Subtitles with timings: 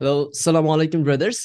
[0.00, 1.38] Hello সালামু আলাইকুম brothers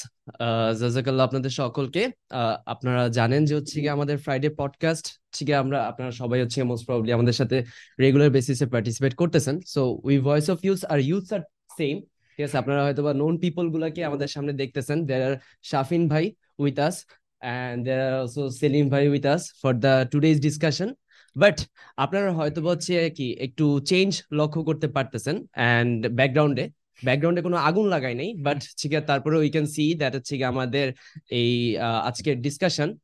[0.80, 6.12] জাজাকাল্লাহ আপনাদের সকলকে। আহ, আপনারা জানেন যে হচ্ছে কি আমাদের ফ্রাইডে পডকাস্ট ঠিক আমরা আপনারা
[6.20, 7.56] সবাই হচ্ছে মোস্ট প্রবাবলি আমাদের সাথে
[8.00, 11.42] রেগুলার বেসিসে পার্টিসিপেট করতেছেন। So we voice of youth are youth are
[11.78, 11.96] same
[12.34, 12.56] ঠিক আছে?
[12.62, 15.34] আপনারা হয়তো বা নোন পিপল গুলাকে আমাদের সামনে দেখতেছেন। There are
[15.70, 16.24] Shafin bhai
[16.62, 16.96] with us
[17.40, 20.88] and there are also Selim bhai with us for the today's discussion
[21.36, 21.56] but
[22.04, 26.64] আপনারা হয়তো হচ্ছে কি একটু চেঞ্জ লক্ষ্য করতে পারতেছেন। অ্যান্ড ব্যাকগ্রাউন্ডে
[27.04, 30.46] ব্যাকগ্রাউন্ডে কোনো আগুন লাগাই নাই বাট ঠিক আছে তারপরে উই ক্যান সি দ্যাট হচ্ছে গিয়ে
[30.46, 30.92] আমাদের
[31.30, 32.96] এই আজকের ডিসকাশন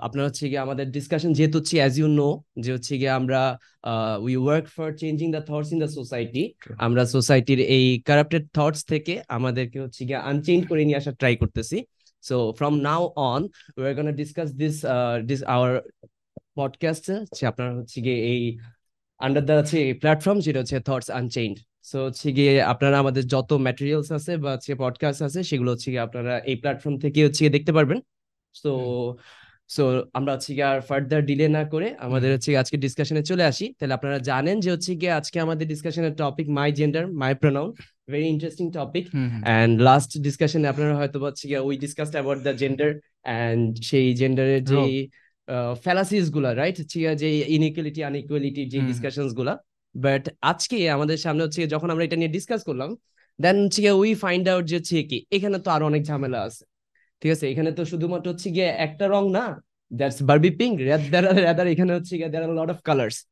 [0.00, 3.58] আপনার হচ্ছে গিয়ে আমাদের ডিসকাশন যেহেতু হচ্ছে অ্যাজ ইউ নো যে হচ্ছে গিয়ে আমরা
[4.20, 9.22] we work for changing the thoughts in the society আমরা সোসাইটির এই কারাপ্টেড থটস থেকে
[9.28, 11.84] আমাদেরকে হচ্ছে গিয়ে আনচেঞ্জ করে নিয়ে আসার ট্রাই করতেছি।
[12.22, 14.86] So from now on we are gonna discuss this
[15.26, 15.80] this our
[16.54, 17.04] podcast
[17.44, 18.58] আপনার হচ্ছে গিয়ে এই
[19.18, 24.12] আন্ডার দ্য হচ্ছে প্ল্যাটফর্ম যেটা হচ্ছে থটস আনচেঞ্জ সো হচ্ছে গিয়ে আপনারা আমাদের যত ম্যাটেরিয়ালস
[24.12, 27.72] আছে বা হচ্ছে পডকাস্ট আছে সেগুলো হচ্ছে গিয়ে আপনারা এই প্ল্যাটফর্ম থেকে হচ্ছে গিয়ে দেখতে
[27.72, 28.00] পারবেন।
[28.54, 28.70] সো
[29.68, 33.74] সো আমরা হচ্ছে গিয়ে আর ফার্দার ডিলে না করে আমাদের হচ্ছে আজকে ডিসকাশনে চলে আসি।
[33.78, 37.72] তাহলে আপনারা জানেন যে হচ্ছে গিয়ে আজকে আমাদের ডিসকাশনের topic my gender my pronoun
[38.10, 39.08] very interesting topic
[39.44, 44.64] and last ডিসকাশনে আপনারা হয়তো হচ্ছে গিয়ে we discussed about the gender and সেই জেন্ডারের
[44.64, 45.08] যে
[45.82, 49.56] ফ্যালাসিসগুলা রাইট হচ্ছে যে ইনইকুয়ালিটি আনইকুয়ালিটি যে। ডিসকাশনসগুলা।
[49.94, 52.96] বাট আজকে আমাদের সামনে হচ্ছে যখন আমরা এটা নিয়ে ডিসকাস করলাম
[53.40, 56.64] দেন হচ্ছে গিয়ে উই ফাইন্ড আউট যে হচ্ছে কি এখানে তো আরও অনেক ঝামেলা আছে।
[57.20, 57.50] ঠিক আছে?
[57.50, 60.80] এখানে তো শুধুমাত্র হচ্ছে গিয়ে একটা রং না দ্যাটস বারবি পিঙ্ক
[61.44, 63.26] রাদার এখানে হচ্ছে গিয়ে there are lot of colours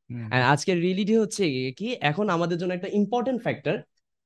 [0.68, 3.78] reality হচ্ছে কি এখন আমাদের জন্য একটা ইম্পর্টেন্ট ফ্যাক্টর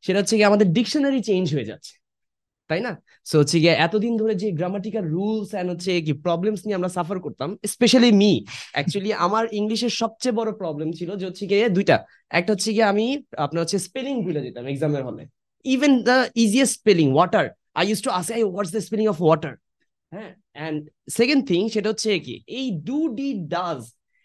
[0.03, 2.00] সেটা হচ্ছে গিয়ে আমাদের ডিকশনারি চেঞ্জ হয়ে যাচ্ছে।
[2.70, 2.92] তাই না?
[3.26, 7.18] সো হচ্ছে গিয়ে এতদিন ধরে যে গ্রামাটিক্যাল রুলস এন্ড হচ্ছে কি প্রবলেমস নিয়ে আমরা সাফার
[7.26, 8.32] করতাম স্পেশালি মি
[8.74, 11.96] অ্যাকচুয়ালি আমার ইংলিশের সবচেয়ে বড় প্রবলেম ছিল যে হচ্ছে গিয়ে দুইটা।
[12.38, 13.06] একটা হচ্ছে গিয়ে আমি
[13.44, 15.22] আপনার হচ্ছে স্পেলিং ভুলে যেতাম এক্সামের হলে
[15.64, 17.46] even the easiest spelling water
[17.80, 19.54] I use to ask I what's the spelling of water
[20.12, 20.30] হ্যাঁ?
[20.56, 20.80] অ্যান্ড
[21.18, 23.80] সেকেন্ড থিং সেটা হচ্ছে কি এই ডু ডি ডাজ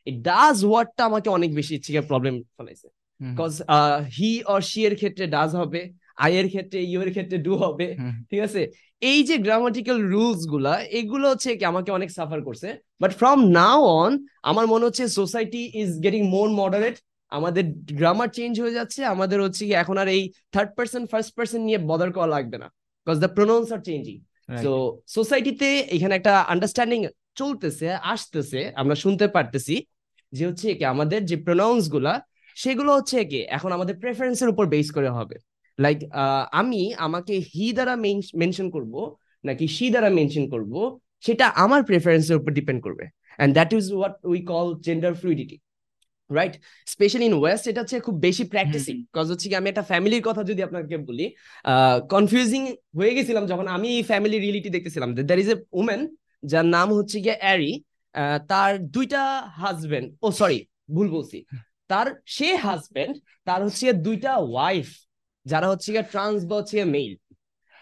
[0.07, 2.87] এই ডাজ ওয়ার্ডটা আমাকে অনেক বেশি হচ্ছে প্রবলেম ফলাইছে।
[3.19, 3.53] বিকজ
[4.17, 5.81] হি অর শি এর ক্ষেত্রে ডাজ হবে
[6.17, 7.87] আই এর ক্ষেত্রে ইউ এর ক্ষেত্রে ডু হবে।
[8.29, 8.61] ঠিক আছে?
[9.01, 12.69] এই যে গ্রামাটিক্যাল রুলসগুলা এগুলো হচ্ছে কি আমাকে অনেক সাফার করছে।
[13.01, 14.11] বাট ফ্রম নাও অন
[14.49, 16.95] আমার মনে হচ্ছে society is getting more moderate
[17.31, 17.63] আমাদের
[17.99, 20.21] গ্রামার চেঞ্জ হয়ে যাচ্ছে। আমাদের হচ্ছে কি এখন আর এই
[20.53, 22.67] থার্ড পার্সন ফার্স্ট পার্সন নিয়ে বদার করা লাগবে না।
[23.07, 24.17] Because the pronouns are changing
[24.65, 24.71] তো
[25.15, 26.99] সোসাইটিতে এখানে একটা আন্ডারস্ট্যান্ডিং
[27.39, 29.75] চলতেছে আসতেছে আমরা শুনতে পারতেছি
[30.33, 32.13] যে হচ্ছে কি আমাদের যে প্রোনাউন্সগুলা
[32.57, 35.35] সেগুলো হচ্ছে কি এখন আমাদের প্রেফারেন্সের উপর বেস করে হবে।
[35.83, 35.97] লাইক
[36.61, 37.93] আমি আমাকে হি দ্বারা
[38.41, 38.93] মেনশন করব
[39.43, 40.73] নাকি শি দ্বারা মেনশন করব
[41.25, 43.05] সেটা আমার প্রেফারেন্সের উপর ডিপেন্ড করবে।
[43.37, 45.57] And that is what we call gender fluidity
[46.29, 46.53] right
[46.93, 50.41] specially in west এটা হচ্ছে খুব বেশি প্র্যাকটিসিং কজ হচ্ছে কি আমি একটা ফ্যামিলির কথা
[50.49, 51.25] যদি আপনাকে বলি
[52.13, 52.61] কনফিউজিং
[52.97, 56.01] হয়ে গেছিলাম যখন আমি এই ফ্যামিলি রিয়েলিটি দেখতেছিলাম। দ্যার ইজ এ উমেন
[56.51, 57.71] যার নাম হচ্ছে গিয়ে অ্যারি
[58.51, 59.21] তার দুইটা
[59.61, 60.59] হাজবেন্ড ও সরি
[60.95, 61.37] ভুল বলছি।
[61.91, 63.13] তার সে হাজবেন্ড
[63.47, 64.87] তার হচ্ছে দুইটা ওয়াইফ
[65.45, 67.13] যারা হচ্ছে গিয়ে ট্রান্স বা হচ্ছে মেল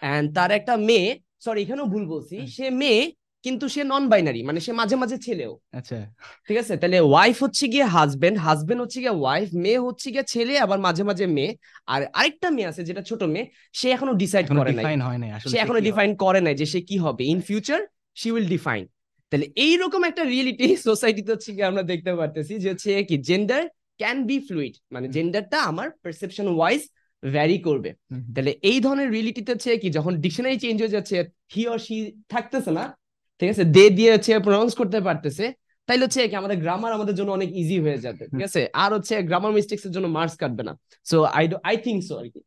[0.01, 1.07] এন্ড তার একটা মেয়ে
[1.39, 3.01] সরি এখানেও ভুল বলছি সে মেয়ে
[3.45, 5.97] কিন্তু সে নন বাইনারি মানে সে মাঝে মাঝে ছেলেও। আচ্ছা।
[6.47, 6.73] ঠিক আছে?
[6.77, 11.03] তাহলে ওয়াইফ হচ্ছে গিয়ে হাজবেন্ড হাজবেন্ড হচ্ছে গিয়ে ওয়াইফ মেয়ে হচ্ছে গিয়ে ছেলে আবার মাঝে
[11.03, 11.51] মাঝে মেয়ে।
[11.87, 15.19] আর আরেকটা মেয়ে আছে যেটা ছোট মেয়ে সে এখনও ডিসাইড এখনও করে নাই। ডিফাইন হয়
[15.23, 17.79] নাই আসলে সে এখনও ডিফাইন করে নাই যে সে কি হবে। In future
[18.15, 18.83] she will define
[19.31, 23.61] তাহলে এইরকম একটা রিয়েলিটি সোসাইটিতে হচ্ছে গিয়ে আমরা দেখতে পারতেছি যে হচ্ছে কি জেন্ডার
[24.01, 26.81] ক্যান বি ফ্লুইড মানে জেন্ডারটা আমার পারসেপশন ওয়াইজ
[27.23, 27.89] ভ্যারি করবে।
[28.35, 31.15] তাহলে এই ধরনের রিয়েলিটিতে হচ্ছে কি যখন ডিকশনারি চেঞ্জ হয়ে যাচ্ছে
[31.53, 31.95] হি অর শি
[32.29, 32.85] থাকতেছে না
[33.41, 35.45] ঠিক আছে দে দিয়ে হচ্ছে প্রনাউন্স করতে পারতেছে
[35.89, 38.61] তাইলে হচ্ছে কি আমাদের গ্রামার আমাদের জন্য অনেক ইজি হয়ে যাবে ঠিক আছে?
[38.83, 40.73] আর হচ্ছে গ্রামার মিস্টেক্স এর জন্য মার্কস কাটবে না।
[41.05, 42.41] So I do I think so আর কি।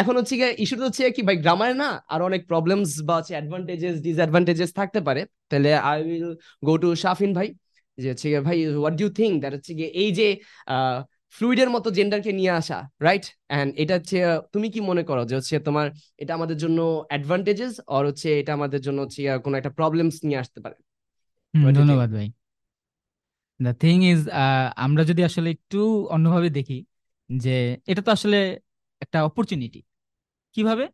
[0.00, 3.94] এখন হচ্ছে গিয়ে ইস্যুটা হচ্ছে কি ভাই গ্রামারে না আর অনেক প্রবলেমস বা হচ্ছে অ্যাডভান্টেজেস
[4.06, 6.28] ডিসঅ্যাডভান্টেজেস থাকতে পারে। তাহলে I will
[6.64, 7.48] go to Shafin bhai
[7.98, 9.72] যে হচ্ছে ভাই হোয়াট ডু থিঙ্ক দ্যাট হচ্ছে
[10.02, 10.26] এই যে
[11.34, 14.16] ফ্লুইডের মতো জেন্ডারকে নিয়ে আসা রাইট এন্ড এটা হচ্ছে
[14.54, 15.86] তুমি কি মনে করো যে হচ্ছে তোমার
[16.18, 16.78] এটা আমাদের জন্য
[17.10, 20.76] অ্যাডভান্টেজেস আর হচ্ছে এটা আমাদের জন্য হচ্ছে কোনো একটা প্রবলেমস নিয়ে আসতে পারে?
[21.74, 22.28] ধন্যবাদ ভাই।
[23.60, 24.20] দ্য থিং ইজ
[24.76, 25.78] আমরা যদি আসলে একটু
[26.10, 26.78] অন্যভাবে দেখি
[27.30, 27.54] যে
[27.86, 28.38] এটা তো আসলে
[29.02, 29.80] একটা অপরচুনিটি
[30.54, 30.84] কীভাবে?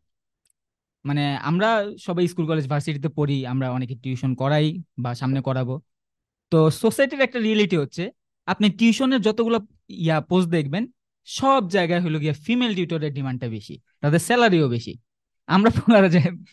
[1.05, 1.67] মানে আমরা
[2.07, 4.67] সবাই স্কুল কলেজ ভার্সিটিতে পড়ি আমরা অনেকে টিউশন করাই
[5.03, 5.73] বা সামনে করাবো।
[6.51, 8.03] তো সোসাইটির একটা রিয়েলিটি হচ্ছে
[8.47, 9.57] আপনি টিউশনের যতগুলো
[10.05, 10.83] ইয়া পোস্ট দেখবেন
[11.27, 14.93] সব জায়গায় হলো গিয়ে ফিমেল টিউটরের ডিমান্ডটা বেশি তাদের স্যালারিও বেশি।
[15.49, 15.69] আমরা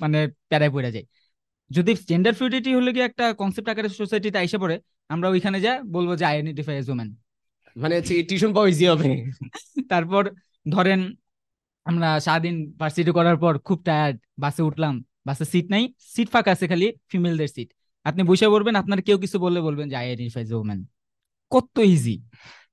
[0.02, 0.18] মানে
[0.50, 1.04] প্যারায় পড়ে যাই।
[1.70, 4.76] যদি জেন্ডার ফ্লুইডিটি হলো গিয়ে একটা কনসেপ্ট আকারে সোসাইটিতে আইসা পড়ে
[5.08, 7.08] আমরা ওইখানে যা বলব যে আইডেন্টিফাই এজ ওমেন
[7.76, 7.96] মানে
[8.28, 9.08] টিউশন পাওয়া ইজি হবে।
[9.88, 10.22] তারপর
[10.66, 11.00] ধরেন
[11.86, 14.94] আমরা সারাদিন ভার্সিটি করার পর খুব টায়ার্ড বাসে উঠলাম
[15.26, 17.68] বাসে সিট নাই সিট ফাঁকা আছে খালি ফিমেলদের সিট
[18.06, 20.80] আপনি বসে পড়বেন আপনার কেউ কিছু বললে বলবেন যে আই আইডেন্টিফাই যে ওমেন
[21.52, 22.16] কত ইজি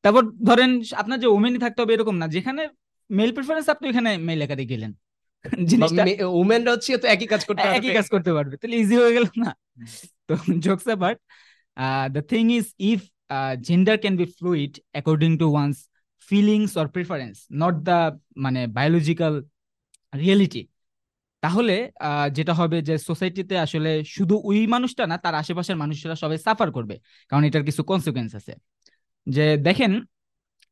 [0.06, 0.72] তারপর ধরেন
[1.02, 2.62] আপনার যে ওমেনই থাকতে হবে এরকম না যেখানে
[3.10, 4.92] মেল প্রেফারেন্স আপনি ওখানে মেল একাডে গেলেন।
[5.70, 6.04] জিনিসটা
[6.42, 9.52] উমেনরা হচ্ছে তো একই কাজ করতে একই কাজ করতে পারবে তাহলে ইজি হয়ে গেল না।
[10.28, 10.34] তো
[10.66, 11.20] jokes apart
[12.16, 13.00] the thing is if
[13.68, 15.76] gender can be fluid according to one's
[16.30, 18.00] feelings or preference not the
[18.44, 19.34] মানে বায়োলজিক্যাল
[20.14, 20.64] রিয়েলিটি
[21.44, 21.76] তাহলে
[22.38, 26.96] যেটা হবে যে সোসাইটিতে আসলে শুধু ওই মানুষটা না তার আশেপাশের মানুষরা সবাই সাফার করবে
[27.32, 28.54] কারণ এটার কিছু কনসিকুয়েন্স আছে।
[29.28, 29.92] যে দেখেন,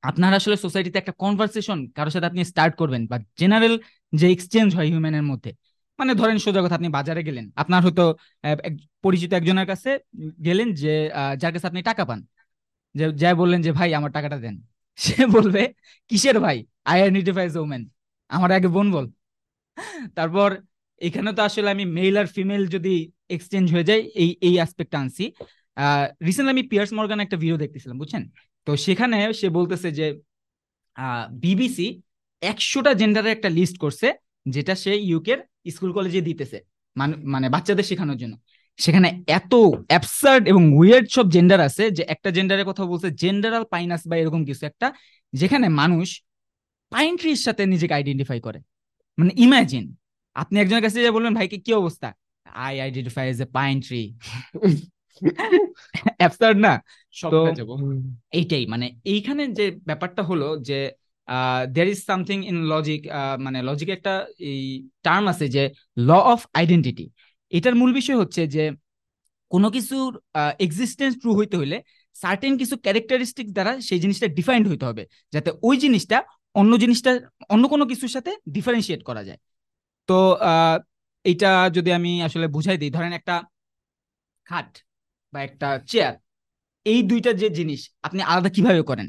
[0.03, 3.73] আপনার আসলে সোসাইটিতে একটা কনভারসেশন কারোর সাথে আপনি স্টার্ট করবেন বা জেনারেল
[4.13, 5.51] যে এক্সচেঞ্জ হয় হিউম্যানের মধ্যে
[5.99, 8.03] মানে ধরেন সোজা কথা, আপনি বাজারে গেলেন, আপনার হয়তো
[9.03, 9.89] পরিচিত একজনের কাছে
[10.45, 10.93] গেলেন যে
[11.41, 12.19] যার কাছে আপনি টাকা পান।
[12.95, 14.55] যে যাই বললেন যে, ভাই, আমার টাকাটা দেন।
[15.05, 15.61] সে বলবে,
[16.11, 16.57] কিসের ভাই?
[16.85, 17.81] আই আইডেন্টিফাইজ ওমেন
[18.29, 19.05] আমার আগে বোন বল।
[20.15, 20.49] তারপর
[21.01, 22.89] এখানে তো আসলে আমি মেল আর ফিমেল যদি
[23.29, 25.23] এক্সচেঞ্জ হয়ে যায়, এই এই অ্যাসপেক্ট আনছি।
[26.27, 28.23] রিসেন্টলি আমি পিয়ার্স মর্গান একটা ভিডিও দেখতেছিলাম, বুঝছেন?
[28.67, 30.07] তো সেখানে সে বলতেছে যে
[31.45, 31.87] বিবিসি
[32.41, 34.07] একশোটা জেন্ডারের একটা লিস্ট করছে,
[34.55, 35.39] যেটা সে ইউকের
[35.75, 36.57] স্কুল কলেজে দিতেছে
[37.33, 38.35] মানে বাচ্চাদের শেখানোর জন্য।
[38.83, 39.09] সেখানে
[39.39, 39.53] এত
[39.91, 44.41] অ্যাবসার্ড এবং উইয়ার্ড সব জেন্ডার আছে যে একটা জেন্ডারের কথা বলছে জেন্ডারাল পাইনাস বা এরকম
[44.49, 44.87] কিছু একটা,
[45.33, 46.07] যেখানে মানুষ
[46.93, 48.59] পাইন ট্রির সাথে নিজেকে আইডেন্টিফাই করে।
[49.17, 49.85] মানে ইমাজিন
[50.41, 52.09] আপনি একজনের কাছে যে বলবেন ভাইকে কি অবস্থা?
[52.65, 54.01] I identify as a pine tree
[56.17, 56.73] absurd না?
[57.23, 57.37] তো
[58.31, 60.79] এইটাই মানে এইখানে যে ব্যাপারটা হলো যে
[61.69, 63.01] there is something in logic
[63.39, 64.13] মানে লজিক একটা
[64.43, 64.63] এই
[65.03, 65.63] টার্ম আছে যে
[65.99, 67.05] ল অফ আইডেন্টিটি
[67.51, 68.63] এটার মূল বিষয় হচ্ছে যে
[69.51, 70.11] কোনো কিছুর
[70.59, 71.77] এক্সিস্টেন্স ট্রু হইতে হইলে
[72.15, 76.17] সার্টেন কিছু ক্যারেক্টারিস্টিক দ্বারা সেই জিনিসটা ডিফাইন্ড হইতে হবে। যাতে ওই জিনিসটা
[76.55, 77.11] অন্য জিনিসটা
[77.49, 79.39] অন্য কোনো কিছুর সাথে ডিফারেন্সিয়েট করা যায়।
[80.09, 80.17] তো
[81.25, 83.35] এইটা যদি আমি আসলে বুঝাই দিই ধরেন একটা
[84.47, 84.69] খাট।
[85.33, 86.13] বা একটা চেয়ার
[86.91, 89.07] এই দুইটা যে জিনিস আপনি আলাদা কীভাবে করেন?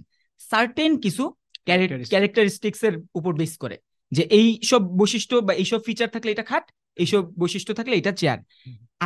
[0.50, 1.22] সার্টেন কিছু
[1.66, 3.76] ক্যারেক্টারিস্টিক্স এর উপর বেস করে।
[4.12, 6.64] যে এই সব বৈশিষ্ট্য বা এইসব ফিচার থাকলে এটা খাট
[7.02, 8.38] এইসব বৈশিষ্ট্য থাকলে এটা চেয়ার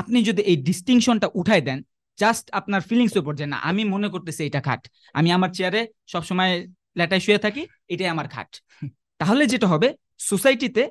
[0.00, 1.78] আপনি যদি এই ডিস্টিংশনটা উঠাই দেন
[2.18, 4.82] জাস্ট আপনার ফিলিংস উপর যে না আমি মনে করতেছি এটা খাট।
[5.18, 5.82] আমি আমার চেয়ারে
[6.12, 6.52] সবসময়
[6.98, 7.62] লেটায় শুয়ে থাকি
[7.92, 8.50] এটাই আমার খাট।
[9.20, 9.88] তাহলে যেটা হবে
[10.30, 10.82] সোসাইটিতে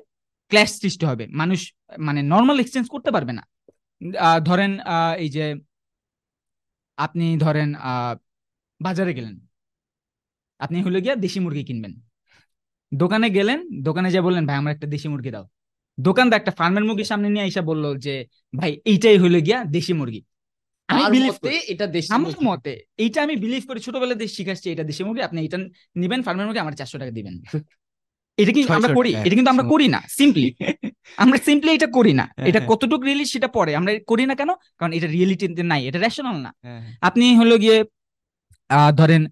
[0.50, 1.60] ক্ল্যাশ সৃষ্টি হবে। মানুষ
[1.98, 3.42] মানে নর্মাল এক্সচেঞ্জ করতে পারবে না।
[4.48, 4.72] ধরেন
[5.18, 5.44] এই যে
[7.04, 7.68] আপনি ধরেন
[8.80, 9.34] বাজারে গেলেন।
[10.64, 11.92] আপনি হলে গিয়া দেশি মুরগি কিনবেন।
[12.92, 13.58] দোকানে গেলেন
[13.88, 15.46] দোকানে যা বললেন ভাই আমার একটা দেশি মুরগি দাও।
[15.98, 18.14] দোকানদার একটা ফার্মের মুরগি সামনে নিয়ে এসে বলল যে
[18.58, 20.20] ভাই এইটাই হলো গিয়া দেশি মুরগি।
[20.88, 22.72] আমি বিলিভ করি। এটা দেশি আমার মতে
[23.04, 25.58] এইটা আমি বিলিভ করি। ছোটবেলা দিয়ে শিখাচ্ছি এটা দেশি মুরগি। আপনি এটা
[26.02, 27.34] নিবেন ফার্মের মুরগি আমার চারশো টাকা দিবেন।
[28.38, 29.10] এটা কিন্তু আমরা করি?
[29.26, 30.48] এটা কিন্তু আমরা করি না সিম্পলি
[31.16, 34.34] আমরা সিম্পলি এটা করি না। হ্যাঁ, এটা হ্যাঁ। কতটুকু রিয়েলি সেটা পরে। আমরা করি না
[34.40, 34.50] কেন?
[34.78, 37.76] কারণ এটা রিয়েলিটিতে নাই এটা রেশনাল না। হ্যাঁ, আপনি হলো গিয়ে
[38.96, 39.22] ধরেন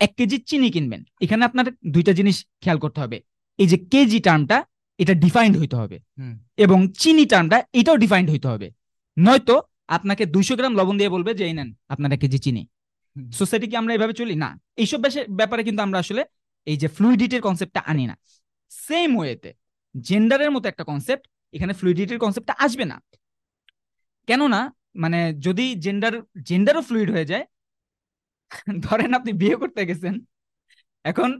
[0.00, 3.16] এক কেজি চিনি কিনবেন। এখানে আপনার দুইটা জিনিস খেয়াল করতে হবে।
[3.58, 4.58] এই যে কেজি টার্মটা
[4.98, 5.96] এটা ডিফাইন্ড হইতে হবে।
[6.56, 8.68] এবং চিনি টার্মটা এটাও ডিফাইন্ড হইতে হবে।
[9.16, 9.56] নয়তো
[9.88, 12.62] আপনাকে দুইশো গ্রাম লবণ দিয়ে বলবে যে এই নেন আপনার এক কেজি চিনি।
[13.32, 14.34] সোসাইটি কি আমরা এভাবে চলি?
[14.34, 15.00] না। এইসব
[15.30, 16.22] ব্যাপারে কিন্তু আমরা আসলে
[16.70, 18.14] এই যে ফ্লুইডিটির কনসেপ্টটা আনি না।
[18.70, 19.50] সেম ওয়েতে
[19.94, 21.24] জেন্ডারের মতো একটা কনসেপ্ট
[21.54, 22.96] এখানে ফ্লুইডিটির কনসেপ্টটা আসবে না।
[24.28, 24.60] কেননা
[25.02, 26.14] মানে যদি জেন্ডার
[26.48, 27.44] জেন্ডারও ফ্লুইড হয়ে যায়,
[28.86, 30.14] ধরেন আপনি বিয়ে করতে গেছেন,
[31.04, 31.30] এখন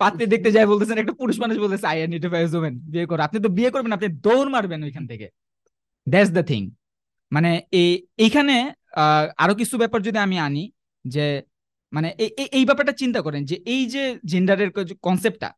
[0.00, 3.48] পাত্রে দেখতে যায় বলতেছেন, একটা পুরুষ মানুষ বলতেছে আই আইডেন্টিফাই ওমেন বিয়ে করো। আপনি তো
[3.58, 5.26] বিয়ে করবেন, আপনি দৌড় মারবেন ওইখান থেকে।
[6.06, 6.62] দ্যাটস দ্য থিং
[7.32, 7.90] মানে এই
[8.24, 8.56] এইখানে
[9.42, 10.64] আরও কিছু ব্যাপার যদি আমি আনি,
[11.04, 11.26] যে
[11.96, 12.08] মানে
[12.56, 14.70] এই ব্যাপারটা চিন্তা করেন যে এই যে জেন্ডারের
[15.06, 15.48] কনসেপ্টটা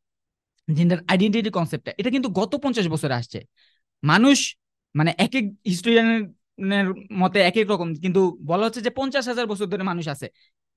[0.69, 3.39] জেন্ডার আইডেন্টিটি কনসেপ্টটা এটা কিন্তু গত পঞ্চাশ বছরে আসছে।
[4.03, 4.39] মানুষ
[4.95, 6.87] মানে এক এক হিস্টোরিয়ানের
[7.23, 10.27] মতে এক এক রকম, কিন্তু বলা হচ্ছে যে পঞ্চাশ হাজার বছর ধরে মানুষ আছে।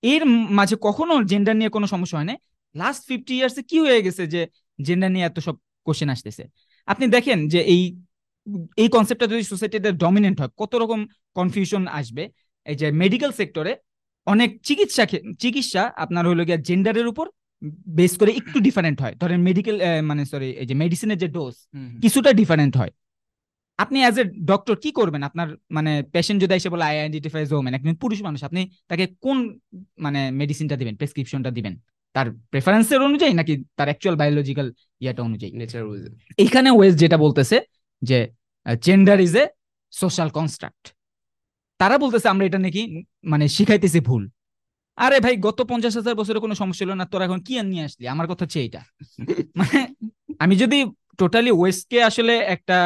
[0.03, 0.21] এর
[0.59, 2.35] মাঝে কখনো জেন্ডার নিয়ে কোনো সমস্যা হয় না
[2.75, 4.41] লাস্ট ফিফটি ইয়ার্সে কি হয়ে গেছে যে
[4.87, 5.55] জেন্ডার নিয়ে এত সব
[5.87, 6.43] কোশ্চেন আসতেছে?
[6.87, 7.81] আপনি দেখেন যে এই
[8.81, 10.99] এই কনসেপ্টটা যদি সোসাইটিতে ডমিনেন্ট হয়, কত রকম
[11.37, 12.23] কনফিউশন আসবে।
[12.67, 13.73] এই যে মেডিকেল সেক্টরে
[14.27, 15.03] অনেক চিকিৎসা
[15.43, 17.25] চিকিৎসা আপনার হলো গিয়া জেন্ডারের উপর
[17.99, 19.75] বেস করে একটু ডিফারেন্ট হয়। ধরেন মেডিকেল
[20.09, 21.55] মানে সরি এই যে মেডিসিনের যে ডোজ
[22.03, 22.91] কিছুটা ডিফারেন্ট হয়।
[23.83, 25.21] আপনি অ্যাজ এ ডক্টর কি করবেন?
[25.29, 29.37] আপনার মানে পেশেন্ট যদি এসে বলে আই আইডেন্টিফাই ওমেন একজন পুরুষ মানুষ আপনি তাকে কোন
[30.05, 31.73] মানে মেডিসিনটা দিবেন প্রেসক্রিপশনটা দিবেন?
[32.13, 34.67] তার প্রেফারেন্সের অনুযায়ী নাকি তার অ্যাকচুয়াল বায়োলজিক্যাল
[35.03, 35.51] ইয়াটা অনুযায়ী?
[36.43, 37.57] এইখানে ওয়েস যেটা বলতেছে
[38.01, 38.19] যে
[38.85, 39.45] gender is a
[39.91, 40.83] social construct
[41.79, 42.81] তারা বলতেছে, আমরা এটা নাকি
[43.31, 44.23] মানে শিখাইতেছি ভুল।
[44.97, 47.05] আরে ভাই, গত পঞ্চাশ হাজার বছরের কোনো সমস্যা ছিল না?
[47.11, 48.05] তোরা এখন কি নিয়ে আসলি?
[48.13, 48.81] আমার কথা হচ্ছে এইটা।
[49.59, 49.79] মানে
[50.43, 50.77] আমি যদি
[51.19, 52.77] টোটালি ওয়েস্টকে আসলে একটা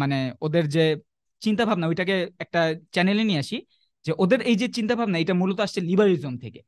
[0.00, 0.84] মানে ওদের যে
[1.42, 2.60] চিন্তা ভাবনা ওইটাকে একটা
[2.94, 3.58] চ্যানেলে নিয়ে আসি,
[4.06, 6.60] যে ওদের এই যে চিন্তা ভাবনা এটা মূলত আসছে লিবারিজম থেকে।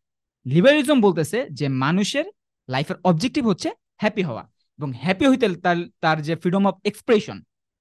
[0.46, 2.26] লিবারিজম বলতেছে যে মানুষের
[2.68, 3.68] লাইফের অবজেক্টিভ হচ্ছে
[4.02, 4.44] হ্যাপি হওয়া
[4.78, 7.36] এবং হ্যাপি হইতে তার তার যে ফ্রিডম অফ এক্সপ্রেশন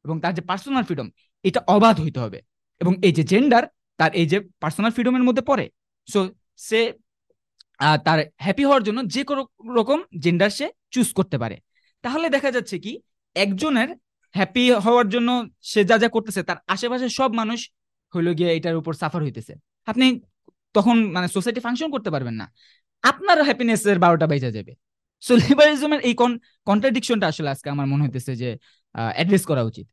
[0.05, 1.07] এবং তার যে পার্সোনাল ফ্রিডম
[1.47, 2.39] এটা অবাধ হইতে হবে
[2.81, 3.63] এবং এই যে জেন্ডার
[3.99, 5.65] তার এই যে পার্সোনাল ফ্রিডমের মধ্যে পড়ে।
[6.07, 6.19] সো
[6.59, 6.79] সে
[8.05, 9.41] তার হ্যাপি হওয়ার জন্য যে কোনো
[9.75, 11.55] রকম জেন্ডার সে চুজ করতে পারে।
[12.03, 12.91] তাহলে দেখা যাচ্ছে কি,
[13.35, 13.89] একজনের
[14.35, 15.29] হ্যাপি হওয়ার জন্য
[15.63, 17.59] সে যা যা করতেছে, তার আশেপাশে সব মানুষ
[18.13, 19.53] হইল গিয়ে এটার উপর সাফার হইতেছে।
[19.87, 20.05] আপনি
[20.75, 22.45] তখন মানে সোসাইটি ফাংশন করতে পারবেন না।
[23.03, 24.73] আপনার হ্যাপিনেস এর বারোটা বেজে যাবে।
[25.23, 26.13] সো লিবারিজমের এই
[26.67, 28.49] কন্ট্রাডিকশনটা আসলে আজকে আমার মনে হইতেছে যে
[29.15, 29.87] অ্যাড্রেস করা উচিত।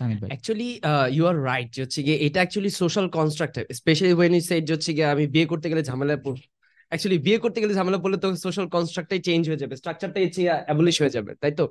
[0.00, 0.70] অ্যাকচুয়ালি
[1.12, 4.90] ইউ আর রাইট যে হচ্ছে গিয়ে এটা actually social construct specially when you said হচ্ছে
[4.92, 6.20] গিয়ে আমি বিয়ে করতে গেলে ঝামেলায়
[6.92, 10.26] অ্যাকচুয়ালি বিয়ে করতে গেলে ঝামেলা পড়লে তো সোশ্যাল কনস্ট্রাক্টটাই চেঞ্জ হয়ে যাবে স্ট্রাকচারটাই
[10.64, 11.64] অ্যাবলিশ হয়ে যাবে তাই তো?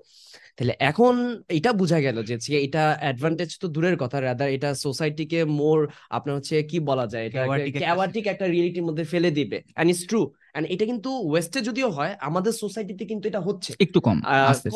[0.58, 1.13] তাহলে এখন
[1.50, 6.56] এটা বোঝা গেল যে এটা অ্যাডভান্টেজ তো দূরের কথা রাদার এটা সোসাইটিকে মোর আপনার হচ্ছে
[6.63, 7.39] কি বলা যায় এটা
[7.80, 10.22] ক্যাওয়াটিক একটা রিয়েলিটির মধ্যে ফেলে দিবে অ্যান্ড ইটস ট্রু
[10.53, 14.17] অ্যান্ড এটা কিন্তু ওয়েস্টে যদিও হয় আমাদের সোসাইটিতে কিন্তু এটা হচ্ছে। একটু কম।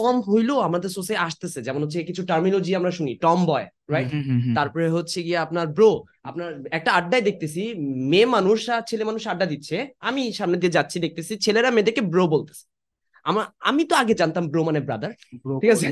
[0.02, 4.12] কম হইলেও আমাদের সোসাইটি আসতেছে। যেমন হচ্ছে কিছু টার্মিনোলজি আমরা শুনি টম বয় রাইট।
[4.58, 5.92] তারপরে হচ্ছে গিয়ে আপনার ব্রো
[6.30, 7.62] আপনার একটা আড্ডায় দেখতেছি
[8.12, 9.78] মেয়ে মানুষ আর ছেলে মানুষ আড্ডা দিচ্ছে।
[10.10, 12.64] আমি সামনে দিয়ে যাচ্ছি দেখতেছি ছেলেরা মেয়েদেরকে ব্রো বলতেছে।
[13.26, 15.12] আমার আমি তো আগে জানতাম ব্রো মানে ব্রাদার
[15.62, 15.88] ঠিক আছে?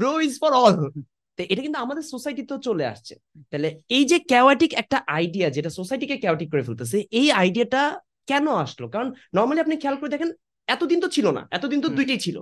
[0.00, 0.74] ব্রো ইজ ফর অল
[1.38, 3.14] তো এটা কিন্তু আমাদের সোসাইটিতেও চলে আসছে।
[3.50, 7.82] তাহলে এই যে ক্যাওয়াটিক একটা আইডিয়া যেটা সোসাইটিকে ক্যাওয়াটিক করে ফেলতেছে এই আইডিয়াটা
[8.26, 8.86] কেন আসলো?
[8.88, 10.30] কারণ নর্মালি আপনি খেয়াল করে দেখেন
[10.68, 12.36] এতদিন তো ছিল না এতদিন তো। দুইটাই ছিল।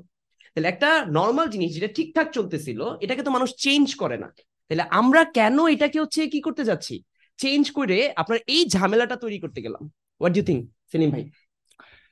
[0.55, 4.29] তাহলে একটা নর্মাল জিনিস যেটা ঠিকঠাক চলতেছিল এটাকে তো মানুষ চেঞ্জ করে না।
[4.69, 6.95] তাহলে আমরা কেন এটাকে হচ্ছে কি করতে যাচ্ছি?
[7.39, 9.83] চেঞ্জ করে আপনার এই ঝামেলাটা তৈরি করতে গেলাম।
[10.21, 10.63] হোয়াট ইউ থিঙ্ক
[10.93, 11.25] সেলিম ভাই?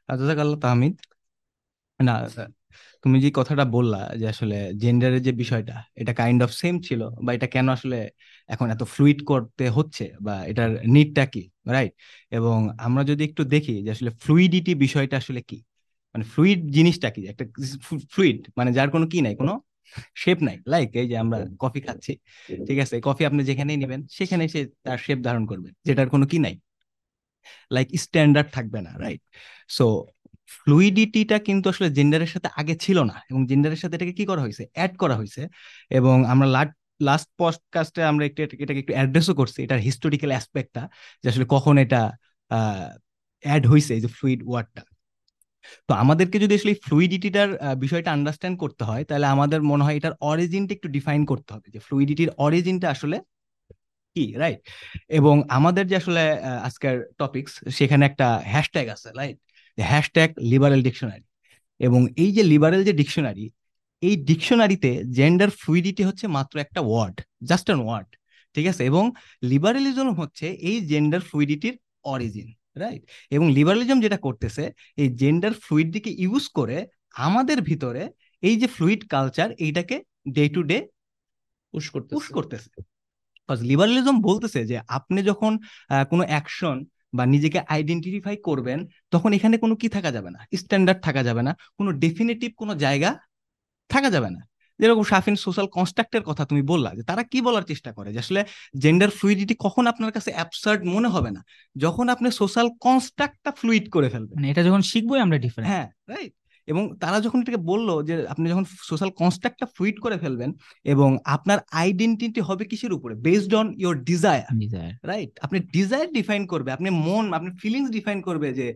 [0.09, 0.95] আল্লাহ তাহমিদ।
[2.01, 2.15] না
[3.05, 7.31] তুমি যে কথাটা বললা যে আসলে জেন্ডারের যে বিষয়টা এটা কাইন্ড অফ সেম ছিল বা
[7.37, 7.97] এটা কেন আসলে
[8.49, 11.93] এখন এত ফ্লুইড করতে হচ্ছে বা এটার নিডটা কি রাইট
[12.33, 15.59] এবং আমরা যদি একটু দেখি যে আসলে ফ্লুইডিটি বিষয়টা আসলে কি?
[16.15, 17.23] মানে ফ্লুইড জিনিসটা কি?
[17.33, 17.45] একটা
[18.13, 19.53] ফ্লুইড মানে যার কোনো কি নাই কোনো
[20.17, 22.13] শেপ নাই লাইক এই যে আমরা কফি খাচ্ছি
[22.67, 22.97] ঠিক আছে?
[23.07, 26.55] কফি আপনি যেখানেই নেবেন সেখানে সে তার শেপ ধারণ করবে যেটার কোনো কি নাই।
[27.71, 29.23] লাইক স্ট্যান্ডার্ড থাকবে না রাইট
[29.71, 29.85] সো
[30.59, 34.65] ফ্লুইডিটিটা কিন্তু আসলে জেন্ডারের সাথে আগে ছিল না। এবং জেন্ডারের সাথে এটাকে কি করা হয়েছে?
[34.77, 35.43] অ্যাড করা হয়েছে।
[35.99, 36.47] এবং আমরা
[37.01, 40.83] লাস্ট পডকাস্টে আমরা একটু এটাকে একটু অ্যাড্রেসও করছি, এটার হিস্টোরিক্যাল অ্যাসপেক্টটা
[41.23, 42.01] যে আসলে কখন এটা
[43.45, 44.83] অ্যাড হয়েছে এই যে ফ্লুইড ওয়ার্ডটা
[45.89, 47.49] তো আমাদেরকে যদি আসলে ফ্লুইডিটিটার
[47.85, 51.81] বিষয়টা আন্ডারস্ট্যান্ড করতে হয়, তাহলে আমাদের মনে হয় এটার অরিজিনটা একটু ডিফাইন করতে হবে, যে
[51.87, 53.17] ফ্লুইডিটির অরিজিনটা আসলে
[54.17, 54.61] কি রাইট
[55.19, 56.23] এবং আমাদের যে আসলে
[56.69, 59.39] আজকের টপিকস সেখানে একটা হ্যাশট্যাগ আছে রাইট
[59.91, 61.25] হ্যাশট্যাগ লিবারেল ডিকশনারি
[61.81, 63.45] এবং এই যে লিবারেল যে ডিকশনারি
[64.03, 68.09] এই ডিকশনারিতে জেন্ডার ফ্লুইডিটি হচ্ছে মাত্র একটা ওয়ার্ড জাস্ট অ্যান ওয়ার্ড
[68.55, 68.83] ঠিক আছে?
[68.85, 69.05] এবং
[69.43, 74.65] লিবারেলিজম হচ্ছে এই জেন্ডার ফ্লুইডিটির অরিজিন রাইট এবং লিবারেলিজম যেটা করতেছে
[74.97, 76.87] এই জেন্ডার ফ্লুইডিটিকে ইউজ করে
[77.27, 78.03] আমাদের ভিতরে
[78.43, 79.97] এই যে ফ্লুইড কালচার এইটাকে
[80.33, 80.79] ডে টু ডে
[81.73, 82.69] পুশ করতে পুশ করতেছে।
[83.63, 85.53] লিবারেলিজম বলতেছে যে আপনি যখন
[86.11, 86.77] কোনো অ্যাকশন
[87.15, 88.79] বা নিজেকে আইডেন্টিফাই করবেন
[89.11, 93.11] তখন এখানে কোনো কি থাকা যাবে না স্ট্যান্ডার্ড থাকা যাবে না কোনো ডেফিনেটিভ কোনো জায়গা
[93.91, 94.41] থাকা যাবে না।
[94.81, 98.13] যেরকম সাফিন সোশ্যাল কনস্ট্রাক্টের কথা তুমি বললা যে তারা কি বলার চেষ্টা করে?
[98.13, 98.41] যে আসলে
[98.79, 101.41] জেন্ডার ফ্লুইডিটি কখন আপনার কাছে অ্যাবসার্ড মনে হবে না?
[101.77, 106.33] যখন আপনি সোশ্যাল কনস্ট্রাক্টটা ফ্লুইড করে ফেলবেন। মানে এটা যখন শিখবোই আমরা ডিফারেন্ট হ্যাঁ রাইট
[106.71, 110.51] এবং তারা যখন এটাকে বলল যে আপনি যখন সোশ্যাল কনস্ট্রাক্টটা ফ্লুইড করে ফেলবেন
[110.93, 113.15] এবং আপনার আইডেন্টিটি হবে কিসের উপরে?
[113.27, 114.45] Based on your desire
[115.11, 118.67] right আপনি ডিজায়ার ডিফাইন করবে আপনি মন আপনি ফিলিংস ডিফাইন করবে যে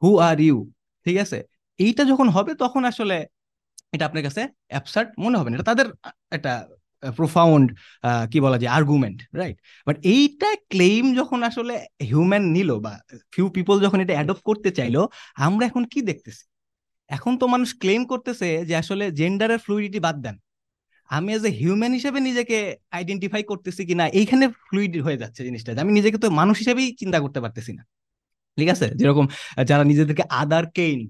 [0.00, 0.56] হু আর ইউ
[1.06, 1.38] ঠিক আছে?
[1.80, 3.16] এইটা যখন হবে তখন আসলে
[3.94, 4.42] এটা আপনার কাছে
[4.72, 5.86] অ্যাবসার্ড মনে হবে না। এটা তাদের
[6.36, 6.52] একটা
[7.02, 7.66] প্রোফাউন্ড
[8.32, 11.74] কি বলা যায় আর্গুমেন্ট রাইট বাট এইটা ক্লেম যখন আসলে
[12.10, 12.92] হিউম্যান নিল বা
[13.32, 15.00] ফিউ পিপল যখন এটা অ্যাডপ্ট করতে চাইলো
[15.46, 16.44] আমরা এখন কি দেখতেছি?
[17.16, 20.36] এখন তো মানুষ ক্লেম করতেছে যে আসলে জেন্ডারের ফ্লুইডিটি বাদ দেন।
[21.10, 22.58] আমি এজ এ হিউম্যান হিসেবে নিজেকে
[22.98, 27.38] আইডেন্টিফাই করতেছি কিনা, এইখানে ফ্লুইড হয়ে যাচ্ছে জিনিসটা আমি নিজেকে তো মানুষ হিসেবেই চিন্তা করতে
[27.44, 27.82] পারতেছি না।
[28.58, 28.86] ঠিক আছে?
[29.00, 29.26] যেরকম
[29.70, 31.00] যারা নিজেদেরকে আদার কেইন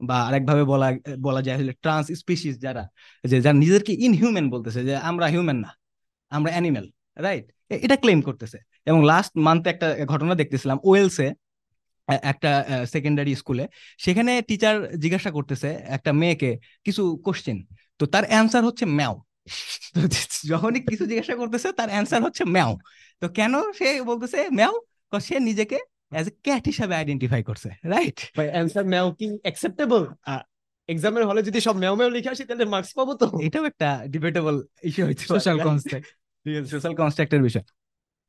[0.00, 0.88] বা আরেকভাবে বলা
[1.26, 2.84] বলা যায় ট্রান্স স্পিসিস যারা,
[3.30, 5.70] যে যারা নিজেদেরকে ইনহিউম্যান বলতেছে, যে আমরা হিউম্যান না,
[6.36, 6.86] আমরা অ্যানিমেল
[7.24, 7.46] রাইট
[7.86, 8.58] এটা ক্লেম করতেছে।
[8.88, 11.28] এবং লাস্ট মান্থে একটা ঘটনা দেখতেছিলাম ওয়েলসে
[12.24, 12.50] একটা
[12.86, 13.64] সেকেন্ডারি স্কুলে
[13.98, 16.50] সেখানে টিচার জিজ্ঞাসা করতেছে একটা মেয়েকে
[16.86, 17.58] কিছু কোশ্চেন
[18.00, 19.14] তো তার অ্যান্সার হচ্ছে ম্যাও।
[20.52, 22.72] যখনই কিছু জিজ্ঞাসা করতেছে তার অ্যান্সার হচ্ছে ম্যাও।
[23.22, 24.74] তো কেন সে বলতেছে ম্যাও?
[25.12, 25.78] সে নিজেকে
[26.12, 28.18] অ্যাজ এ ক্যাট হিসাবে আইডেন্টিফাই করছে রাইট
[28.52, 30.02] অ্যান্সার ম্যাও কি অ্যাকসেপ্টেবল
[30.88, 33.26] এক্সামের হলে যদি সব মেও মেও লিখে আসি তাহলে মার্কস পাবো তো?
[33.46, 34.54] এটাও একটা ডিবেটেবল
[34.88, 36.08] ইস্যু হচ্ছে সোশ্যাল কনস্ট্রাক্ট
[36.72, 37.64] সোশ্যাল কনস্ট্রাক্টের বিষয়।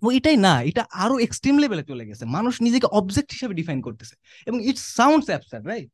[0.01, 4.15] এটাই না, এটা আরও এক্সট্রিম লেভেলে চলে গেছে। মানুষ নিজেকে অবজেক্ট হিসেবে ডিফাইন করতেছে
[4.47, 5.89] এবং ইট সাউন্ডস অ্যাবসার্ড রাইট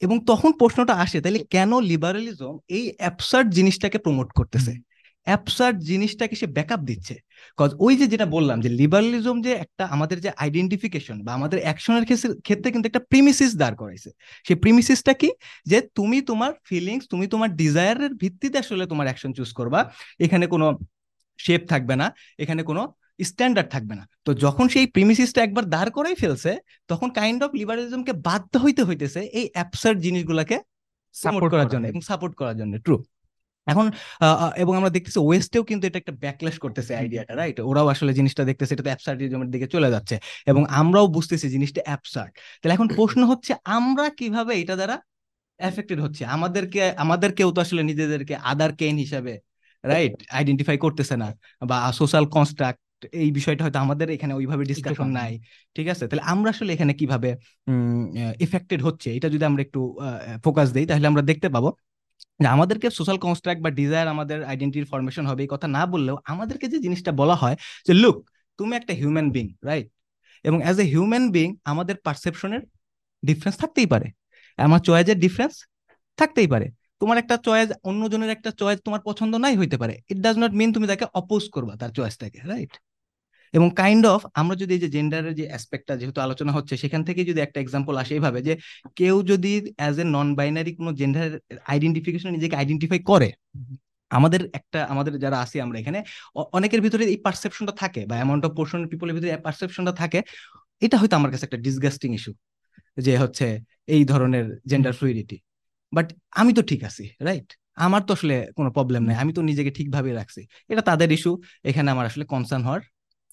[0.00, 4.72] এবং তখন প্রশ্নটা আসে, তাহলে কেন লিবারালিজম এই অ্যাবসার্ড জিনিসটাকে প্রমোট করতেছে?
[5.26, 7.14] অ্যাবসার্ড জিনিসটাকে সে ব্যাকআপ দিচ্ছে।
[7.56, 12.04] কজ ওই যে যেটা বললাম যে লিবারালিজম যে একটা আমাদের যে আইডেন্টিফিকেশন বা আমাদের অ্যাকশনের
[12.40, 14.10] ক্ষেত্রে কিন্তু একটা প্রিমিসিস দাঁড় করাইছে।
[14.46, 15.30] সেই প্রিমিসিসটা কি?
[15.66, 19.80] যে তুমি তোমার ফিলিংস তুমি তোমার ডিজায়ারের ভিত্তিতে আসলে তোমার অ্যাকশন চুজ করবা।
[20.20, 20.66] এখানে কোনো
[21.38, 22.82] শেপ থাকবে না। এখানে কোনো
[23.30, 26.52] স্ট্যান্ডার্ড থাকবে না। তো যখন সেই প্রিমিসিসটা একবার দাঁড় করাই ফেলছে
[26.90, 30.56] তখন কাইন্ড অফ লিবারালিজমকে বাধ্য হইতে হইতেছে এই অ্যাবসার্ড জিনিসগুলোকে
[31.14, 32.96] সাপোর্ট করার জন্য এবং সাপোর্ট করার জন্য। ট্রু
[33.66, 33.86] এখন
[34.62, 38.72] এবং আমরা দেখতেছি ওয়েস্টেও কিন্তু এটা একটা ব্যাকলেশ করতেছে আইডিয়াটা রাইট ওরাও আসলে জিনিসটা দেখতেছে
[38.74, 40.16] এটা তো অ্যাবসার্ডিজমের দিকে চলে যাচ্ছে।
[40.50, 44.96] এবং আমরাও বুঝতেছি জিনিসটা অ্যাবসার্ড তাহলে এখন প্রশ্ন হচ্ছে আমরা কীভাবে এটা দ্বারা
[45.60, 46.22] এফেক্টেড হচ্ছে?
[46.36, 49.32] আমাদেরকে আমাদের কেউ তো আসলে নিজেদেরকে আদার কেন হিসাবে
[49.84, 51.28] রাইট আইডেন্টিফাই করতেছে না
[51.70, 52.80] বা সোশ্যাল কনস্ট্রাক্ট
[53.22, 55.32] এই বিষয়টা হয়তো আমাদের এখানে ওইভাবে ডিসকাশন নাই।
[55.74, 56.04] ঠিক আছে?
[56.08, 57.30] তাহলে আমরা আসলে এখানে কীভাবে
[58.40, 59.80] এফেক্টেড হচ্ছে এটা যদি আমরা একটু
[60.44, 61.70] ফোকাস দিই তাহলে আমরা দেখতে পাবো
[62.40, 66.66] যে আমাদেরকে সোশ্যাল কনস্ট্রাক্ট বা ডিজায়ার আমাদের আইডেন্টিটির ফরমেশন হবে এই কথা না বললেও আমাদেরকে
[66.68, 68.16] যে জিনিসটা বলা হয় যে লুক
[68.58, 69.88] তুমি একটা হিউম্যান বিং রাইট
[70.44, 72.62] এবং অ্যাজ এ হিউম্যান বিং আমাদের পারসেপশনের
[73.24, 74.06] ডিফারেন্স থাকতেই পারে।
[74.58, 75.54] আমার চয়েজের ডিফারেন্স
[76.18, 76.66] থাকতেই পারে।
[77.00, 80.72] তোমার একটা চয়েস অন্যজনের একটা চয়েস তোমার পছন্দ নাই হইতে পারে। ইট ডাজ নট মিন
[80.72, 82.72] তুমি তাকে অপোজ করবা তার চয়েসটাকে রাইট
[83.56, 87.20] এবং কাইন্ড অফ আমরা যদি এই যে জেন্ডারের যে অ্যাসপেক্টটা যেহেতু আলোচনা হচ্ছে, সেখান থেকে
[87.30, 88.52] যদি একটা এক্সাম্পল আসে এইভাবে যে
[89.00, 91.28] কেউ যদি অ্যাজ এ নন বাইনারি কোনো জেন্ডার
[91.72, 93.28] আইডেন্টিফিকেশন নিজেকে আইডেন্টিফাই করে,
[94.10, 95.98] আমাদের একটা, আমাদের যারা আছি আমরা এখানে
[96.58, 100.20] অনেকের ভিতরে এই পারসেপশনটা থাকে বা অ্যামাউন্ট অফ পোর্শন পিপলের ভিতরে পারসেপশনটা থাকে,
[100.86, 102.32] এটা হয়তো আমার কাছে একটা ডিসগাস্টিং ইস্যু
[103.06, 103.46] যে হচ্ছে
[103.94, 105.38] এই ধরনের জেন্ডার ফ্লুইডিটি
[105.92, 106.06] বাট
[106.40, 107.48] আমি তো ঠিক আছি রাইট
[107.86, 110.40] আমার তো আসলে কোনো প্রবলেম নেই, আমি তো নিজেকে ঠিকভাবে রাখছি।
[110.72, 111.32] এটা তাদের ইস্যু
[111.70, 112.82] এখানে আমার আসলে কনসার্ন হওয়ার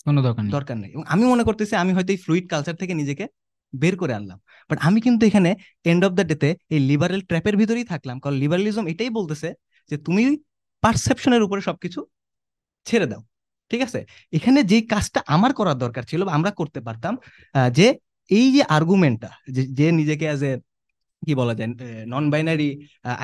[0.06, 3.26] কোনো দরকার দরকার নেই। আমি মনে করতেছি আমি হয়তো এই ফ্লুইড কালচার থেকে নিজেকে
[3.74, 4.38] বের করে আনলাম।
[4.70, 5.50] বাট আমি কিন্তু এখানে
[5.92, 9.50] এন্ড অফ দ্য ডেতে এই লিবারেল ট্র্যাপের ভিতরেই থাকলাম। কারণ লিবারালিজম এটাই বলতেছে
[9.90, 10.22] যে তুমি
[10.84, 12.00] পারসেপশনের উপরে সবকিছু
[12.88, 13.22] ছেড়ে দাও।
[13.72, 14.00] ঠিক আছে?
[14.38, 17.14] এখানে যে কাজটা আমার করার দরকার ছিল আমরা করতে পারতাম
[17.78, 17.88] যে
[18.38, 19.30] এই যে আর্গুমেন্টটা
[19.80, 20.52] যে নিজেকে অ্যাজ এ
[21.26, 21.70] কি বলা যায়
[22.14, 22.70] নন বাইনারি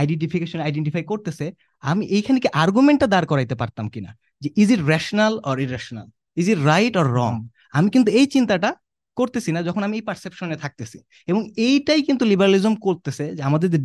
[0.02, 1.46] আইডেন্টিফিকেশন আইডেন্টিফাই করতেছে,
[1.84, 4.12] আমি এইখানে কি আর্গুমেন্টটা দাঁড় করাইতে পারতাম কিনা?
[4.44, 7.34] যে is it rational or irrational is it right or wrong
[7.72, 8.70] আমি কিন্তু এই চিন্তাটা
[9.18, 13.80] করতেছি না যখন আমি এই পারসেপশনে থাকতেছি। এবং এইটাই কিন্তু লিবারালিজম করতেছে যে আমাদের যে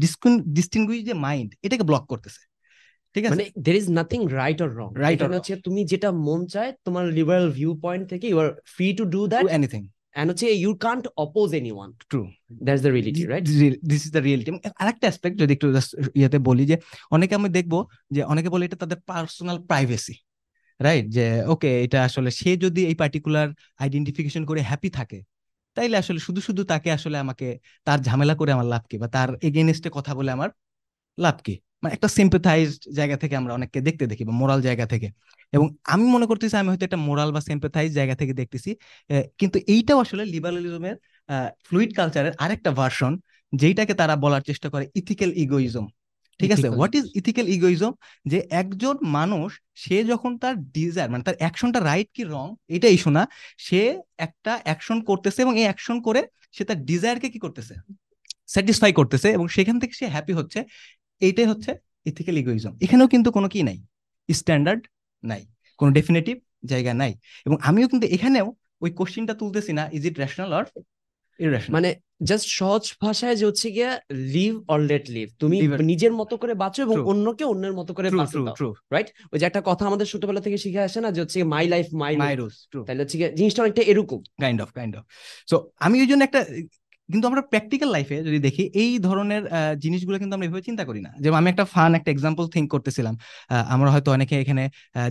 [0.57, 2.41] ডিস্টিংগুইশ যে মাইন্ড এটাকে ব্লক করতেছে।
[3.15, 3.33] ঠিক আছে?
[3.33, 5.39] মানে there is nothing right or wrong Right or এখানে wrong.
[5.39, 9.21] হচ্ছে তুমি যেটা মন চায় তোমার লিবারাল ভিউ পয়েন্ট থেকে you are free to do
[9.33, 9.83] that anything
[10.17, 12.21] and হচ্ছে you can't oppose anyone true
[12.67, 13.45] that's the reality right
[13.91, 14.51] this is the reality
[14.83, 15.67] আরেকটা অ্যাসপেক্ট যদি একটু
[16.21, 16.77] ইয়েতে বলি যে
[17.11, 17.75] অনেকে আমি দেখব
[18.15, 20.15] যে অনেকে বলে এটা তাদের পার্সোনাল প্রাইভেসি
[20.81, 23.49] রাইট যে ওকে এটা আসলে সে যদি এই পার্টিকুলার
[23.81, 25.19] আইডেন্টিফিকেশন করে হ্যাপি থাকে,
[25.77, 27.47] তাইলে আসলে শুধু শুধু তাকে আসলে আমাকে
[27.87, 28.97] তার ঝামেলা করে আমার লাভ কি?
[29.03, 30.51] বা তার এগেনস্টে কথা বলে আমার
[31.19, 31.53] লাভ কি?
[31.83, 35.09] মানে একটা সিম্পেথাইজড জায়গা থেকে আমরা অনেককে দেখতে দেখি বা মোরাল জায়গা থেকে।
[35.53, 38.71] এবং আমি মনে করতেছি আমি হয়তো একটা মোরাল বা সিম্পেথাইজ জায়গা থেকে দেখতেছি।
[39.41, 40.97] কিন্তু এইটাও আসলে লিবারালিজমের
[41.67, 43.13] ফ্লুইড কালচারের আরেকটা ভার্সন
[43.53, 45.87] যেইটাকে তারা বলার চেষ্টা করে ইথিক্যাল ইগোইজম
[46.41, 46.69] ঠিক আছে?
[46.69, 47.93] হোয়াট ইজ ইথিক্যাল ইগোইজম
[48.27, 53.11] যে একজন মানুষ সে যখন তার ডিজায়ার মানে তার অ্যাকশনটা রাইট কি রং এটাই ইস্যু
[53.11, 53.23] না
[53.59, 53.81] সে
[54.19, 56.21] একটা অ্যাকশন করতেছে এবং এই অ্যাকশন করে
[56.53, 57.75] সে তার ডিজায়ারকে কি করতেছে?
[58.47, 60.59] স্যাটিসফাই করতেছে এবং সেখান থেকে সে হ্যাপি হচ্ছে।
[61.21, 61.71] এইটাই হচ্ছে
[62.07, 63.79] ইথিক্যাল ইগোইজম এখানেও কিন্তু কোনো কি নাই?
[64.29, 64.83] স্ট্যান্ডার্ড
[65.25, 65.43] নাই।
[65.79, 67.13] কোনো ডেফিনেটিভ জায়গা নাই।
[67.47, 68.47] এবং আমিও কিন্তু এখানেও
[68.81, 70.65] ওই কোশ্চিনটা তুলতেছি না ইজ ইট রেশনাল অর
[71.71, 71.89] মানে
[72.23, 73.91] জাস্ট সহজ ভাষায় যে হচ্ছে গিয়া
[74.33, 78.73] লিভ অর লেট লিভ তুমি নিজের মতো করে বাঁচো এবং অন্যকে অন্যের মতো করে বাঁচো
[78.93, 81.87] রাইট ওই যে একটা কথা আমাদের ছোটবেলা থেকে শিখে আসে না যে হচ্ছে my life
[81.95, 85.05] my my rules তাহলে হচ্ছে জিনিসটা অনেকটা এরকম। Kind of kind of
[85.51, 86.41] so আমি ওই জন্য একটা
[87.13, 89.43] কিন্তু আমরা প্র্যাকটিক্যাল লাইফে যদি দেখি, এই ধরনের
[89.85, 93.15] জিনিসগুলো কিন্তু আমরা এভাবে চিন্তা করি না। যেমন আমি একটা ফান একটা এক্সাম্পল থিঙ্ক করতেছিলাম।
[93.75, 94.65] আমরা হয়তো অনেকে এখানে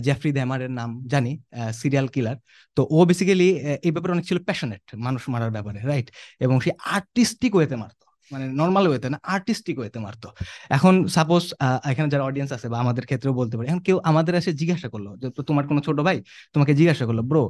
[0.06, 1.32] জেফরি দ্যামারের নাম জানি
[1.80, 2.36] সিরিয়াল কিলার
[2.76, 3.48] তো ও বেসিক্যালি
[3.86, 6.08] এই ব্যাপারে অনেক ছিল প্যাশনেট মানুষ মারার ব্যাপারে রাইট
[6.44, 10.28] এবং সে আর্টিস্টিক ওয়েতে মারতো। মানে নর্মাল ওয়েতে না আর্টিস্টিক ওয়েতে মারতো।
[10.76, 11.42] এখন সাপোজ
[11.90, 15.06] এখানে যারা অডিয়েন্স আছে বা আমাদের ক্ষেত্রেও বলতে পারে, এখন কেউ আমাদের এসে জিজ্ঞাসা করল
[15.20, 16.18] যে তোমার কোনো ছোট ভাই?
[16.54, 17.42] তোমাকে জিজ্ঞাসা করল ব্রো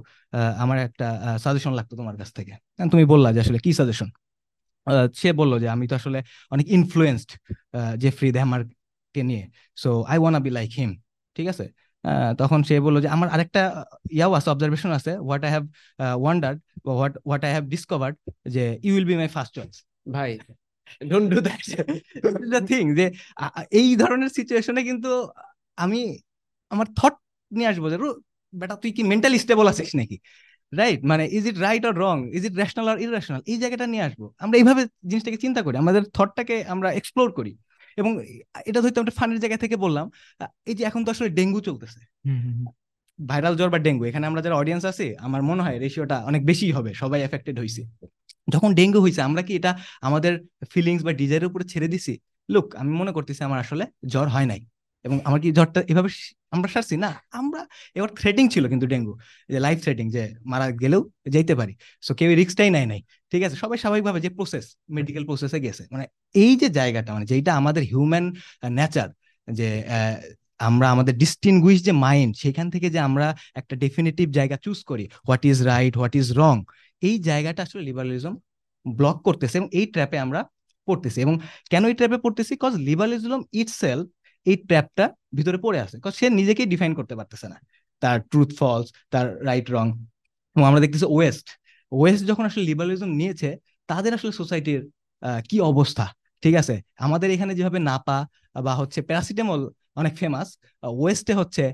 [0.63, 1.07] আমার একটা
[1.45, 2.53] সাজেশন লাগতো তোমার কাছ থেকে।
[2.93, 4.09] তুমি বললা যে, আসলে কি সাজেশন
[5.14, 6.18] সে বলল যে আমি তো আসলে
[6.51, 7.31] অনেক ইনফ্লুয়েন্সড
[7.96, 8.29] জেফ্রি
[9.14, 9.44] কে নিয়ে।
[9.77, 10.90] So I wanna be like him
[11.37, 11.64] ঠিক আছে?
[12.38, 13.62] তখন সে বলল যে আমার আরেকটা
[14.11, 15.64] ইয়াও আছে অবজারভেশন আছে। What I have
[16.20, 18.16] wondered what what I have discovered
[18.48, 19.77] যে you will be my first choice
[20.12, 20.31] bhai
[21.11, 21.61] don't do that
[22.53, 23.07] the thing যে
[23.70, 25.11] এই ধরনের সিচুয়েশনে কিন্তু
[25.79, 26.01] আমি
[26.72, 27.14] আমার থট
[27.53, 28.20] নিয়ে আসব যে "রু-
[28.55, 30.16] বেটা তুই কি মেন্টালি স্টেবল আছিস নাকি?
[30.72, 34.04] রাইট মানে is it right or wrong is it rational or irrational এই জায়গাটা নিয়ে
[34.09, 37.52] আসব। আমরা এইভাবে জিনিসটাকে চিন্তা করি আমাদের থটটাকে আমরা এক্সপ্লোর করি।
[38.00, 38.12] এবং
[38.68, 40.07] এটা হয়তো আমরা ফানের জায়গা থেকে বললাম
[40.70, 42.00] এই যে এখন তো আসলে ডেঙ্গু চলতেছে।
[43.18, 46.66] ভাইরাল জ্বর বা ডেঙ্গু এখানে আমরা যারা অডিয়েন্স আছে আমার মনে হয় রেশিওটা অনেক বেশি
[46.76, 47.83] হবে সবাই এফেক্টেড হয়েছে
[48.48, 49.72] যখন ডেঙ্গু হয়েছে আমরা কি এটা
[50.09, 50.33] আমাদের
[50.72, 52.12] ফিলিংস বা ডিজাইরের উপরে ছেড়ে দিছি?
[52.48, 54.61] লোক আমি মনে করতেছি আমার আসলে জ্বর হয় নাই।
[55.05, 56.09] এবং আমার কি জ্বরটা এভাবে
[56.51, 56.97] আমরা সারছি?
[56.97, 59.15] না, আমরা, এবার থ্রেটিং ছিল কিন্তু ডেঙ্গু
[59.49, 63.57] যে লাইফ থ্রেটিং যে মারা গেলেও যেতে পারি। সো কেউ রিস্কটাই নেয় নাই, ঠিক আছে?
[63.57, 68.35] সবাই স্বাভাবিকভাবে যে প্রসেস মেডিকেল প্রসেসে গেছে। মানে এই যে জায়গাটা মানে যেটা আমাদের হিউম্যান
[68.71, 69.09] নেচার
[69.53, 69.85] যে
[70.59, 75.45] আমরা আমাদের ডিস্টিংগুইশ যে মাইন্ড সেখান থেকে যে আমরা একটা ডেফিনেটিভ জায়গা চুজ করি what
[75.45, 76.57] is right what is wrong
[77.03, 78.35] এই জায়গাটা আসলে লিবারালিজম
[78.87, 80.41] ব্লক করতেছে এবং এই ট্র্যাপে আমরা
[80.87, 81.39] পড়তেছি। এবং
[81.71, 82.57] কেন এই ট্র্যাপে পড়তেছি?
[82.57, 84.07] কজ লিবারালিজম ইটসেলফ
[84.51, 85.05] এই ট্র্যাপটা
[85.39, 87.59] ভিতরে পড়ে আছে। সে নিজেকেই ডিফাইন করতে পারতেছে না।
[88.03, 89.87] তার ট্রুথ ফলস তার রাইট রং
[90.55, 91.47] এবং আমরা দেখতেছি ওয়েস্ট
[91.93, 93.49] ওয়েস্ট যখন আসলে লিবারালিজম নিয়েছে,
[93.91, 94.81] তাদের আসলে সোসাইটির
[95.49, 96.05] কি অবস্থা?
[96.43, 96.75] ঠিক আছে?
[97.07, 98.19] আমাদের এখানে যেভাবে নাপা
[98.67, 99.61] বা হচ্ছে প্যারাসিটামল
[100.01, 100.49] অনেক ফেমাস
[101.01, 101.65] ওয়েস্টে হচ্ছে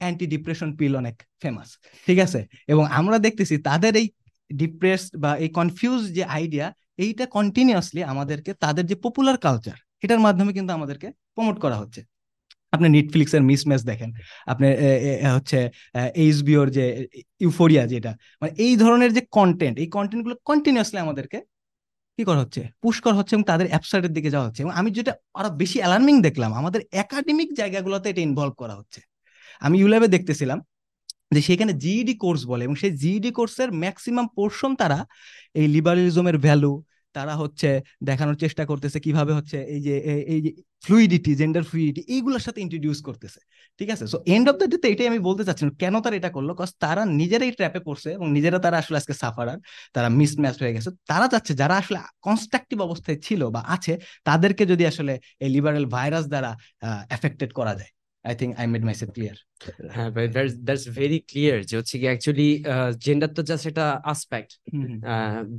[0.00, 1.68] অ্যান্টি ডিপ্রেশন পিল অনেক ফেমাস
[2.06, 2.40] ঠিক আছে?
[2.72, 4.06] এবং আমরা দেখতেছি তাদের এই
[4.50, 6.66] ডিপ্রেস বা এই কনফিউজ যে আইডিয়া
[7.04, 12.00] এইটা কন্টিনিউয়াসলি আমাদেরকে তাদের যে পপুলার কালচার এটার মাধ্যমে কিন্তু আমাদেরকে প্রমোট করা হচ্ছে।
[12.74, 14.10] আপনি নেটফ্লিক্স এর মিসম্যাচ দেখেন।
[14.52, 14.66] আপনি
[15.36, 15.58] হচ্ছে
[16.24, 16.84] এইচবিওর যে
[17.44, 21.38] ইউফোরিয়া যেটা মানে এই ধরনের যে কন্টেন্ট এই কন্টেন্টগুলো কন্টিনিউয়াসলি আমাদেরকে
[22.18, 22.62] কি করা হচ্ছে?
[22.82, 26.14] পুশ করা হচ্ছে এবং তাদের অ্যাপসাইডের দিকে যাওয়া হচ্ছে। এবং আমি যেটা আরও বেশি অ্যালার্মিং
[26.26, 29.00] দেখলাম, আমাদের একাডেমিক জায়গাগুলোতে এটা ইনভলভ করা হচ্ছে।
[29.66, 30.58] আমি ইউল্যাবে দেখতেছিলাম
[31.34, 34.98] যে সেখানে জিইডি কোর্স বলে, এবং সেই জিইডি কোর্সের ম্যাক্সিমাম পোর্শন তারা
[35.60, 36.72] এই লিবারালিজমের ভ্যালু
[37.12, 40.52] তারা হচ্ছে দেখানোর চেষ্টা করতেছে কীভাবে হচ্ছে এই যে এই- যে
[40.84, 43.40] ফ্লুইডিটি জেন্ডার ফ্লুইডিটি এইগুলোর সাথে ইন্ট্রোডিউস করতেছে।
[43.78, 44.06] ঠিক আছে?
[44.06, 46.54] So end of the day এটাই আমি বলতে চাচ্ছি কেন তারা এটা করল?
[46.54, 49.58] কজ তারা নিজেরাই ট্র্যাপে পড়ছে এবং নিজেরা তারা আসলে আজকে সাফারার
[49.92, 54.86] তারা মিসম্যাচ হয়ে গেছে। তারা চাচ্ছে যারা আসলে কনস্ট্রাকটিভ অবস্থায় ছিল বা আছে, তাদেরকে যদি
[54.86, 56.56] আসলে এই লিবারেল ভাইরাস দ্বারা
[57.10, 59.36] এফেক্টেড করা যায়। I think I made myself clear
[59.94, 62.50] হ্যাঁ ভাই দ্যাটস দ্যাটস ভেরি ক্লিয়ার যে হচ্ছে কি অ্যাকচুয়ালি
[63.04, 64.50] জেন্ডার তো জাস্ট একটা আসপেক্ট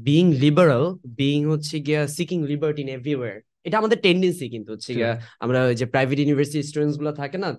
[0.05, 0.85] বিইং লিবারাল
[1.19, 4.91] বিইং হচ্ছে গিয়া সিকিং লিবার্টি ইন এভরিওয়্যার এটা আমাদের টেন্ডেন্সি কিন্তু হচ্ছে
[5.43, 7.49] আমরা যে প্রাইভেট ইউনিভার্সিটি স্টুডেন্টসগুলো থাকে না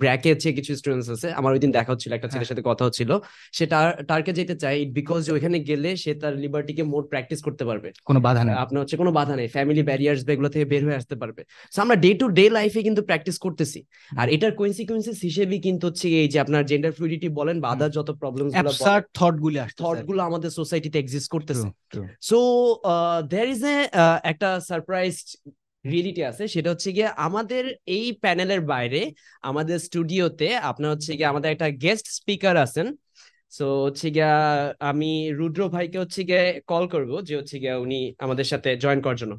[0.00, 3.10] ব্র্যাকে হচ্ছে কিছু স্টুডেন্টস আছে। আমার ওই দিন দেখা হচ্ছিল একটা ছেলের সাথে কথা হচ্ছিল।
[3.56, 3.64] সে
[4.10, 8.42] টার্কে যেতে চায় বিকজ ওইখানে গেলে সে তার লিবার্টিকে মোর প্র্যাকটিস করতে পারবে। কোনো বাধা
[8.46, 11.42] নেই। আপনার হচ্ছে কোনো বাধা নেই। ফ্যামিলি ব্যারিয়ার্স এগুলো থেকে বের হয়ে আসতে পারবে।
[11.74, 13.80] সো আমরা ডে টু ডে লাইফে কিন্তু প্র্যাকটিস করতেছি।
[14.20, 18.08] আর এটার কোইন্সিকুয়েন্সেস হিসেবে কিন্তু হচ্ছে এই যে আপনার জেন্ডার ফ্লুইডিটি বলেন বা আদার যত
[18.22, 21.66] প্রবলেম অ্যাবসার্ড থট গুলি থটগুলো আমাদের সোসাইটিতে এক্সিস্ট করতেছে।
[22.28, 22.38] সো
[23.32, 23.76] দেয়ার ইজ এ
[24.32, 25.14] একটা সারপ্রাইজ
[25.84, 29.00] রিয়েলিটি আছে, সেটা হচ্ছে গিয়ে আমাদের এই প্যানেলের বাইরে,
[29.42, 32.86] আমাদের স্টুডিওতে আপনার হচ্ছে গিয়ে আমাদের একটা গেস্ট স্পিকার আছেন।
[33.52, 34.30] সো হচ্ছে গিয়া
[34.80, 35.06] আমি
[35.38, 39.34] রুদ্র ভাইকে হচ্ছে গিয়ে কল করব, যে হচ্ছে গিয়া উনি আমাদের সাথে জয়েন করার জন্য।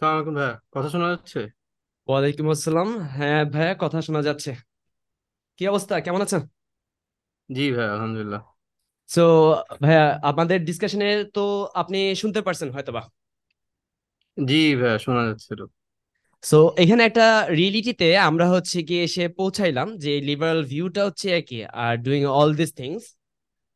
[0.00, 1.40] সালাম আলাইকুম ভাইয়া কথা শোনা যাচ্ছে?
[2.08, 4.50] ওয়ালাইকুম আসসালাম। হ্যাঁ ভাইয়া কথা শোনা যাচ্ছে।
[5.58, 5.94] কি অবস্থা?
[6.06, 6.42] কেমন আছেন?
[7.50, 8.42] জি ভাইয়া আলহামদুলিল্লাহ।
[9.08, 9.24] সো
[9.82, 11.44] ভাইয়া আমাদের ডিসকাশনে তো
[11.80, 13.02] আপনি শুনতে পারছেন হয়তোবা।
[14.38, 15.60] জি ভাইয়া শোনা যাচ্ছিল
[16.44, 17.26] সো এখানে একটা
[17.58, 22.70] রিয়েলিটিতে আমরা হচ্ছে গিয়ে এসে পৌঁছাইলাম যে লিবারাল ভিউটা হচ্ছে কি আর ডুইং অল দিস
[22.80, 23.04] থিংস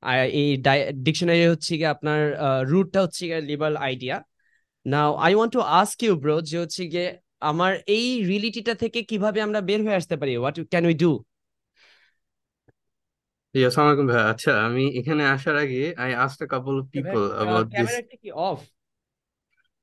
[0.03, 0.49] আর এই
[1.07, 2.21] ডিকশনারি হচ্ছে গিয়ে আপনার
[2.71, 4.17] রুটটা হচ্ছে গিয়ে liberal idea
[4.87, 7.09] now I want to ask you bro যে হচ্ছে গিয়ে
[7.43, 10.33] আমার এই রিয়েলিটিটা থেকে কীভাবে আমরা বের হয়ে আসতে পারি?
[10.37, 11.11] হোয়াট ক্যান উই ডু
[13.55, 17.67] জি আসসালামু ভাইয়া আচ্ছা আমি এখানে আসার আগে I asked a couple of people about
[17.71, 18.59] this ক্যামেরাটা কি অফ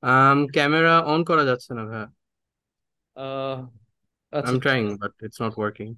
[0.02, 2.06] um ক্যামেরা অন করা যাচ্ছে না ভাইয়া
[4.32, 5.88] আচ্ছা। I am trying but it's not working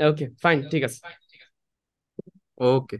[0.00, 0.98] okay fine ঠিক আছে।
[2.60, 2.96] ওকে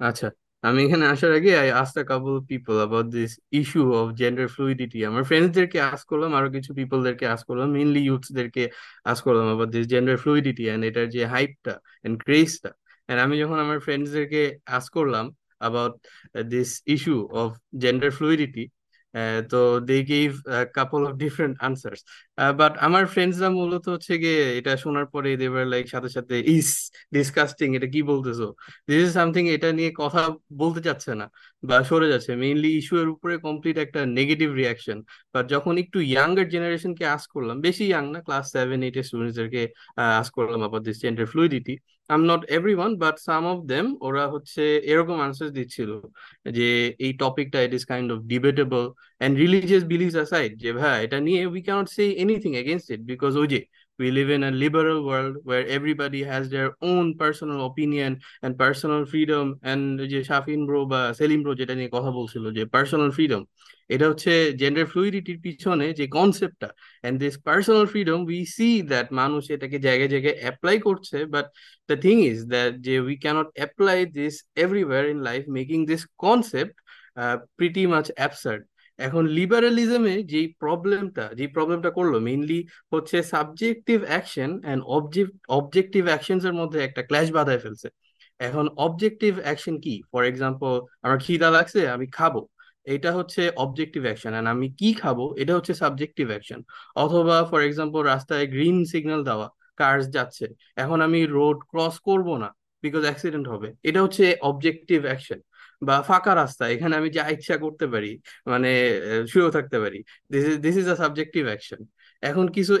[0.00, 0.28] আচ্ছা।
[0.64, 4.98] আমি এখানে আসার আগে I asked a couple people about this issue of gender fluidity
[5.10, 8.62] আমার ফ্রেন্ডসদেরকে আস্ক করলাম, আরও কিছু পিপলদেরকে আস্ক করলাম মেইনলি ইউথসদেরকে
[9.04, 11.74] আস্ক করলাম about this gender fluidity and এটার যে হাইপটা
[12.04, 12.70] এন্ড ক্রেজটা
[13.08, 14.40] এন্ড আমি যখন আমার ফ্রেন্ডসদেরকে
[14.76, 15.24] আস্ক করলাম
[15.60, 15.94] about
[16.52, 17.48] this issue of
[17.82, 18.64] gender fluidity
[19.50, 19.56] তো
[19.88, 20.30] they gave
[20.76, 22.00] couple of different answers
[22.60, 26.70] but আমার ফ্রেন্ডসরা মূলত হচ্ছে গিয়ে এটা শোনার পরে দেবার লাইক সাথে সাথে, ইস
[27.16, 28.46] ডিসকাস্টিং এটা কি বলতেছো?
[28.88, 30.22] দিস ইজ সামথিং এটা নিয়ে কথা
[30.60, 31.26] বলতে চাচ্ছে না
[31.68, 34.98] বা সরে যাচ্ছে। মেইনলি ইস্যু এর উপরে কমপ্লিট একটা নেগেটিভ রিয়াকশন
[35.34, 39.62] বাট যখন একটু ইয়াঙ্গার জেনারেশনকে আস করলাম, বেশি ইয়াং না ক্লাস সেভেন এইট এর স্টুডেন্টসদেরকে
[40.20, 41.74] আস করলাম আবার this gender fluidity
[42.10, 42.42] um not
[42.78, 45.90] everyone but some of them ওরা হচ্ছে এরকম আনসার দিচ্ছিল
[46.56, 46.68] যে,
[47.04, 48.84] এই টপিকটা it is kind of debatable
[49.20, 53.32] and religious believes aside যে ভাই, এটা নিয়ে we can't say anything against it because
[53.42, 53.60] ওই যে
[53.98, 59.02] we live in a liberal world where everybody has their own personal opinion and personal
[59.06, 59.46] freedom.
[59.62, 63.42] And যে Shafin bro বা Selim bro যেটা নিয়ে কথা বলছিল যে পার্সোনাল ফ্রিডম
[63.90, 66.68] এটা হচ্ছে জেন্ডার ফ্লুইডিটির পিছনে যে কনসেপ্টটা
[67.04, 71.46] and this personal freedom we see that মানুষ এটাকে জায়গায় জায়গায় অ্যাপ্লাই করছে but
[71.88, 76.76] the thing is that যে we can't apply this everywhere in life making this concept
[77.58, 78.62] pretty much absurd
[78.98, 82.58] এখন লিবারালিজমে যেই প্রবলেমটা যেই প্রবলেমটা করল মেইনলি
[82.92, 87.88] হচ্ছে subjective action and object objective actions এর মধ্যে একটা ক্ল্যাশ বাধায় ফেলছে।
[88.40, 89.94] এখন অবজেক্টিভ অ্যাকশন কি?
[90.12, 92.34] ফর এক্সাম্পল আমার খিদা লাগছে, আমি খাব।
[92.86, 95.18] এটা হচ্ছে অবজেক্টিভ অ্যাকশন অ্যান্ড আমি কি খাব?
[95.42, 96.60] এটা হচ্ছে সাবজেক্টিভ অ্যাকশন
[96.96, 99.46] অথবা ফর এক্সাম্পল রাস্তায় গ্রিন সিগন্যাল দেওয়া
[99.80, 100.44] কার্স যাচ্ছে।
[100.76, 102.48] এখন আমি রোড ক্রস করব না
[102.82, 105.38] বিকজ অ্যাক্সিডেন্ট হবে। এটা হচ্ছে অবজেক্টিভ অ্যাকশন
[105.88, 108.10] বা ফাঁকা রাস্তা, এখানে আমি যা ইচ্ছা করতে পারি
[108.52, 108.70] মানে
[109.30, 109.98] শুয়েও থাকতে পারি।
[110.32, 111.80] This is this is a subjective action
[112.22, 112.74] এখন কিছু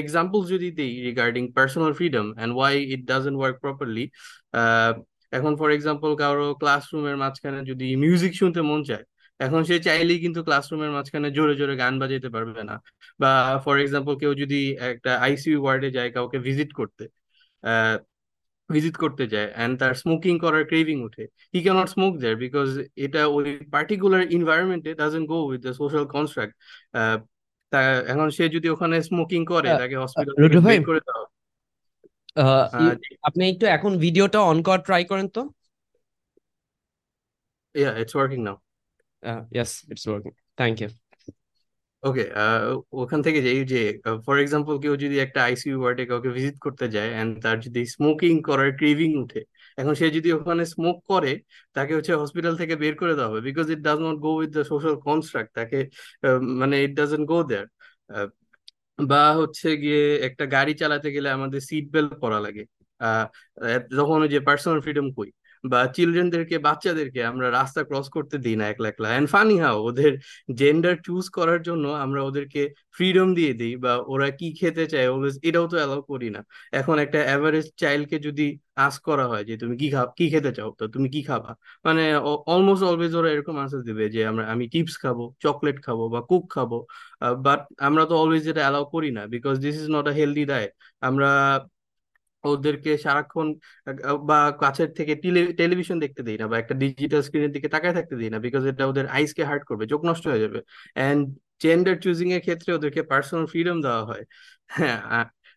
[0.00, 4.04] এক্সাম্পল যদি দিই regarding personal freedom and why it doesn't work properly
[5.38, 9.04] এখন ফর এক্সাম্পল কারও ক্লাসরুমের মাঝখানে যদি মিউজিক শুনতে মন চায়,
[9.40, 12.74] এখন সে চাইলেই কিন্তু ক্লাসরুমের মাঝখানে জোরে জোরে গান বাজাইতে পারবে না।
[13.22, 13.30] বা
[13.64, 14.60] ফর এক্সাম্পল কেউ যদি
[14.92, 17.04] একটা আইসিইউ ওয়ার্ডে যায় কাউকে ভিজিট করতে
[18.70, 22.68] ভিজিট করতে যায় অ্যান্ড তার স্মোকিং করার ক্রেভিং উঠে he can't smoke there because
[23.04, 26.54] এটা ওই particular ইনভায়রনমেন্টে doesn't go with the social construct
[27.72, 27.78] তা
[28.12, 30.34] এখন সে যদি ওখানে স্মোকিং করে তাকে হসপিটাল
[30.88, 31.00] করে
[32.36, 32.92] আহ, আহ,
[33.28, 35.40] আপনি একটু এখন ভিডিওটা অন করার ট্রাই করেন তো।
[37.74, 38.56] Yeah it's working now
[39.52, 40.88] yes it's working thank you
[42.02, 42.22] okay
[43.02, 43.78] ওখান থেকে যে এই যে
[44.26, 48.34] ফর এক্সাম্পল কেউ যদি একটা আইসিইউ ওয়ার্ডে কাউকে ভিজিট করতে যায় এন্ড তার যদি স্মোকিং
[48.48, 49.40] করার ক্রেভিং উঠে,
[49.78, 51.32] এখন সে যদি ওখানে স্মোক করে,
[51.76, 54.62] তাকে হচ্ছে হসপিটাল থেকে বের করে দেওয়া হবে because it does not go with the
[54.72, 55.78] social construct তাকে
[56.60, 57.66] মানে ইট ডাজন্ট গো দেয়ার
[59.10, 62.62] বা হচ্ছে গিয়ে একটা গাড়ি চালাতে গেলে আমাদের সিট বেল্ট পরা লাগে।
[64.14, 65.30] ওই যে পার্সোনাল ফ্রিডম কই
[65.64, 70.12] বা চিলড্রেনদেরকে বাচ্চাদেরকে আমরা রাস্তা ক্রস করতে দিই না একলা একলা। এন্ড ফানি হাও ওদের
[70.60, 72.60] জেন্ডার চুজ করার জন্য আমরা ওদেরকে
[72.96, 76.40] ফ্রিডম দিয়ে দিই বা ওরা কি খেতে চায় অলওয়েজ এটাও তো অ্যালাউ করি না।
[76.72, 78.46] এখন একটা অ্যাভারেজ চাইল্ডকে যদি
[78.78, 80.70] আস্ক করা হয় যে, তুমি কি খা কি খেতে চাও?
[80.78, 81.50] তো তুমি কি খাবা?
[81.84, 82.02] মানে
[82.50, 86.44] অলমোস্ট অলওয়েজ ওরা এরকম আনসার দিবে যে, আমরা, আমি চিপস খাব চকলেট খাব বা কুক
[86.54, 86.70] খাব।
[87.46, 90.72] বাট আমরা তো অলওয়েজ এটা অ্যালাউ করি না because this is not a healthy diet
[91.02, 91.28] আমরা
[92.44, 93.46] ওদেরকে সারাক্ষণ
[94.28, 95.12] বা কাছের থেকে
[95.58, 98.84] টেলিভিশন দেখতে দিই না বা একটা ডিজিটাল স্ক্রিনের দিকে তাকায় থাকতে দিই না বিকজ এটা
[98.86, 100.58] ওদের আইসকে হার্ট করবে, চোখ নষ্ট হয়ে যাবে।
[100.96, 101.20] অ্যান্ড
[101.62, 104.22] জেন্ডার চুজিং এর ক্ষেত্রে ওদেরকে পার্সোনাল ফ্রিডম দেওয়া হয়।
[104.70, 104.98] হ্যাঁ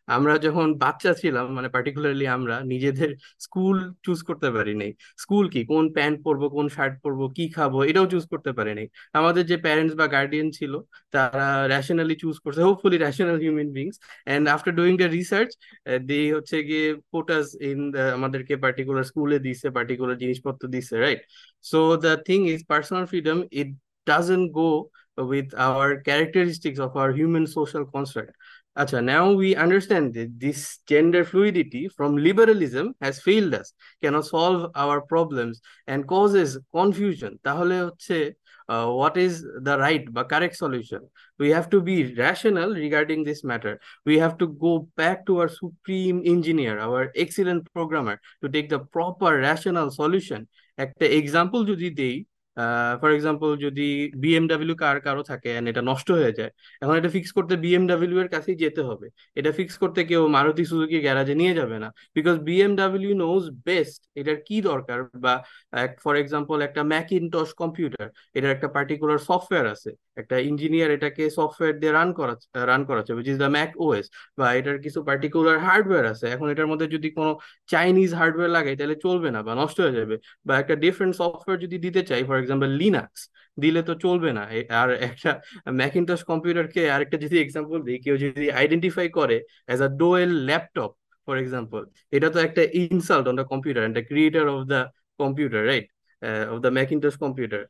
[0.08, 3.10] আমরা যখন বাচ্চা ছিলাম মানে পার্টিকুলারলি আমরা, নিজেদের
[3.46, 4.92] স্কুল চুজ করতে পারি নাই।
[5.24, 5.62] স্কুল কি?
[5.72, 8.88] কোন প্যান্ট পরবো, কোন শার্ট পরবো, কি খাব, এটাও চুজ করতে পারি নাই।
[9.20, 10.74] আমাদের যে প্যারেন্টস বা গার্ডিয়ান ছিল,
[11.14, 13.96] তারা রেশনালি চুজ করছে hopefully rational human beings
[14.28, 15.50] and after doing the research
[16.10, 17.80] the হচ্ছে গিয়ে পোটাস ইন
[18.18, 21.22] আমাদেরকে পার্টিকুলার স্কুলে দিছে পার্টিকুলার জিনিসপত্র দিছে right
[21.72, 23.70] so the thing is personal freedom it
[24.08, 24.72] doesn't go
[25.34, 28.34] with our characteristics of our human social construct.
[28.79, 34.71] Acha, now we understand that this gender fluidity from liberalism has failed us, cannot solve
[34.77, 37.33] our problems and causes confusion.
[37.43, 38.17] তাহলে হচ্ছে
[38.69, 39.33] uh, what is
[39.67, 41.01] the right বা correct solution?
[41.43, 43.75] We have to be rational regarding this matter.
[44.09, 48.81] We have to go back to our supreme engineer, our excellent programmer to take the
[48.97, 50.41] proper rational solution.
[50.85, 52.17] একটা example যদি দেই
[53.02, 53.88] for example যদি
[54.24, 58.58] BMW car কারও থাকে এটা নষ্ট হয়ে যায়, এখন এটা ফিক্স করতে বিএমডাব্লিউ এর কাছেই
[58.64, 59.08] যেতে হবে।
[59.40, 61.88] এটা ফিক্স করতে কেউ মারুতি সুজুকি গ্যারাজে নিয়ে যাবে না।
[62.18, 65.34] বিকজ বিএমডাব্লিউ নোজ বেস্ট এটার কি দরকার বা
[66.04, 69.90] ফর এক্সাম্পল একটা ম্যাকিনটস কম্পিউটার এটার একটা পার্টিকুলার সফটওয়্যার আছে।
[70.22, 72.34] একটা ইঞ্জিনিয়ার এটাকে সফটওয়্যার দিয়ে রান করা
[72.72, 74.06] রান করাচ্ছে which is the Mac OS
[74.40, 77.32] বা এটার কিছু পার্টিকুলার হার্ডওয়্যার আছে। এখন এটার মধ্যে যদি কোনো
[77.74, 80.16] চাইনিজ হার্ডওয়্যার লাগে তাহলে চলবে না বা নষ্ট হয়ে যাবে।
[80.48, 83.22] বা একটা ডিফারেন্ট সফটওয়্যার যদি দিতে চাই ফর এক্সাম্পল লিনাক্স
[83.58, 84.44] দিলে তো চলবে না।
[84.82, 85.32] আর একটা
[85.82, 90.92] ম্যাকিনটস কম্পিউটারকে আরেকটা যদি এক্সাম্পল দিই, কেউ যদি আইডেন্টিফাই করে as a Dell laptop
[91.28, 91.82] for example
[92.16, 94.82] এটা তো একটা insult on the computer and the creator of the
[95.22, 95.86] computer right
[96.54, 97.62] of the Macintosh computer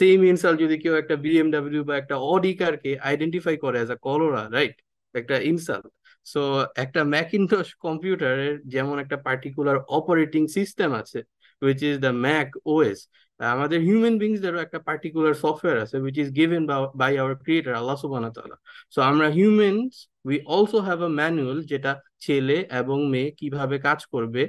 [0.00, 4.42] same insult যদি কেউ একটা বিএমডাব্লিউ বা একটা অডি কারকে আইডেন্টিফাই করে অ্যাজ আ কলোরা
[4.56, 4.76] রাইট
[5.14, 5.86] একটা ইনসাল্ট
[6.26, 6.40] সো
[6.84, 11.18] একটা ম্যাকিনটশ কম্পিউটারের যেমন একটা পার্টিকুলার অপারেটিং সিস্টেম আছে
[11.62, 12.98] which is the Mac OS
[13.40, 16.62] আমাদের হিউম্যান বিংসদেরও একটা পার্টিকুলার সফটওয়্যার আছে which is given
[17.00, 18.56] by our creator আল্লাহ সুবহানাহু তাআলা।
[18.94, 19.94] সো আমরা humans
[20.28, 24.42] we also have a manual যেটা ছেলে এবং মেয়ে কীভাবে কাজ করবে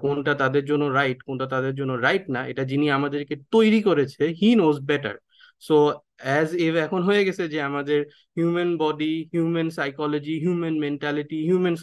[0.00, 4.48] কোনটা তাদের জন্য রাইট কোনটা তাদের জন্য রাইট না, এটা যিনি আমাদেরকে তৈরি করেছে he
[4.54, 5.16] knows better
[5.62, 5.74] so
[6.16, 8.00] as এভ এখন হয়ে গেছে যে আমাদের
[8.36, 11.76] human body human psychology human mentality human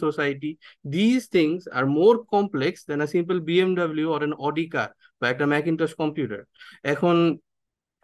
[0.96, 4.90] these things are more complex than a simple BMW or an Audi car
[5.22, 6.40] বা একটা ম্যাকিনটশ কম্পিউটার
[6.84, 7.16] এখন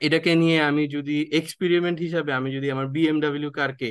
[0.00, 3.88] এটাকে নিয়ে আমি যদি এক্সপেরিমেন্ট হিসাবে আমি যদি আমার বিএমডাব্লিউ কারকে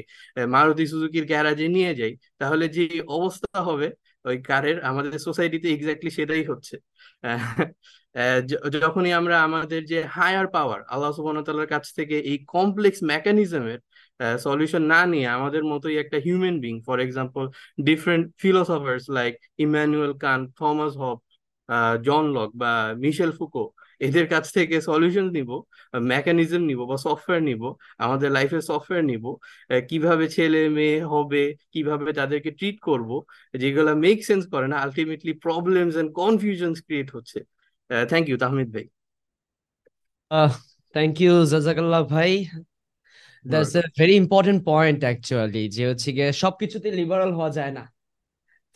[0.48, 2.84] মারুতি সুজুকির গ্যারাজে নিয়ে যাই, তাহলে যে
[3.18, 3.88] অবস্থা হবে,
[4.26, 6.76] ওই কারের আমাদের সোসাইটিতে এক্স্যাক্টলি সেটাই হচ্ছে।
[8.76, 13.80] যখনই আমরা আমাদের যে হায়ার পাওয়ার আল্লাহ সুবহানাহু কাছ থেকে এই কমপ্লেক্স মেকানিজমের
[14.40, 17.44] সলিউশন না নিয়ে আমাদের মতোই একটা human being for example
[17.86, 19.34] different philosophers like
[19.66, 21.18] Immanuel Kant Thomas Hobbes
[22.06, 22.72] John Locke বা
[23.04, 23.64] মিশেল ফুকো
[24.02, 25.50] এদের কাছ থেকে সলিউশন নিব
[26.12, 27.62] মেকানিজম নিব বা সফটওয়্যার নিব
[28.06, 29.26] আমাদের লাইফের সফটওয়্যার নিব
[29.90, 33.10] কীভাবে ছেলে মেয়ে হবে কীভাবে তাদেরকে ট্রিট করব
[33.54, 37.40] যেগুলো মেক সেন্স করে না ultimately problems and confusions create হচ্ছে।
[38.10, 38.86] থ্যাংক ইউ তাহমিদ ভাই।
[40.96, 42.32] থ্যাংক ইউ জাজাকাল্লাহ ভাই।
[43.46, 47.84] That's a very important point actually যে হচ্ছে গিয়ে সবকিছুতে লিবারাল হওয়া যায় না।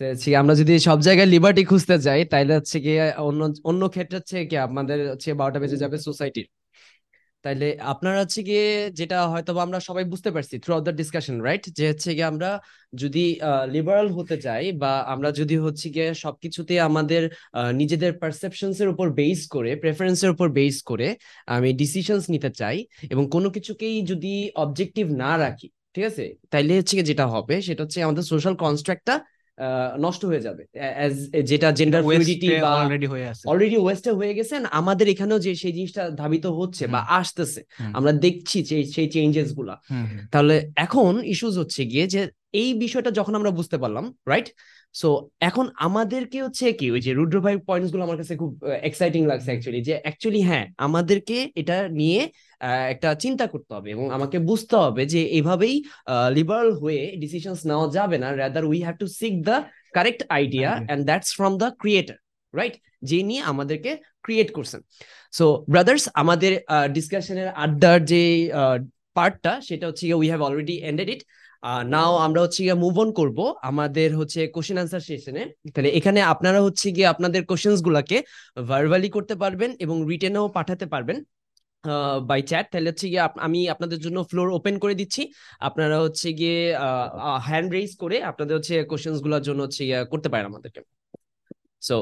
[0.05, 4.37] হচ্ছে আমরা যদি সব জায়গায় লিবার্টি খুঁজতে যাই তাহলে হচ্ছে গিয়ে অন্য অন্য ক্ষেত্রে হচ্ছে
[4.45, 6.47] কি আমাদের হচ্ছে বারোটা বেজে যাবে সোসাইটির
[7.45, 11.63] তাইলে আপনার হচ্ছে গিয়ে যেটা হয়তো আমরা সবাই বুঝতে পারছি throughout the discussion right
[11.77, 12.49] যে হচ্ছে গিয়ে আমরা
[12.93, 13.23] যদি
[13.71, 17.21] লিবারাল হতে চাই বা আমরা যদি হচ্ছে গিয়ে সবকিছুতে আমাদের
[17.73, 21.07] নিজেদের পারসেপশনস এর উপর বেস করে প্রেফারেন্সের উপর বেস করে
[21.47, 22.77] আমি ডিসিশনস নিতে চাই
[23.09, 26.23] এবং কোনো কিছুকেই যদি অবজেক্টিভ না রাখি, ঠিক আছে?
[26.51, 29.15] তাইলে হচ্ছে গিয়ে যেটা হবে সেটা হচ্ছে আমাদের সোশ্যাল কনস্ট্রাক্টটা
[30.05, 30.63] নষ্ট হয়ে যাবে।
[30.97, 31.13] অ্যাজ
[31.49, 35.73] যেটা জেন্ডার ফ্লুইডিটি বা অলরেডি হয়ে আছে। অলরেডি ওয়েস্টে হয়ে গেছে আমাদের এখানেও যে সেই
[35.77, 37.61] জিনিসটা ধাবিত হচ্ছে বা আসতেছে
[37.97, 39.75] আমরা দেখছি যে সেই চেঞ্জেসগুলা।
[40.33, 42.21] তাহলে এখন ইস্যুস হচ্ছে গিয়ে যে
[42.61, 44.47] এই বিষয়টা যখন আমরা বুঝতে পারলাম রাইট
[44.95, 48.51] সো এখন আমাদেরকে হচ্ছে কি ওই যে রুদ্র ভাই পয়েন্টসগুলো আমার কাছে খুব
[48.89, 52.21] এক্সাইটিং লাগছে অ্যাকচুয়ালি যে অ্যাকচুয়ালি হ্যাঁ আমাদেরকে এটা নিয়ে
[52.93, 55.75] একটা চিন্তা করতে হবে এবং আমাকে বুঝতে হবে যে এভাবেই
[56.29, 59.55] লিবারাল হয়ে ডিসিশনস নেওয়া যাবে না rather we have to seek the
[59.93, 60.69] correct idea.
[60.79, 62.17] And that's from the creator
[62.53, 62.75] right
[63.09, 63.91] যে নিয়ে আমাদেরকে
[64.23, 64.81] ক্রিয়েট করছেন।
[65.33, 66.51] সো ব্রাদার্স আমাদের
[66.93, 68.23] ডিসকাশনের আড্ডার যে
[69.17, 71.21] পার্টটা সেটা হচ্ছে we have already ended it
[71.93, 75.43] now আমরা হচ্ছে গিয়ে মুভ অন করব। আমাদের হচ্ছে কোশ্চেন আনসার সেশনে
[75.73, 78.17] তাহলে এখানে আপনারা হচ্ছে গিয়ে আপনাদের কোশ্চেন্স গুলাকে
[78.69, 81.17] ভার্বালি করতে পারবেন এবং রিটেনেও পাঠাতে পারবেন
[82.29, 85.21] বাই চ্যাট তাহলে হচ্ছে গিয়ে আমি আপনাদের জন্য ফ্লোর ওপেন করে দিচ্ছি।
[85.67, 86.57] আপনারা হচ্ছে গিয়ে
[87.47, 90.79] হ্যান্ড রেইজ করে আপনাদের হচ্ছে কোশ্চেন্সগুলোর জন্য হচ্ছে করতে পারেন আমাদেরকে।
[91.81, 91.95] সো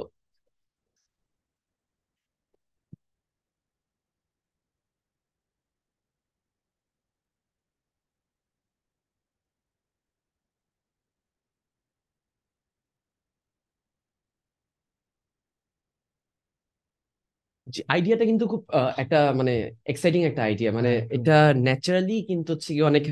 [17.94, 18.62] আইডিয়াটা কিন্তু খুব
[19.04, 19.54] একটা মানে
[19.92, 23.04] এক্সাইটিং একটা আইডিয়া মানে এটা ন্যাচারালি কিন্তু হচ্ছে কি অনেক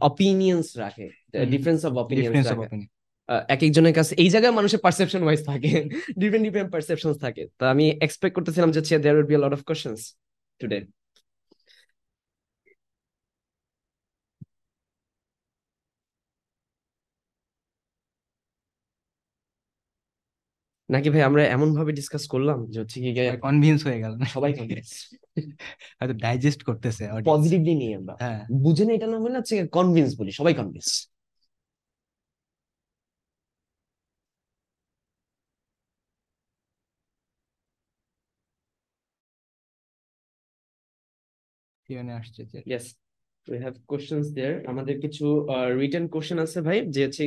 [0.00, 1.06] অপিনিয়ন্স রাখে।
[1.52, 2.78] ডিফারেন্স অফ অপিনিয়ন্স রাখে।
[3.54, 5.70] এক একজনের কাছে এই জায়গায় মানুষের পারসেপশন ওয়াইজ থাকে
[6.20, 9.62] ডিফারেন্ট ডিফারেন্ট পারসেপশন থাকে। তো আমি এক্সপেক্ট করতেছিলাম যে there will be a lot of
[9.68, 9.98] questions
[10.60, 10.78] today
[20.90, 23.10] নাকি ভাই আমরা এমন ভাবে ডিসকাস করলাম যে হচ্ছে কি
[23.42, 24.52] কনভিন্স হয়ে গেল সবাই
[26.00, 30.30] হয়তো ডাইজেস্ট করতেছে। পজিটিভলি নিয়ে আমরা। হ্যাঁ। বুঝে না এটা না বলে হচ্ছে কনভিন্স বলি
[30.30, 30.90] সবাই কনভিন্স
[42.16, 42.78] আসছে যে
[43.88, 44.66] questions there.
[44.66, 45.24] আমাদের কিছু
[45.78, 47.22] রিটেন কোশ্চেন আছে ভাই যে হচ্ছে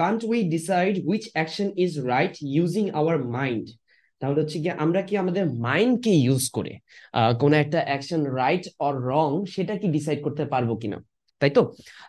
[0.00, 3.66] গিয়ে we decide decide which action is right using our mind?
[4.22, 6.72] তাহলে হচ্ছে গিয়ে আমরা কি আমাদের মাইন্ডকে ইউজ করে
[7.42, 10.98] কোনো একটা অ্যাকশন রাইট অর রং সেটা কি ডিসাইড করতে পারব কিনা?
[11.40, 11.62] তাই তো?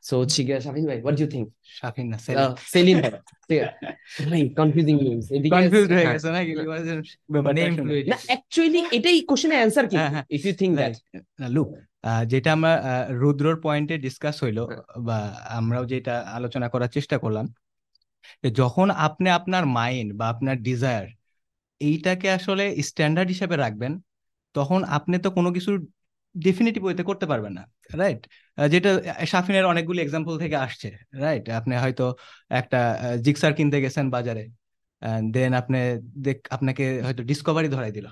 [0.08, 1.48] সো হচ্ছে গিয়ে শাহিন ভাই হোয়াট ইউ থিঙ্ক
[1.80, 2.18] শাফিন না
[2.74, 3.12] সেলিন ভাই
[4.32, 4.96] ভাই কনফিউজিং
[5.38, 6.52] এদিকে কনফিউজ হয়ে। গেছে নাকি?
[7.60, 9.96] নেম ফ্লুইড না অ্যাকচুয়ালি এটাই কোশ্চেনের অ্যান্সার কি।
[10.38, 10.94] If you think that
[11.56, 11.68] look
[12.32, 12.74] যেটা আমরা
[13.22, 15.18] রুদ্রর পয়েন্টে ডিসকাস হইল হ্যাঁ। বা
[15.60, 17.46] আমরাও যেটা আলোচনা করার চেষ্টা করলাম
[18.60, 21.06] যখন আপনি আপনার মাইন্ড বা আপনার ডিজায়ার
[21.82, 23.94] এইটাকে আসলে স্ট্যান্ডার্ড হিসাবে রাখবেন,
[24.56, 25.78] তখন আপনি তো কোনো কিছুর
[26.36, 27.64] ডেফিনেটিভ ওয়েতে করতে পারবেন না
[28.02, 28.22] রাইট
[28.58, 28.90] যেটা
[29.32, 30.90] শাফিনের অনেকগুলি এক্সাম্পল থেকে আসছে
[31.24, 32.06] রাইট আপনি হয়তো
[32.52, 32.80] একটা
[33.26, 34.44] জিক্সার কিনতে গেছেন বাজারে
[35.36, 35.78] দেন আপনি
[36.28, 38.08] দেখ, আপনাকে হয়তো ডিসকভারি ধরাই দিল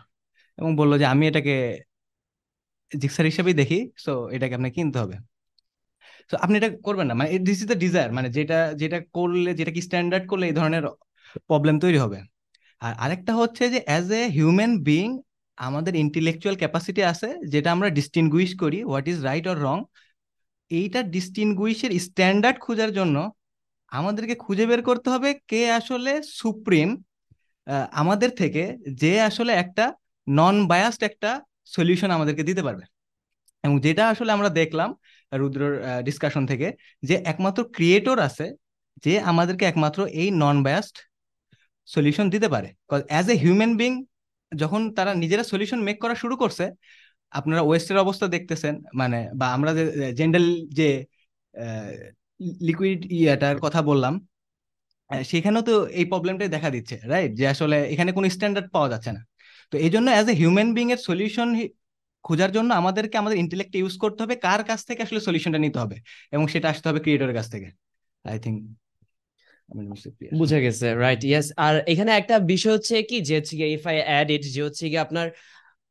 [0.58, 1.54] এবং বলল যে, আমি এটাকে
[2.92, 5.16] জিক্সার হিসেবেই দেখি সো এটাকে আপনাকে কিনতে হবে।
[6.30, 9.72] তো আপনি এটা করবেন না। মানে দিস ইজ দ্য ডিজায়ার মানে যেটা যেটা করলে, যেটা
[9.76, 10.84] কি স্ট্যান্ডার্ড করলে এই ধরনের
[11.50, 12.20] প্রবলেম তৈরি হবে।
[12.82, 15.08] আর আরেকটা হচ্ছে যে অ্যাজ এ হিউম্যান বিং
[15.58, 19.78] আমাদের ইন্টেলেকচুয়াল ক্যাপাসিটি আছে, যেটা আমরা ডিস্টিংগুইশ করি what is right or wrong
[20.72, 23.16] এইটা ডিস্টিংগুইশের স্ট্যান্ডার্ড খোঁজার জন্য
[23.92, 26.12] আমাদেরকে খুঁজে বের করতে হবে কে আসলে
[26.42, 26.90] সুপ্রিম
[28.02, 28.64] আমাদের থেকে
[29.02, 29.86] যে আসলে একটা
[30.28, 31.32] নন বায়াসড একটা
[31.76, 32.86] সলিউশন আমাদেরকে দিতে পারবে।
[33.64, 34.90] এবং যেটা আসলে আমরা দেখলাম
[35.32, 35.74] রুদ্রর
[36.08, 36.68] ডিসকাশন থেকে
[37.10, 38.46] যে একমাত্র ক্রিয়েটর আছে
[39.06, 40.98] যে আমাদেরকে একমাত্র এই নন বায়াসড
[41.88, 42.70] সলিউশন দিতে পারে।
[43.12, 43.92] অ্যাজ এ হিউম্যান বিং
[44.52, 46.66] যখন তারা নিজেরা সলিউশন মেক করা শুরু করছে,
[47.40, 49.84] আপনারা ওয়েস্টের অবস্থা দেখতেছেন মানে বা আমরা যে
[50.20, 50.46] জেন্ডাল
[50.80, 50.90] যে
[52.68, 54.14] লিকুইড ইয়াটার কথা বললাম
[55.32, 59.22] সেখানেও তো এই প্রবলেমটাই দেখা দিচ্ছে রাইট যে আসলে এখানে কোনো স্ট্যান্ডার্ড পাওয়া যাচ্ছে না।
[59.72, 61.50] তো এই জন্য অ্যাজ এ হিউম্যান বিং এর সলিউশন
[62.26, 65.98] খোঁজার জন্য আমাদেরকে আমাদের ইন্টেলেক্ট ইউজ করতে হবে, কার কাছ থেকে আসলে সলিউশনটা নিতে হবে?
[66.36, 67.68] এবং সেটা আসতে হবে ক্রিয়েটরের কাছ থেকে।
[68.26, 68.58] আই থিঙ্ক
[70.40, 74.28] বুঝে গেছে রাইট ইয়েস আর এখানে একটা বিষয় হচ্ছে কি, যে হচ্ছে ইফ আই অ্যাড
[74.36, 75.28] ইট যে হচ্ছে আপনার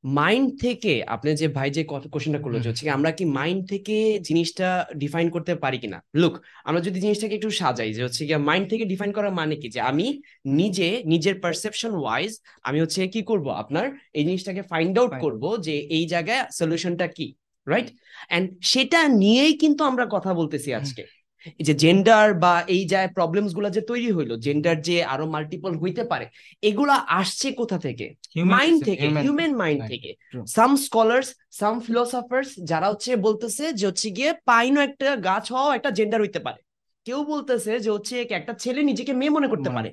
[0.05, 1.83] মাইন্ড থেকে আপনি যে ভাই যে
[2.13, 3.97] কোশ্চেনটা করল যে হচ্ছে আমরা কি মাইন্ড থেকে
[4.29, 5.99] জিনিসটা ডিফাইন করতে পারি কিনা?
[6.15, 6.35] লুক
[6.65, 9.69] আমরা যদি জিনিসটাকে একটু সাজাই যে হচ্ছে গিয়ে মাইন্ড থেকে ডিফাইন করার মানে কি?
[9.69, 10.07] যে আমি
[10.59, 12.31] নিজে নিজের পারসেপশন ওয়াইজ
[12.63, 13.47] আমি হচ্ছে কি করব?
[13.63, 17.27] আপনার এই জিনিসটাকে ফাইন্ড আউট করব যে এই জায়গায় সলিউশনটা কি
[17.67, 17.89] রাইট
[18.31, 21.03] এন্ড সেটা নিয়েই কিন্তু আমরা কথা বলতেছি আজকে।
[21.63, 26.27] যে জেন্ডার বা এই যে প্রবলেমসগুলা যে তৈরি হইল জেন্ডার যে আরও মাল্টিপল হইতে পারে
[26.63, 28.15] এগুলা আসছে কোথা থেকে?
[28.45, 30.15] মাইন্ড থেকে হিউম্যান মাইন্ড থেকে.
[30.47, 35.91] সাম স্কলার্স সাম ফিলোসফার্স যারা হচ্ছে বলতেছে যে হচ্ছে গিয়ে পাইনও একটা গাছ হওয়া একটা
[35.91, 36.61] জেন্ডার হইতে পারে।
[37.05, 39.93] কেউ বলতেছে যে হচ্ছে একটা ছেলে নিজেকে মেয়ে মনে করতে পারে।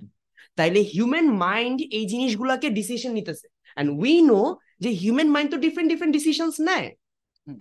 [0.56, 5.92] তাইলে হিউম্যান মাইন্ড এই জিনিসগুলাকে ডিসিশন নিতেছে। অ্যান্ড উই নো যে হিউম্যান মাইন্ড তো ডিফারেন্ট
[5.92, 6.96] ডিফারেন্ট ডিসিশনস নেয়।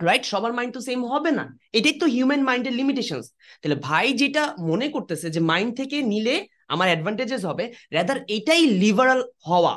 [0.07, 1.45] রাইট সবার মাইন্ড তো সেম হবে না।
[1.77, 3.19] এটাই তো হিউম্যান মাইন্ডের লিমিটেশন
[3.61, 6.35] তাহলে ভাই যেটা মনে করতেছে যে মাইন্ড থেকে নিলে
[6.73, 7.65] আমার অ্যাডভান্টেজেস হবে
[7.95, 9.75] রেদার এটাই লিবারাল হওয়া।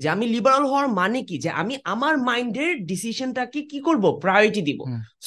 [0.00, 1.36] যে আমি লিবারাল হওয়ার মানে কি?
[1.44, 4.04] যে আমি আমার মাইন্ডের ডিসিশনটাকে কি করব?
[4.24, 4.80] প্রায়োরিটি দিব।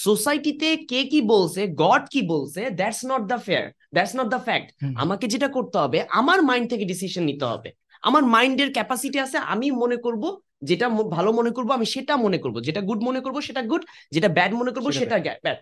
[0.05, 3.65] সোসাইটিতে কে কি বলছে গড কি বলছে that's not the fair
[3.95, 4.67] that's not the fact
[5.03, 7.69] আমাকে যেটা করতে হবে আমার মাইন্ড থেকে ডিসিশন নিতে হবে।
[8.07, 10.23] আমার মাইন্ডের ক্যাপাসিটি আছে আমি মনে করব
[10.61, 14.29] যেটা ভালো মনে করব আমি সেটা মনে করব। যেটা গুড মনে করব সেটা গুড যেটা
[14.37, 15.57] ব্যাড মনে করব সেটা ব্যাড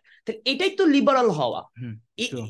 [0.52, 1.62] এটাই তো লিবারাল হওয়া।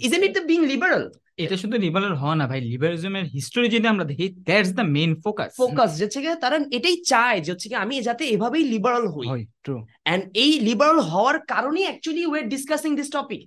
[0.06, 1.06] ইজেন ইট বিং লিবারাল
[1.44, 5.50] এটা শুধু লিবারাল হওয়া না ভাই লিবারালিজমের হিস্টোরি যদি আমরা দেখি that's the main focus
[5.62, 9.76] focus হচ্ছে কি তারা এটাই চায় যে হচ্ছে কি আমি যাতে এভাবেই লিবারাল হই। ট্রু
[10.06, 13.44] এন্ড এই লিবারাল হওয়ার কারণে actually way discussing this topic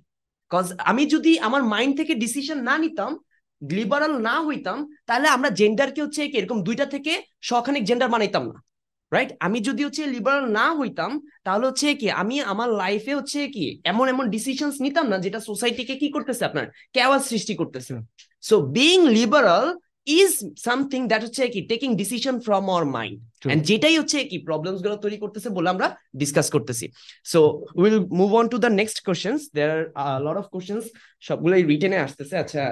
[0.51, 3.11] cause আমি যদি আমার মাইন্ড থেকে ডিসিশন না নিতাম
[3.61, 8.57] লিবারাল না হইতাম তাহলে আমরা জেন্ডারকে হচ্ছে এরকম দুইটা থেকে শখানিক জেন্ডার বানাইতাম না।
[9.15, 11.11] রাইট আমি যদি হচ্ছে লিবারাল না হইতাম
[11.45, 15.95] তাহলে হচ্ছে কি আমি আমার লাইফে হচ্ছে কি এমন এমন ডিসিশনস নিতাম না যেটা সোসাইটিকে
[16.01, 16.65] কি করতেছে আপনার?
[16.95, 17.93] কেওয়াজ সৃষ্টি করতেছে।
[18.47, 19.65] So being liberal
[20.21, 20.33] is
[20.65, 23.17] something that হচ্ছে কি taking decision from our mind
[23.51, 25.87] and যেটাই হচ্ছে কি প্রবলেমসগুলো তৈরি করতেছে বলে আমরা
[26.21, 26.85] ডিসকাস করতেছি।
[27.31, 27.39] So
[27.79, 29.77] will move on to the next questions there
[30.25, 30.83] lot of questions
[31.27, 32.63] সবগুলোই রিটেনে আসতেছে। আচ্ছা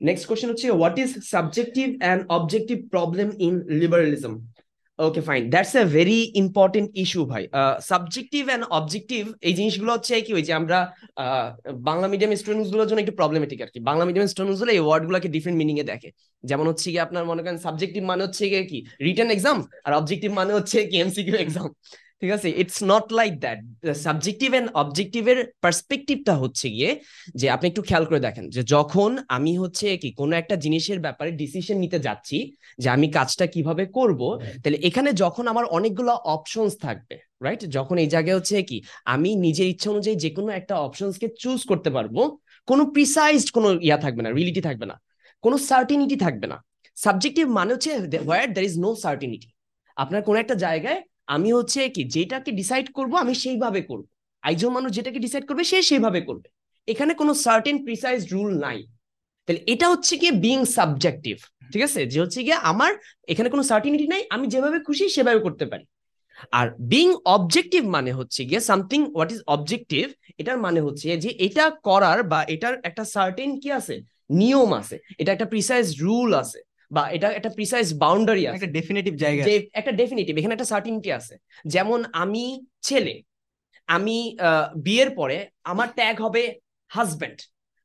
[0.00, 4.34] নেক্সট কোশ্চেন হচ্ছে what is subjective and objective problem in liberalism
[4.98, 7.42] okay fine that's a very important issue ভাই।
[7.90, 10.78] সাবজেক্টিভ অ্যান্ড অবজেক্টিভ এই জিনিসগুলো হচ্ছে কি, ওই যে আমরা
[11.88, 15.58] বাংলা মিডিয়াম স্টুডেন্টসগুলোর জন্য একটু প্রবলেমেটিক আর কি। বাংলা মিডিয়াম স্টুডেন্টসগুলো এই ওয়ার্ড গুলোকে ডিফারেন্ট
[15.62, 16.10] মিনিং এ দেখে।
[16.44, 20.52] যেমন হচ্ছে কি, আপনার মনে করেন সাবজেক্টিভ মানে হচ্ছে কি রিটার্ন এক্সাম আর অবজেক্টিভ মানে
[20.58, 21.66] হচ্ছে কি এমসিকিউ এক্সাম
[22.20, 23.58] ঠিক আছে it's not like that
[23.96, 27.00] subjective and অবজেক্টিভের পার্সপেক্টিভটা হচ্ছে গিয়ে
[27.34, 31.30] যে আপনি একটু খেয়াল করে দেখেন যে যখন আমি হচ্ছে কি কোনো একটা জিনিসের ব্যাপারে
[31.32, 34.20] ডিসিশন নিতে যাচ্ছি যে আমি কাজটা কীভাবে করব
[34.62, 39.66] তাহলে এখানে যখন আমার অনেকগুলো অপশনস থাকবে রাইট যখন এই জায়গায় হচ্ছে কি আমি নিজের
[39.66, 42.16] ইচ্ছা অনুযায়ী যে কোনো একটা অপশনসকে চুজ করতে পারব
[42.66, 45.00] কোনো প্রিসাইজড কোনো ইয়া থাকবে না রিলিটি থাকবে না
[45.42, 46.64] কোনো সার্টিনিটি থাকবে না।
[46.96, 49.48] সাবজেক্টিভ মানে হচ্ছে where there is no certainty
[49.96, 54.04] আপনার কোনো একটা জায়গায় আমি হচ্ছে কি, যেটাকে ডিসাইড করব, আমি সেইভাবে করব।
[54.42, 56.48] একজন মানুষ যেটাকে ডিসাইড করবে, সে সেভাবে করবে।
[56.86, 58.86] এখানে কোনো সার্টেন প্রিসাইজ রুল নাই।
[59.46, 61.36] তাহলে এটা হচ্ছে গিয়ে বিং সাবজেক্টিভ
[61.72, 62.06] ঠিক আছে?
[62.06, 62.94] যে হচ্ছে গিয়ে আমার
[63.28, 65.84] এখানে কোনো সার্টিনিটি নাই, আমি যেভাবে খুশি সেভাবে করতে পারি।
[66.52, 71.70] আর বিং অবজেক্টিভ মানে হচ্ছে গিয়ে সামথিং হোয়াট ইজ অবজেক্টিভ এটার মানে হচ্ছে যে এটা
[71.70, 74.00] করার বা এটার একটা সার্টেন কি আছে?
[74.30, 76.60] নিয়ম আছে। এটা একটা প্রিসাইজ রুল আছে।
[76.90, 81.10] বা এটা একটা প্রিসাইজ বাউন্ডারি আছে একটা ডেফিনেটিভ জায়গা যে একটা ডেফিনিটিভ এখানে একটা সার্টিনিটি
[81.18, 81.34] আছে।
[81.64, 82.44] যেমন আমি
[82.82, 83.14] ছেলে
[83.88, 84.16] আমি
[84.76, 86.42] বিয়ের পরে আমার ট্যাগ হবে
[86.90, 87.38] হাজব্যান্ড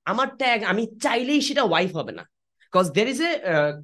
[0.05, 2.23] আমার ট্যাগ আমি চাইলেই সেটা ওয়াইফ হবে না।
[2.73, 3.31] Because there is a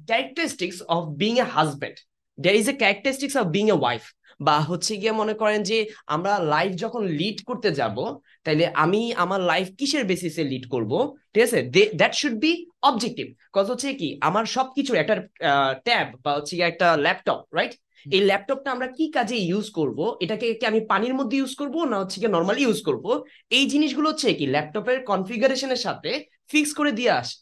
[0.08, 1.96] characteristics of being a husband
[2.38, 4.04] there is a characteristics of being a wife
[4.40, 7.96] বা হচ্ছে গিয়ে মনে করেন যে আমরা লাইফ যখন লিড করতে যাব
[8.44, 10.92] তাইলে আমি আমার লাইফ কিসের বেসিসে লিড করব?
[11.32, 11.58] ঠিক আছে?
[12.00, 12.52] That should be
[12.82, 13.26] objective
[13.56, 15.14] cause হচ্ছে কি আমার সবকিছুর একটা
[15.86, 17.74] ট্যাব বা হচ্ছে একটা ল্যাপটপ রাইট
[18.06, 19.98] এই ল্যাপটপটা আমরা কি কাজে ইউজ করব?
[20.24, 23.04] এটাকে কি আমি পানির মধ্যে ইউজ করব না হচ্ছে কি নর্মালি ইউজ করব?
[23.56, 26.10] এই জিনিসগুলো হচ্ছে কি ল্যাপটপের কনফিগারেশনের সাথে
[26.50, 27.36] ফিক্স করে দিয়ে আসে।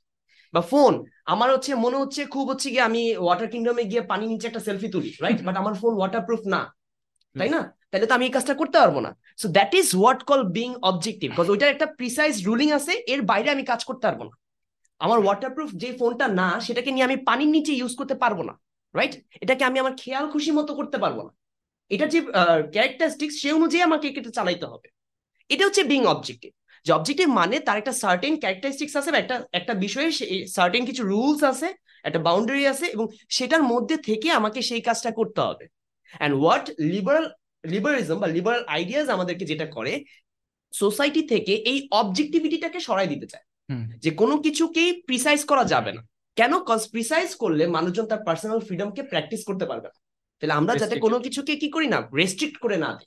[0.55, 0.93] বা ফোন
[1.32, 4.89] আমার হচ্ছে মনে হচ্ছে খুব হচ্ছে কি আমি ওয়াটার কিংডমে গিয়ে পানির নিচে একটা সেলফি
[4.95, 6.61] তুলি রাইট বাট আমার ফোন ওয়াটারপ্রুফ না
[7.37, 7.61] তাই না?
[7.91, 9.11] তাহলে তো আমি এই কাজটা করতে পারব না।
[9.43, 13.49] So that is what call being objective because ওইটার একটা প্রিসাইজ রুলিং আছে এর বাইরে
[13.55, 14.34] আমি কাজ করতে পারব না।
[15.05, 18.55] আমার ওয়াটারপ্রুফ যে ফোনটা না, সেটাকে নিয়ে আমি পানির নিচে ইউজ করতে পারব না
[18.94, 21.32] রাইট এটাকে আমি আমার খেয়াল খুশি মতো করতে পারব না।
[21.94, 22.18] এটা যে
[22.74, 24.88] ক্যারেক্টারিস্টিক্স সে অনুযায়ী আমাকে এটা চালাইতে হবে।
[25.51, 26.51] এটা হচ্ছে বিং অবজেক্টিভ
[26.86, 30.09] যে অবজেক্টিভ মানে তার একটা সার্টেন ক্যারেক্টারিস্টিক্স আছে বা একটা একটা বিষয়ে
[30.57, 31.68] সার্টেন কিছু রুলস আছে,
[32.09, 35.64] একটা বাউন্ডারি আছে এবং সেটার মধ্যে থেকে আমাকে সেই কাজটা করতে হবে।
[36.18, 37.26] অ্যান্ড হোয়াট লিবারাল
[37.64, 39.92] লিবারালিজম বা লিবারাল আইডিয়াস আমাদেরকে যেটা করে
[40.72, 43.45] সোসাইটি থেকে এই অবজেক্টিভিটিটাকে সরাই দিতে চায়।
[43.98, 46.02] যে কোনো কিছুকেই প্রিসাইজ করা যাবে না।
[46.36, 46.58] কেন?
[46.58, 50.00] কজ প্রিসাইজ করলে মানুষজন তার পার্সোনাল ফ্রিডমকে প্র্যাকটিস করতে পারবে না।
[50.40, 51.00] তাহলে আমরা যাতে.
[51.00, 53.06] কোনো কিছুকে কি করি না রেস্ট্রিক্ট করে না দিই।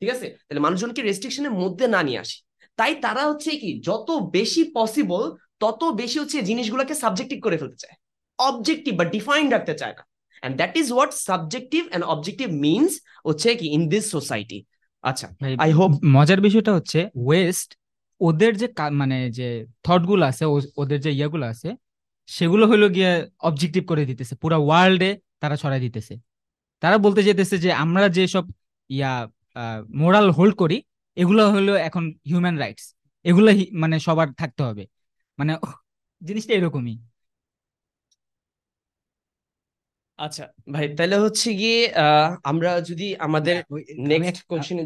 [0.00, 0.30] ঠিক আছে?
[0.30, 2.42] তাহলে মানুষজনকে রেস্ট্রিকশনের মধ্যে না নিয়ে আসি।
[2.76, 7.94] তাই তারা হচ্ছে কি যত বেশি পসিবল তত বেশি হচ্ছে জিনিসগুলোকে সাবজেক্টিভ করে ফেলতে চায়।
[8.38, 10.06] অবজেক্টিভ বা ডিফাইন্ড রাখতে চায় না।
[10.40, 14.64] And that is what subjective and objective means হচ্ছে কি ইন দিস সোসাইটি
[15.02, 15.28] আচ্ছা
[15.58, 17.76] আই হোপ মজার বিষয়টা হচ্ছে ওয়েস্ট
[18.20, 20.44] ওদের যে মানে যে থটগুলো আছে
[20.76, 21.76] ওদের যে ইয়াগুলো আছে,
[22.26, 26.14] সেগুলো হলো গিয়ে অবজেক্টিভ করে দিতেছে। পুরা ওয়ার্ল্ডে তারা ছড়াই দিতেছে।
[26.80, 28.44] তারা বলতে যেতেছে যে আমরা যে সব
[28.88, 29.28] ইয়া
[29.94, 30.82] মোরাল হোল্ড করি,
[31.16, 32.94] এগুলো হলো এখন হিউম্যান রাইটস
[33.24, 34.86] এগুলো মানে সবার থাকতে হবে।
[35.38, 35.56] মানে
[36.24, 36.98] জিনিসটা এরকমই।
[40.18, 40.44] আচ্ছা
[40.74, 43.56] ভাই তাহলে হচ্ছে গিয়ে আহ, আমরা যদি আমাদের
[44.10, 44.78] নেক্সট কোশ্চেন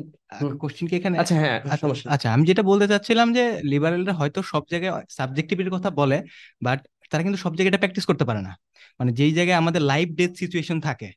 [0.62, 1.16] কোশ্চিন কি এখানে?
[1.22, 5.74] আচ্ছা হ্যাঁ আচ্ছা, সমস্যা আচ্ছা আমি যেটা বলতে চাচ্ছিলাম যে লিবারেলরা হয়তো সব জায়গায় সাবজেক্টিভিটির
[5.76, 6.16] কথা বলে
[6.62, 6.78] বাট
[7.12, 8.52] তারা কিন্তু সব জায়গায় প্র্যাকটিস করতে পারে না।
[9.00, 11.08] মানে যেই জায়গায় আমাদের লাইফ ডেথ সিচুয়েশন থাকে।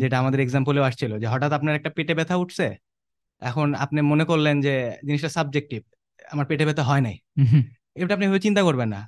[0.00, 2.66] যেটা আমাদের এক্সাম্পলেও আসছিল যে হঠাৎ আপনার একটা পেটে ব্যথা উঠছে
[3.42, 4.74] এখন আপনি মনে করলেন যে
[5.06, 5.80] জিনিসটা সাবজেক্টিভ
[6.24, 7.16] আমার পেটে ব্যথা হয় নাই।
[7.96, 9.00] এটা আপনি চিন্তা করবেন না।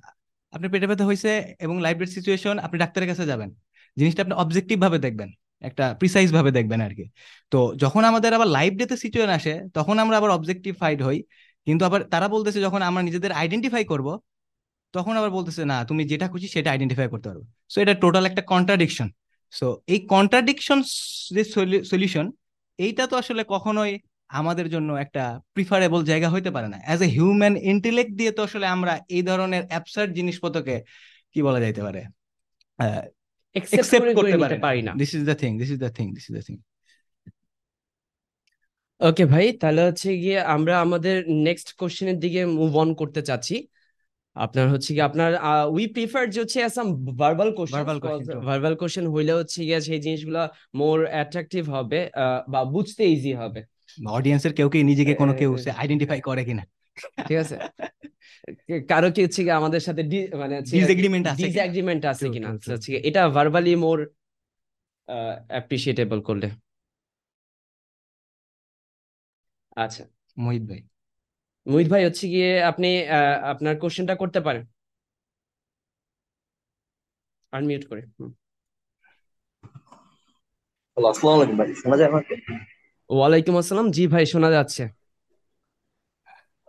[0.53, 1.31] আপনার পেটে ব্যথা হয়েছে
[1.65, 3.51] এবং লাইফ ডেথ সিচুয়েশন আপনি ডাক্তারের কাছে যাবেন।
[3.99, 5.31] জিনিসটা আপনি অবজেক্টিভ ভাবে দেখবেন,
[5.69, 7.05] একটা প্রিসাইজ ভাবে দেখবেন আর কি
[7.53, 11.19] তো যখন আমাদের আবার লাইফ ডেথের সিচুয়েশন আসে, তখন আমরা আবার অবজেক্টিফাইড হই,
[11.67, 14.09] কিন্তু আবার তারা বলতেছে যখন আমরা নিজেদের আইডেন্টিফাই করব,
[14.95, 18.43] তখন আবার বলতেছে, না, তুমি যেটা খুশি সেটা আইডেন্টিফাই করতে পারবে সো এটা টোটাল একটা
[18.53, 19.09] কন্ট্রাডিকশন
[19.53, 20.79] সো এই কন্ট্রাডিকশন
[21.37, 21.43] যে
[21.93, 22.27] সলিউশন
[22.79, 23.93] এইটা তো আসলে কখনোই
[24.41, 25.23] আমাদের জন্য একটা
[25.55, 29.63] প্রিফারেবল জায়গা হইতে পারে না। অ্যাজ এ হিউম্যান ইন্টেলেক্ট দিয়ে তো আসলে আমরা এই ধরনের
[29.71, 30.77] অ্যাবসার্ড জিনিসপত্রকে,
[31.33, 32.01] কি বলা যাইতে পারে?
[33.55, 36.45] একসেপ্ট করতে পারি না। This is the thing this is the thing this is the
[36.47, 36.57] thing
[39.01, 43.57] okay ভাই তাহলে হচ্ছে গিয়ে আমরা আমাদের নেক্সট কোশ্চেনের দিকে মুভ অন করতে চাচ্ছি।
[44.37, 45.31] আপনার হচ্ছে কি আপনার
[45.71, 46.87] উই প্রিফার যে হচ্ছে some
[47.19, 47.85] verbal question
[48.45, 50.43] verbal question হইলে হচ্ছে গিয়ে সেই জিনিসগুলো
[50.75, 52.01] মোর অ্যাট্রাকটিভ হবে
[52.49, 53.61] বা বুঝতে ইজি হবে।
[54.11, 56.65] অডিয়েন্সের কেউ কি নিজেকে কোনো কেউ আইডেন্টিফাই করে কিনা?
[57.29, 57.57] ঠিক আছে।
[58.89, 60.03] কারও কি হচ্ছে আমাদের সাথে
[60.37, 62.49] মানে Disagreement আছে ডিসএগ্রিমেন্ট আছে কিনা?
[62.49, 62.73] true.
[62.73, 63.99] হচ্ছে এটা ভার্বালি মোর
[65.49, 66.49] অ্যাপ্রিসিয়েটেবল করলে।
[69.77, 70.05] আচ্ছা।
[70.39, 70.81] মোহিত ভাই।
[71.67, 74.65] মোহিত ভাই হচ্ছে গিয়ে আপনি আহ, আপনার কোশ্চেনটা করতে পারেন।
[77.53, 78.03] আনমিউট করে।
[80.97, 82.35] আসসালামু আলাইকুম ভাই। শোনা যায় আমাকে?
[83.11, 85.02] ওয়ালাইকুম আসসালাম। জি ভাই শোনা যাচ্ছে।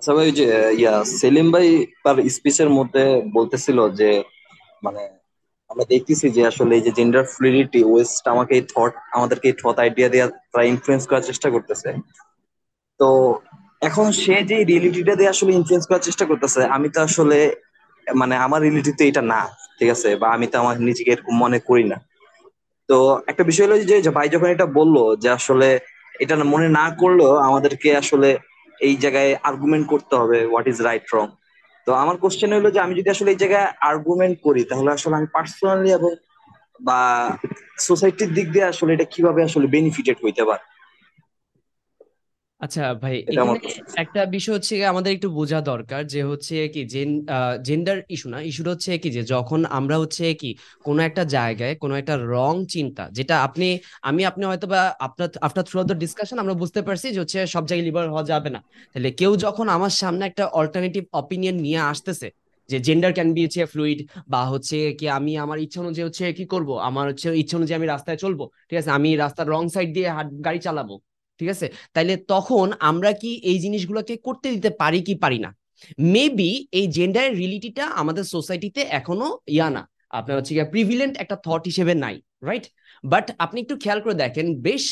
[0.05, 0.47] আচ্ছা ভাই যে
[0.81, 1.67] ইয়া, সেলিম ভাই
[2.03, 4.09] তার স্পিচের মধ্যে বলতেছিল যে
[4.83, 5.03] মানে
[5.69, 9.77] আমরা দেখতেছি যে আসলে এই যে জেন্ডার ফ্লুইডিটি ওয়েস্ট আমাকে এই থট আমাদেরকে এই থট
[9.79, 11.89] আইডিয়া দিয়ে তারা ইনফ্লুয়েন্স করার চেষ্টা করতেছে।
[12.99, 13.09] তো
[13.81, 17.37] এখন সে যে রিয়েলিটিটা দিয়ে আসলে ইনফ্লুয়েন্স করার চেষ্টা করতেছে, আমি তো আসলে
[18.07, 19.41] মানে আমার রিয়েলিটি তো এটা না,
[19.79, 20.09] ঠিক আছে?
[20.15, 21.97] বা আমি তো আমার নিজেকে এরকম মনে করি না।
[22.89, 22.97] তো
[23.27, 25.69] একটা বিষয় হলো যে ভাই যখন এটা বলল যে আসলে
[26.13, 28.29] এটা মনে না করলেও আমাদেরকে আসলে
[28.79, 31.27] এই জায়গায় আর্গুমেন্ট করতে হবে হোয়াট ইজ রাইট রং
[31.87, 35.27] তো আমার কোশ্চেন হলো যে আমি যদি আসলে এই জায়গায় আর্গুমেন্ট করি, তাহলে আসলে আমি
[35.33, 36.15] পার্সোনালি এবং
[36.81, 37.37] বা
[37.79, 40.72] সোসাইটির দিক দিয়ে আসলে এটা কীভাবে আসলে বেনিফিটেড হইতে পারে?
[42.63, 43.57] আচ্ছা ভাই এখানে
[43.97, 47.09] একটা বিষয় হচ্ছে আমাদের একটু বোঝা দরকার যে হচ্ছে কি জেন
[47.63, 50.49] জেন্ডার ইস্যু না ইস্যুটা হচ্ছে কি যে যখন আমরা হচ্ছে কি
[50.85, 53.67] কোনো একটা জায়গায় কোনো একটা রং চিন্তা যেটা আপনি
[54.01, 57.63] আমি আপনি হয়তো বা আপনার আফটার থ্রু দ্য ডিসকাশন আমরা বুঝতে পারছি যে হচ্ছে সব
[57.65, 58.59] জায়গায় লিবারেল হওয়া যাবে না।
[58.93, 62.27] তাহলে কেউ যখন আমার সামনে একটা অল্টারনেটিভ অপিনিয়ন নিয়ে আসতেছে
[62.69, 66.45] যে জেন্ডার ক্যান বি হচ্ছে ফ্লুইড বা হচ্ছে কি আমি আমার ইচ্ছা অনুযায়ী হচ্ছে কি
[66.45, 68.91] করব আমার হচ্ছে ইচ্ছা অনুযায়ী আমি রাস্তায় চলবো ঠিক আছে?
[68.97, 70.07] আমি রাস্তার রং সাইড দিয়ে
[70.45, 70.95] গাড়ি চালাবো
[71.39, 71.65] ঠিক আছে?
[71.93, 75.49] তাইলে তখন আমরা কি এই জিনিসগুলোকে করতে দিতে পারি কি পারি না?
[76.13, 81.93] মেবি এই জেন্ডার রিলিটিটা আমাদের সোসাইটিতে এখনও ইয়া না। আপনার হচ্ছে প্রিভিলেন্ট একটা থট হিসেবে
[81.95, 82.15] নাই
[82.47, 82.65] রাইট
[83.03, 84.83] বাট আপনি একটু খেয়াল করে দেখেন বেশ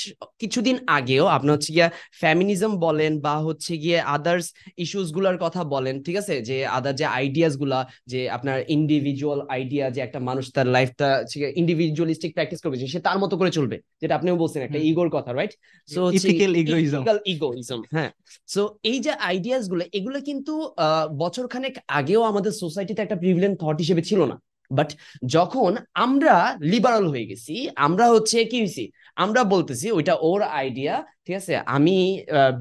[0.41, 1.87] কিছুদিন আগেও আপনার হচ্ছে গিয়া
[2.21, 4.45] ফ্যামিনিজম বলেন বা হচ্ছে গিয়ে আদার্স
[4.77, 6.35] ইস্যুসগুলার কথা বলেন ঠিক আছে?
[6.41, 11.07] যে আদার যে আইডিয়াসগুলা যে আপনার ইন্ডিভিজুয়াল আইডিয়া যে একটা মানুষ তার লাইফটা
[11.55, 15.53] ইন্ডিভিজুয়ালিস্টিক প্র্যাকটিস করবে সে তার মতো করে চলবে যেটা আপনিও বলছেন একটা ইগোর কথা রাইট
[15.89, 16.01] সো.
[17.25, 18.11] ইগোইজম হ্যাঁ।
[18.49, 24.01] সো এই যে আইডিয়াসগুলো এগুলো কিন্তু আহ, বছরখানেক আগেও আমাদের সোসাইটিতে একটা প্রিভিলেন্ট থট হিসেবে
[24.01, 24.35] ছিল না।
[24.77, 24.89] বাট
[25.35, 25.71] যখন
[26.05, 26.35] আমরা
[26.71, 27.55] লিবারাল হয়ে গেছি,
[27.87, 28.83] আমরা হচ্ছে কি হয়েছি?
[29.23, 30.93] আমরা বলতেছি ওইটা ওর আইডিয়া
[31.25, 31.53] ঠিক আছে?
[31.75, 31.95] আমি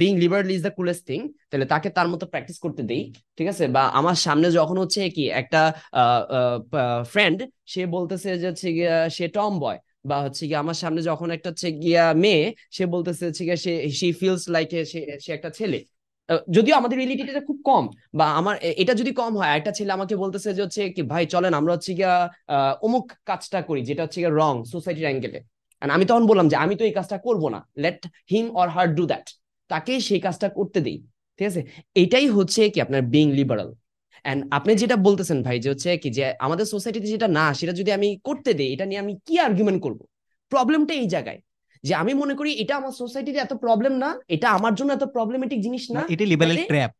[0.01, 3.03] being liberal is the coolest thing তাহলে তাকে তার মতো প্র্যাকটিস করতে দেই,
[3.37, 3.65] ঠিক আছে?
[3.77, 5.61] বা আমার সামনে যখন হচ্ছে কি একটা
[7.13, 7.39] ফ্রেন্ড
[7.73, 8.69] সে বলতেছে যে হচ্ছে
[9.17, 12.45] সে টম বয় বা হচ্ছে গিয়ে আমার সামনে যখন একটা হচ্ছে গিয়া মেয়ে,
[12.77, 14.69] সে বলতেছে হচ্ছে গিয়া সে শি ফিলস লাইক
[15.25, 15.79] সে একটা ছেলে।
[16.57, 17.85] যদিও আমাদের রিয়েলিটিটা খুব কম,
[18.19, 21.53] বা আমার এটা যদি কম হয় একটা ছেলে আমাকে বলতেছে যে হচ্ছে কি, ভাই, চলেন,
[21.61, 22.15] আমরা হচ্ছে গিয়া
[22.87, 25.41] অমুক কাজটা করি, যেটা হচ্ছে গিয়া রং সোসাইটির অ্যাঙ্গেলে
[25.83, 28.01] আমি তখন বললাম যে, আমি তো এই কাজটা করব না। Let
[28.33, 29.27] him or her do that
[29.71, 30.99] তাকে সেই কাজটা করতে দেই,
[31.37, 31.61] ঠিক আছে?
[32.03, 33.71] এটাই হচ্ছে কি আপনার বিং লিবারাল
[34.25, 37.91] এন্ড আপনি যেটা বলতেছেন ভাই, যে হচ্ছে কি, যে আমাদের সোসাইটিতে যেটা না, সেটা যদি
[37.99, 40.01] আমি করতে দিই, এটা নিয়ে আমি কি আর্গুমেন্ট করব?
[40.53, 41.41] প্রবলেমটা এই জায়গায়।
[41.85, 45.61] যে আমি মনে করি এটা আমার সোসাইটিতে এত প্রবলেম না এটা আমার জন্য এত প্রবলেমেটিক
[45.61, 46.93] জিনিস না এটা লিবারেল ট্র্যাপ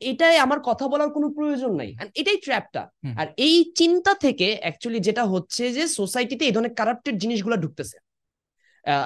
[0.00, 2.82] এটাই আমার কথা বলার কোনো প্রয়োজন নাই। এটাই ট্র্যাপটা।
[3.16, 7.96] আর এই চিন্তা থেকে অ্যাকচুয়ালি যেটা হচ্ছে যে সোসাইটিতে এই ধরনের কারাপ্টেড জিনিসগুলো ঢুকতেছে।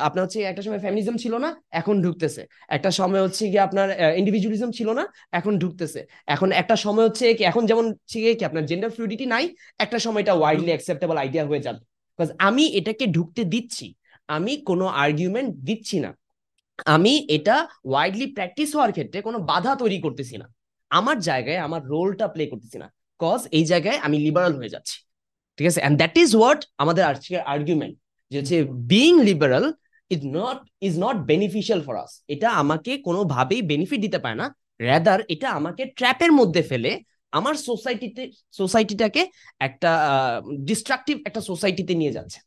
[0.06, 4.70] আপনার হচ্ছে একটা সময় ফ্যামিলিজম ছিল না এখন ঢুকতেছে। একটা সময় হচ্ছে কি আপনার ইন্ডিভিজুয়ালিজম
[4.70, 7.86] ছিল না এখন ঢুকতেছে। এখন একটা সময় হচ্ছে কি এখন যেমন
[8.38, 9.44] কি আপনার জেন্ডার ফ্লুইডিটি নাই
[9.78, 11.80] একটা সময় এটা ওয়াইডলি অ্যাকসেপ্টেবল আইডিয়া হয়ে যাবে।
[12.18, 13.86] বিকজ আমি এটাকে ঢুকতে দিচ্ছি।
[14.36, 16.10] আমি কোনো আর্গুমেন্ট দিচ্ছি না।
[16.94, 17.56] আমি এটা
[17.90, 20.46] ওয়াইডলি প্র্যাকটিস হওয়ার ক্ষেত্রে কোনো বাধা তৈরি করতেছি না।
[20.90, 22.88] আমার জায়গায় আমার রোলটা প্লে করতেছি না।
[23.20, 24.96] কজ এই জায়গায় আমি লিবারাল হয়ে যাচ্ছি।
[25.58, 25.80] ঠিক আছে?
[25.86, 27.94] এন্ড দ্যাট ইজ হোয়াট আমাদের আজকের আর্গুমেন্ট
[28.30, 28.56] যে হচ্ছে
[28.92, 29.66] being liberal
[30.10, 34.46] is not is not beneficial for us এটা আমাকে কোনোভাবেই বেনিফিট দিতে পারে না।
[34.88, 36.92] রেদার এটা আমাকে ট্র্যাপের মধ্যে ফেলে
[37.38, 38.22] আমার সোসাইটিতে
[38.60, 39.22] সোসাইটিটাকে
[39.66, 39.90] একটা
[40.68, 42.38] ডিস্ট্রাকটিভ একটা সোসাইটিতে নিয়ে যাচ্ছে।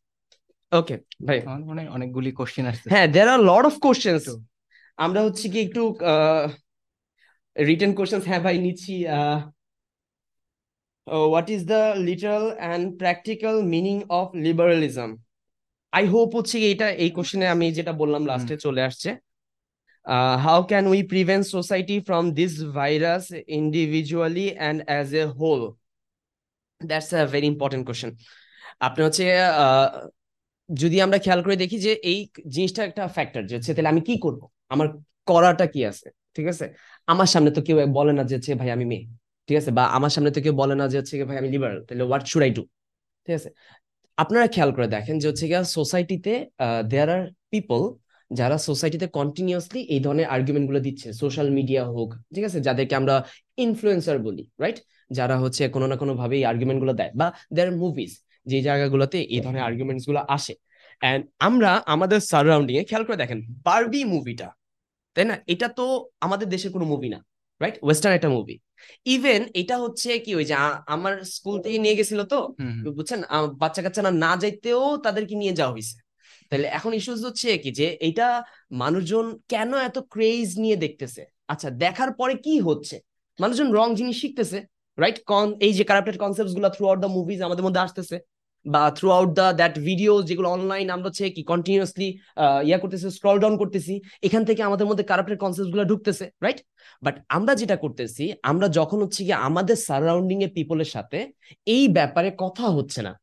[0.73, 0.95] ওকে
[1.27, 4.23] ভাই আমার মনে হয় অনেকগুলি কোশ্চেন আসছে হ্যাঁ there are lot of questions
[4.97, 5.81] আমরা হচ্ছে কি একটু
[7.55, 8.93] রিটেন কোশ্চেন্স হ্যাঁ ভাই নিচ্ছি
[11.07, 15.09] what is the literal and practical meaning of liberalism
[15.93, 19.09] I hope হচ্ছে এটা এই কোশ্চেনে আমি যেটা বললাম লাস্টে চলে আসছে।
[20.45, 23.25] How can we prevent society from this virus
[23.59, 25.61] individually and as a whole
[26.81, 28.11] that's a very important question
[28.79, 29.23] আপনি হচ্ছে
[30.69, 32.19] যদি আমরা খেয়াল করে দেখি যে এই
[32.55, 34.41] জিনিসটা একটা ফ্যাক্টর যে তাহলে আমি কি করব?
[34.73, 34.87] আমার
[35.29, 36.07] করাটা কি আছে?
[36.35, 36.65] ঠিক আছে?
[37.07, 39.05] আমার সামনে তো কেউ বলে না যে ভাই আমি মেয়ে।
[39.47, 39.71] ঠিক আছে?
[39.77, 42.43] বা আমার সামনে তো কেউ বলে না যে হচ্ছে ভাই আমি লিবারাল তাহলে হোয়াট শুড
[42.47, 42.63] আই ডু
[43.27, 43.49] ঠিক আছে?
[44.17, 46.33] আপনারা খেয়াল করে দেখেন যে হচ্ছে গিয়া সোসাইটিতে
[46.91, 47.21] দেয়ার আর
[47.53, 47.81] পিপল
[48.31, 52.59] যারা সোসাইটিতে কন্টিনিউয়াসলি এই ধরনের আর্গুমেন্টগুলো দিচ্ছে। সোশ্যাল মিডিয়া হোক, ঠিক আছে?
[52.67, 53.15] যাদেরকে আমরা
[53.65, 54.77] ইনফ্লুয়েন্সার বলি রাইট
[55.17, 58.11] যারা হচ্ছে কোনো না কোনো ভাবে এই আর্গুমেন্টগুলো দেয়। বা দেয়ার মুভিজ
[58.51, 60.53] যে জায়গাগুলোতে এই ধরনের আর্গুমেন্টসগুলো আসে।
[61.01, 64.47] এন্ড আমরা আমাদের সারাউন্ডিং এ খেয়াল করে দেখেন বারবি মুভিটা
[65.15, 65.35] তাই না?
[65.53, 65.85] এটা তো
[66.25, 67.19] আমাদের দেশের কোনো মুভি না
[67.61, 68.55] রাইট ওয়েস্টার্ন একটা মুভি
[69.15, 70.55] ইভেন এটা হচ্ছে কি ওই যে
[70.95, 72.39] আমার স্কুল থেকে নিয়ে গেছিল তো।
[72.97, 73.19] বুঝছেন?
[73.61, 75.95] বাচ্চা কাচ্চারা না যাইতেও তাদেরকে নিয়ে যাওয়া হয়েছে
[76.49, 78.27] তাহলে এখন ইস্যুস হচ্ছে কি যে এটা
[78.83, 81.21] মানুষজন কেন এত ক্রেজ নিয়ে দেখতেছে?
[81.51, 82.95] আচ্ছা দেখার পরে কি হচ্ছে?
[83.39, 84.59] মানুষজন রং জিনিস শিখতেছে
[84.97, 88.15] রাইট কন এই যে কারাপ্টেড কনসেপ্টগুলো থ্রু আউট দ্য মুভিজ আমাদের মধ্যে আসতেছে।
[88.65, 92.09] বা throughout the that video যেগুলো অনলাইন আমরা হচ্ছে কি কন্টিনিউয়াসলি
[92.67, 93.93] ইয়া করতেছি স্ক্রল ডাউন করতেছি,
[94.27, 96.59] এখান থেকে আমাদের মধ্যে কারাপ্টেড কনসেপ্টগুলো ঢুকতেছে রাইট
[97.05, 101.19] বাট আমরা যেটা করতেছি, আমরা যখন হচ্ছে কি আমাদের সারাউন্ডিং এ পিপলের সাথে
[101.75, 103.13] এই ব্যাপারে কথা হচ্ছে না,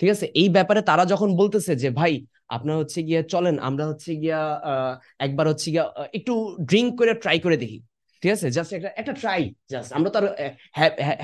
[0.00, 0.26] ঠিক আছে?
[0.40, 2.14] এই ব্যাপারে তারা যখন বলতেছে যে, ভাই,
[2.56, 4.40] আপনার হচ্ছে গিয়া চলেন, আমরা হচ্ছে গিয়া
[5.26, 5.84] একবার হচ্ছে গিয়া
[6.18, 6.32] একটু
[6.68, 7.78] ড্রিঙ্ক করে ট্রাই করে দেখি।
[8.22, 8.46] ঠিক আছে?
[8.56, 9.40] জাস্ট একটা একটা ট্রাই
[9.72, 10.26] জাস্ট আমরা তো আর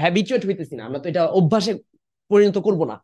[0.03, 1.72] হ্যাবিচুয়েট হইতেছি না, আমরা তো এটা অভ্যাসে
[2.31, 2.97] পরিণত করব না।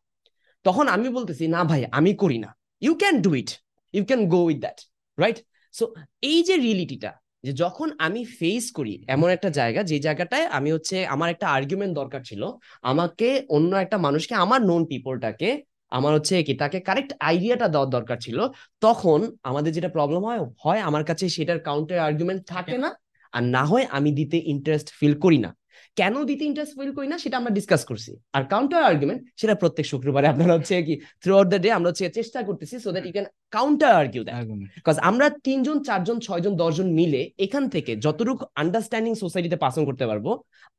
[0.67, 2.51] তখন আমি বলতেছি, না ভাই, আমি করি না।
[2.87, 3.51] You can do it
[3.95, 4.79] you can go with that
[5.19, 5.39] right
[5.75, 5.85] so
[6.31, 7.11] এই যে রিয়েলিটিটা
[7.45, 11.93] যে যখন আমি ফেস করি এমন একটা জায়গা, যে জায়গাটায় আমি হচ্ছে আমার একটা আর্গুমেন্ট
[12.01, 12.43] দরকার ছিল,
[12.91, 15.51] আমাকে অন্য একটা মানুষকে, আমার নোন পিপলটাকে
[15.93, 18.39] আমার হচ্ছে কি, তাকে কারেক্ট আইডিয়াটা দেওয়ার দরকার ছিল,
[18.81, 22.91] তখন আমাদের যেটা প্রবলেম হয় হয় আমার কাছে সেটার কাউন্টার আর্গুমেন্ট থাকে না।
[23.33, 25.51] আর না হয় আমি দিতে ইন্টারেস্ট ফিল করি না।
[25.99, 29.87] কেন দিতে ইন্টারেস্ট ফিল করি না সেটা আমরা ডিসকাস করছি। আর কাউন্টার আর্গুমেন্ট সেটা প্রত্যেক
[29.93, 33.13] শুক্রবারে আপনারা হচ্ছে কি থ্রু আউট দ্য ডে আমরা হচ্ছে চেষ্টা করতেছি so that you
[33.17, 33.27] can
[33.57, 34.37] counter argue that.
[34.79, 40.05] Because আমরা তিনজন চারজন ছয়জন দশজন মিলে এখান থেকে যতটুকু আন্ডারস্ট্যান্ডিং সোসাইটিতে পাস অন করতে
[40.11, 40.27] পারব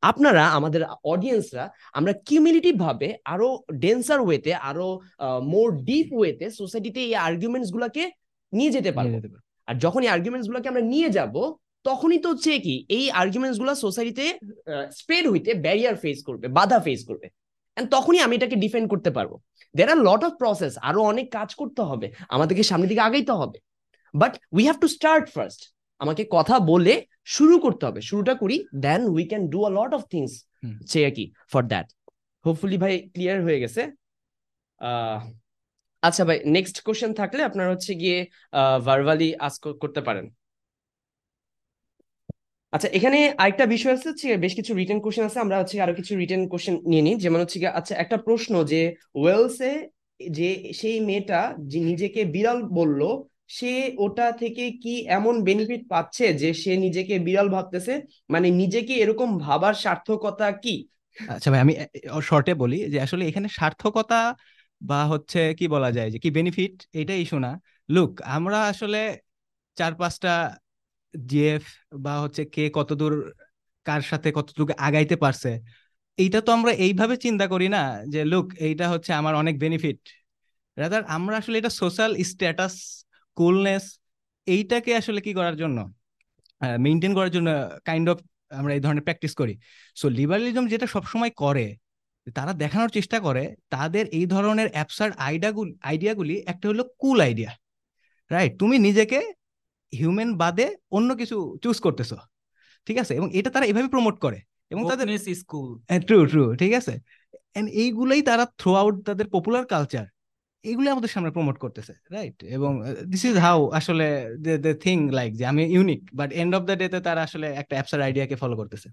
[0.03, 0.81] আপনারা আমাদের
[1.13, 1.65] অডিয়েন্সরা
[1.99, 3.47] আমরা কিউমিলিটিভ ভাবে আরও
[3.83, 4.87] ডেন্সার ওয়েতে আরও
[5.53, 8.03] মোর ডিপ ওয়েতে সোসাইটিতে এই আর্গুমেন্টস গুলাকে
[8.53, 9.13] নিয়ে যেতে পারব।
[9.69, 11.35] আর যখন এই আর্গুমেন্টস গুলোকে আমরা নিয়ে যাব
[11.85, 14.25] তখনই তো হচ্ছে কি এই আর্গুমেন্টসগুলো সোসাইটিতে
[14.99, 17.27] স্প্রেড হইতে ব্যারিয়ার ফেস করবে বাধা ফেস করবে।
[17.77, 19.31] এন্ড তখনই আমি এটাকে ডিফেন্ড করতে পারব।
[19.75, 23.57] দের আর লট অফ প্রসেস আরও অনেক কাজ করতে হবে আমাদেরকে সামনের দিকে আগাইতে হবে।
[24.13, 25.61] But we have to start first
[26.01, 26.93] আমাকে কথা বলে
[27.35, 30.33] শুরু করতে হবে। শুরুটা করি then we can do a lot of things.
[30.79, 31.87] হচ্ছে কি ফর দ্যাট
[32.45, 33.81] হোপফুলি ভাই ক্লিয়ার হয়ে গেছে।
[34.81, 35.19] আহ,
[36.03, 38.17] আচ্ছা ভাই নেক্সট কোশ্চেন থাকলে আপনার হচ্ছে গিয়ে
[38.85, 40.25] ভার্বালি আস্ক করতে পারেন।
[42.73, 46.13] আচ্ছা এখানে আরেকটা বিষয় আছে হচ্ছে বেশ কিছু রিটেন কোশ্চেন আছে, আমরা হচ্ছে আরও কিছু
[46.21, 48.81] রিটেন কোশ্চেন নিয়ে নিই। যেমন হচ্ছে আচ্ছা একটা প্রশ্ন যে
[49.21, 49.71] ওয়েলসে
[50.19, 50.47] যে
[50.79, 51.39] সেই মেয়েটা
[51.71, 53.01] যে নিজেকে বিড়াল বলল,
[53.57, 53.71] সে
[54.05, 57.93] ওটা থেকে কি এমন বেনিফিট পাচ্ছে যে সে নিজেকে বিড়াল ভাবতেছে?
[58.33, 60.75] মানে নিজেকে এরকম ভাবার সার্থকতা কি?
[61.17, 61.73] আচ্ছা ভাই, আমি
[62.29, 64.19] শর্টে বলি যে আসলে এখানে সার্থকতা
[64.81, 67.51] বা হচ্ছে কি বলা যায় যে কি বেনিফিট এটা ইস্যু না
[67.89, 68.99] লুক আমরা আসলে
[69.77, 70.33] চার পাঁচটা
[71.13, 71.63] জিএফ
[72.03, 73.13] বা হচ্ছে কে কতদূর
[73.85, 75.51] কার সাথে কতটুকু আগাইতে পারছে,
[76.17, 77.81] এইটা তো আমরা এইভাবে চিন্তা করি না
[78.13, 79.99] যে, লুক, এইটা হচ্ছে আমার অনেক বেনিফিট
[80.77, 82.75] রাদার আমরা আসলে এটা সোশ্যাল স্ট্যাটাস
[83.37, 83.85] কুলনেস
[84.47, 85.77] এইটাকে আসলে কি করার জন্য
[86.85, 87.49] মেনটেন করার জন্য
[87.89, 88.17] কাইন্ড অফ
[88.59, 89.53] আমরা এই ধরনের প্র্যাকটিস করি।
[89.99, 91.65] সো লিবারালিজম যেটা সবসময় করে,
[92.37, 93.43] তারা দেখানোর চেষ্টা করে,
[93.73, 97.51] তাদের এই ধরনের অ্যাবসার্ড আইডিয়াগুলি আইডিয়াগুলি একটা হলো কুল আইডিয়া
[98.31, 99.19] রাইট তুমি নিজেকে
[99.99, 102.17] হিউম্যান বাদে অন্য কিছু চুজ করতেছো।
[102.87, 103.13] ঠিক আছে?
[103.15, 104.39] এবং এটা তারা এভাবে প্রমোট করে।
[104.69, 106.93] এবং তাদের স্কুল ট্রু ট্রু ঠিক আছে?
[107.55, 110.05] এন্ড এইগুলাই তারা থ্রু আউট তাদের পপুলার কালচার
[110.63, 112.71] এইগুলো আমাদের সামনে প্রমোট করতেছে রাইট এবং
[113.05, 114.07] দিস ইজ হাউ আসলে
[114.61, 117.75] দ্য থিং লাইক যে আমি unique but end of the day তে তারা আসলে একটা
[117.75, 118.89] অ্যাপসার আইডিয়াকে ফলো করতেছে।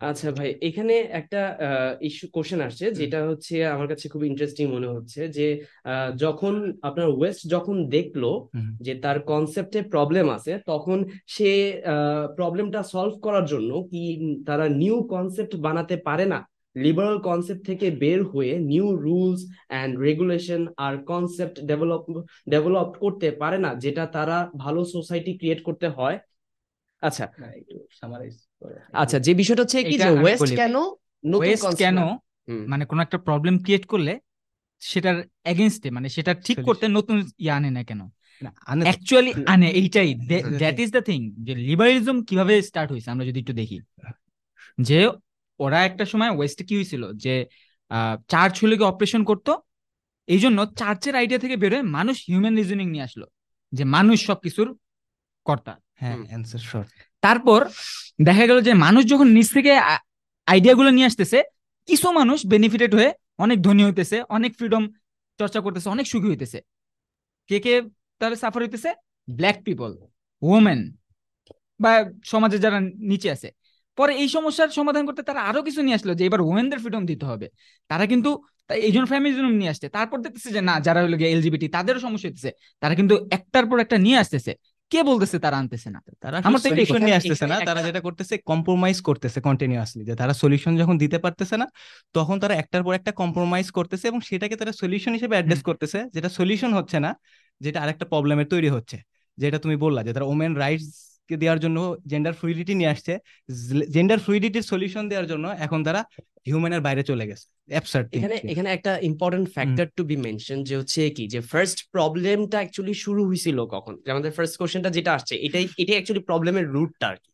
[0.00, 1.40] আচ্ছা ভাই এখানে একটা
[2.00, 5.46] ইস্যু কোশ্চেন আসছে যেটা হচ্ছে আমার কাছে খুব ইন্টারেস্টিং মনে হচ্ছে যে
[6.16, 8.22] যখন আপনার ওয়েস্ট যখন দেখল
[8.80, 11.50] যে তার কনসেপ্টে প্রবলেম আছে তখন সে
[12.36, 14.02] প্রবলেমটা সলভ করার জন্য কি
[14.46, 16.38] তারা নিউ কনসেপ্ট বানাতে পারে না?
[16.76, 19.40] লিবারাল কনসেপ্ট থেকে বের হয়ে নিউ রুলস
[19.70, 22.02] অ্যান্ড রেগুলেশন আর কনসেপ্ট ডেভেলপ
[22.48, 26.16] ডেভেলপ করতে পারে না যেটা তারা ভালো সোসাইটি ক্রিয়েট করতে হয়।
[27.02, 27.24] আচ্ছা
[28.92, 31.98] আচ্ছা যে বিষয়টা হচ্ছে কি যে ওয়েস্ট কেন নতুন ওয়েস্ট কেন
[32.68, 34.20] মানে কোনো একটা প্রবলেম ক্রিয়েট করলে
[34.80, 38.00] সেটার এগেনস্টে মানে সেটা ঠিক করতে নতুন ইয়ে আনে না কেন?
[38.82, 40.14] অ্যাকচুয়ালি আনে এইটাই।
[40.58, 43.80] দ্যাট ইজ দ্য থিং যে লিবারালিজম কীভাবে স্টার্ট হয়েছে আমরা যদি একটু দেখি।
[44.80, 45.10] যে
[45.60, 47.12] ওরা একটা সময় ওয়েস্টে কি হয়েছিল?
[47.12, 47.46] যে
[48.28, 49.60] চার্চ হলে অপারেশন করতো
[50.26, 53.26] এই জন্য চার্চের আইডিয়া থেকে বেরোয় মানুষ হিউম্যান রিজনিং নিয়ে আসলো।
[53.72, 54.78] যে মানুষ সবকিছুর
[55.44, 56.88] কর্তা। হ্যাঁ। অ্যান্সার শর্ট
[57.24, 57.60] তারপর
[58.28, 59.72] দেখা গেল যে মানুষ যখন নিজ থেকে
[60.52, 61.38] আইডিয়াগুলো নিয়ে আসতেছে,
[61.88, 63.10] কিছু মানুষ বেনিফিটেড হয়ে
[63.44, 64.82] অনেক ধনী হইতেছে, অনেক ফ্রিডম
[65.40, 66.58] চর্চা করতেছে, অনেক সুখী হইতেছে।
[67.50, 67.74] কে কে
[68.20, 68.90] তাহলে সাফার হইতেছে?
[69.28, 69.90] ব্ল্যাক পিপল
[70.42, 70.80] ওমেন
[71.82, 71.92] বা
[72.32, 72.78] সমাজে যারা
[73.12, 73.48] নিচে আছে।
[73.98, 77.24] পরে এই সমস্যার সমাধান করতে তারা আরও কিছু নিয়ে আসলো, যে এবার ওমেনদের ফ্রিডম দিতে
[77.30, 77.46] হবে।
[77.90, 78.30] তারা কিন্তু
[78.86, 82.26] এই জন্য ফ্যামিলিজম নিয়ে আসছে। তারপর দেখতেছে যে না, যারা হলো গিয়ে এলজিবিটি তাদেরও সমস্যা
[82.28, 82.50] হইতেছে।
[82.82, 84.52] তারা কিন্তু একটার পর একটা নিয়ে আসতেছে।
[84.90, 85.98] কে বলতেছে তারা আনতেছে না?
[86.22, 90.32] তারা আমার তো সলিউশন নিয়ে আসতেছে না। তারা যেটা করতেছে কম্প্রোমাইজ করতেছে কন্টিনিউয়াসলি যে তারা
[90.34, 91.66] সলিউশন যখন দিতে পারতেছে না
[92.14, 96.28] তখন তারা একটার পর একটা কম্প্রোমাইজ করতেছে এবং সেটাকে তারা সলিউশন হিসেবে অ্যাড্রেস করতেছে যেটা
[96.30, 97.10] সলিউশন হচ্ছে না
[97.60, 98.96] যেটা আরেকটা প্রবলেমের তৈরি হচ্ছে।
[99.38, 100.88] যেটা তুমি বললা যে তারা ওমেন রাইটস
[101.30, 103.12] দেওয়ার জন্য জেন্ডার ফ্লুইডিটি নিয়ে আসছে।
[103.96, 106.00] জেন্ডার ফ্লুইডিটির সলিউশন দেওয়ার জন্য এখন তারা
[106.48, 111.00] হিউম্যানের বাইরে চলে গেছে। অ্যাবসার্ড এখানে এখানে একটা important factor to be mention যে হচ্ছে
[111.16, 113.94] কি যে ফার্স্ট প্রবলেমটা অ্যাকচুয়ালি শুরু হয়েছিল কখন?
[114.04, 117.30] যে আমাদের ফার্স্ট কোশ্চেনটা যেটা আসছে এটাই এটাই অ্যাকচুয়ালি প্রবলেমের রুটটা আর কি।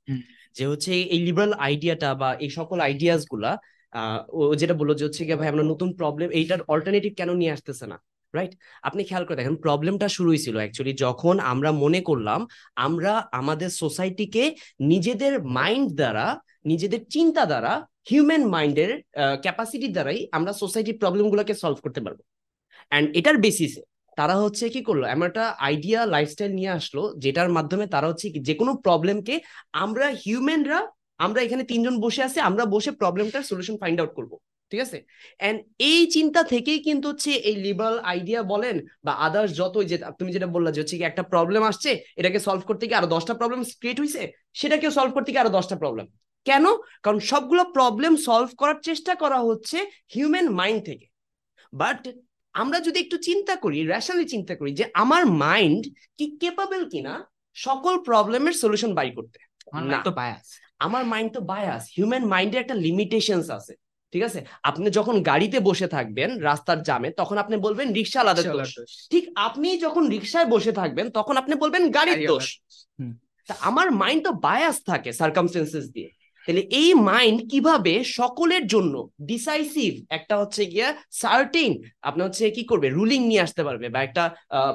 [0.56, 3.52] যে হচ্ছে এই লিবারাল আইডিয়াটা বা এই সকল আইডিয়াসগুলা
[3.92, 7.52] আহ, ও যেটা বলল যে হচ্ছে কি ভাই আমরা নতুন প্রবলেম এইটার অল্টারনেটিভ কেন নিয়ে
[7.52, 7.96] আসতেছে না?
[8.36, 8.52] রাইট
[8.88, 12.40] আপনি খেয়াল করে দেখেন প্রবলেমটা শুরু হয়েছিল অ্যাকচুয়ালি যখন আমরা মনে করলাম,
[12.86, 14.44] আমরা আমাদের সোসাইটিকে
[14.92, 16.26] নিজেদের মাইন্ড দ্বারা,
[16.70, 17.72] নিজেদের চিন্তা দ্বারা
[18.10, 18.90] হিউম্যান মাইন্ডের
[19.44, 22.18] ক্যাপাসিটি দ্বারাই আমরা সোসাইটির প্রবলেমগুলোকে সলভ করতে পারব।
[22.90, 23.82] অ্যান্ড এটার বেসিসে
[24.18, 25.02] তারা হচ্ছে কি করল?
[25.14, 29.34] এমন একটা আইডিয়া লাইফস্টাইল নিয়ে আসলো, যেটার মাধ্যমে তারা হচ্ছে কি যে কোনো প্রবলেমকে
[29.84, 30.80] আমরা হিউম্যানরা
[31.24, 34.32] আমরা এখানে তিনজন বসে আছি, আমরা বসে প্রবলেমটার সলিউশন ফাইন্ড আউট করব।
[34.70, 34.98] ঠিক আছে?
[35.48, 40.30] এন্ড এই চিন্তা থেকেই কিন্তু হচ্ছে এই লিবারাল আইডিয়া বলেন বা আদার্স যত যে তুমি
[40.32, 43.60] যেটা বললা যে হচ্ছে কি একটা প্রবলেম আসছে এটাকে সলভ করতে গিয়ে আরও দশটা প্রবলেম
[43.80, 44.22] ক্রিয়েট হয়েছে
[44.60, 46.06] সেটাকেও সলভ করতে গিয়ে আরও দশটা প্রবলেম
[46.46, 46.64] কেন?
[47.02, 49.78] কারণ সবগুলো প্রবলেম সলভ করার চেষ্টা করা হচ্ছে
[50.14, 51.06] হিউম্যান মাইন্ড থেকে।
[51.72, 52.00] বাট
[52.54, 55.82] আমরা যদি একটু চিন্তা করি রেশনালি চিন্তা করি যে আমার মাইন্ড
[56.18, 57.14] কি কেপাবল কিনা
[57.56, 59.38] সকল প্রবলেমের সলিউশন বাই করতে।
[60.78, 63.74] আমার মাইন্ড তো বায়াস হিউম্যান মাইন্ডের একটা লিমিটেশনস আছে।
[64.12, 64.40] ঠিক আছে?
[64.62, 68.70] আপনি যখন গাড়িতে বসে থাকবেন রাস্তার জামে তখন আপনি বলবেন রিক্সা আলাদা দোষ।
[69.10, 72.46] ঠিক আপনি যখন রিক্সায় বসে থাকবেন তখন আপনি বলবেন গাড়ির দোষ।
[73.48, 76.10] তা আমার মাইন্ড তো বায়াস থাকে সার্কামস্টেন্সেস দিয়ে।
[76.44, 82.88] তাহলে এই মাইন্ড কীভাবে সকলের জন্য ডিসাইসিভ একটা হচ্ছে গিয়া সার্টিন আপনি হচ্ছে কি করবে
[82.88, 84.24] রুলিং নিয়ে আসতে পারবে বা একটা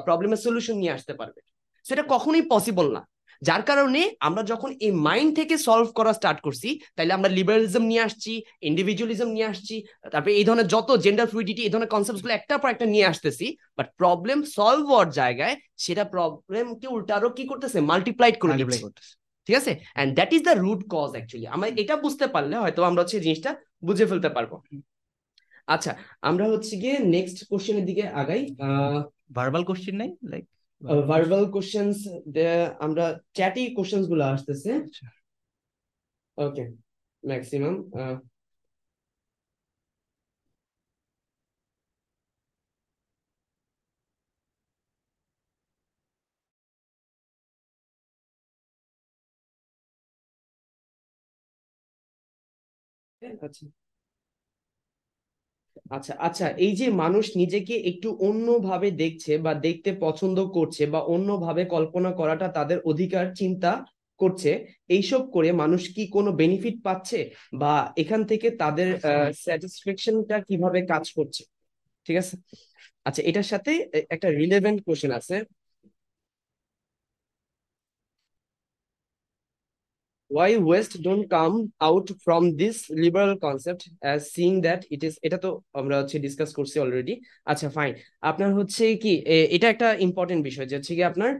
[0.05, 1.39] প্রবলেমের সলিউশন নিয়ে আসতে পারবে।
[1.85, 3.01] সেটা কখনোই পসিবল না।
[3.47, 8.05] যার কারণে আমরা যখন এই মাইন্ড থেকে সলভ করা স্টার্ট করছি তাইলে আমরা লিবারালিজম নিয়ে
[8.07, 8.31] আসছি
[8.69, 9.75] ইন্ডিভিজুয়ালিজম নিয়ে আসছি
[10.13, 13.87] তারপরে এই ধরনের যত জেন্ডার ফ্লুইডিটি এই ধরনের কনসেপ্টগুলো একটার পর একটা নিয়ে আসতেছি বাট
[14.01, 17.77] প্রবলেম সলভ হওয়ার জায়গায় সেটা প্রবলেমকে উল্টা আরও কি করতেছে?
[17.91, 18.53] মাল্টিপ্লাইড করে
[18.85, 19.13] করতেছে।
[19.47, 19.71] ঠিক আছে?
[20.01, 23.51] And that is the root cause actually আমরা এটা বুঝতে পারলে হয়তো আমরা হচ্ছে জিনিসটা
[23.87, 24.51] বুঝে ফেলতে পারব।
[25.67, 25.91] আচ্ছা
[26.29, 28.41] আমরা হচ্ছে গিয়ে নেক্সট কোশ্চেনের দিকে আগাই।
[29.37, 30.45] ভার্বাল কোশ্চেন নাই লাইক
[30.81, 31.97] ভার্বাল কোশ্চেন্স
[32.79, 34.71] আমরা চ্যাটি কোশ্চেন্সগুলো আসতেছে।
[36.37, 36.63] ওকে
[37.23, 37.75] ম্যাক্সিমাম
[53.41, 53.65] আচ্ছা
[55.85, 61.63] আচ্ছা আচ্ছা এই যে মানুষ নিজেকে একটু অন্যভাবে দেখছে বা দেখতে পছন্দ করছে বা অন্যভাবে
[61.65, 63.71] কল্পনা করাটা তাদের অধিকার চিন্তা
[64.19, 64.51] করছে
[64.89, 67.19] এইসব করে মানুষ কি কোনো বেনিফিট পাচ্ছে?
[67.53, 68.87] বা এখান থেকে তাদের
[69.43, 71.41] স্যাটিসফ্যাকশনটা কীভাবে কাজ করছে?
[72.05, 72.35] ঠিক আছে?
[73.05, 73.71] আচ্ছা এটার সাথে
[74.09, 75.35] একটা রিলেভেন্ট কোশ্চেন আছে।
[80.31, 85.37] Why West don't come out from this liberal concept as seeing that it is, এটা
[85.37, 85.49] তো
[85.79, 87.13] আমরা হচ্ছে ডিসকাস করছি অলরেডি
[87.51, 87.93] আচ্ছা ফাইন
[88.29, 89.13] আপনার হচ্ছে কি
[89.55, 91.31] এটা একটা ইম্পর্টেন্ট বিষয় যে হচ্ছে কি আপনার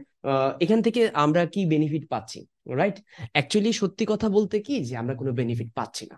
[0.64, 2.38] এখান থেকে আমরা কি বেনিফিট পাচ্ছি
[2.80, 2.96] রাইট
[3.34, 6.16] অ্যাকচুয়ালি সত্যি কথা বলতে কি যে আমরা কোনো বেনিফিট পাচ্ছি না।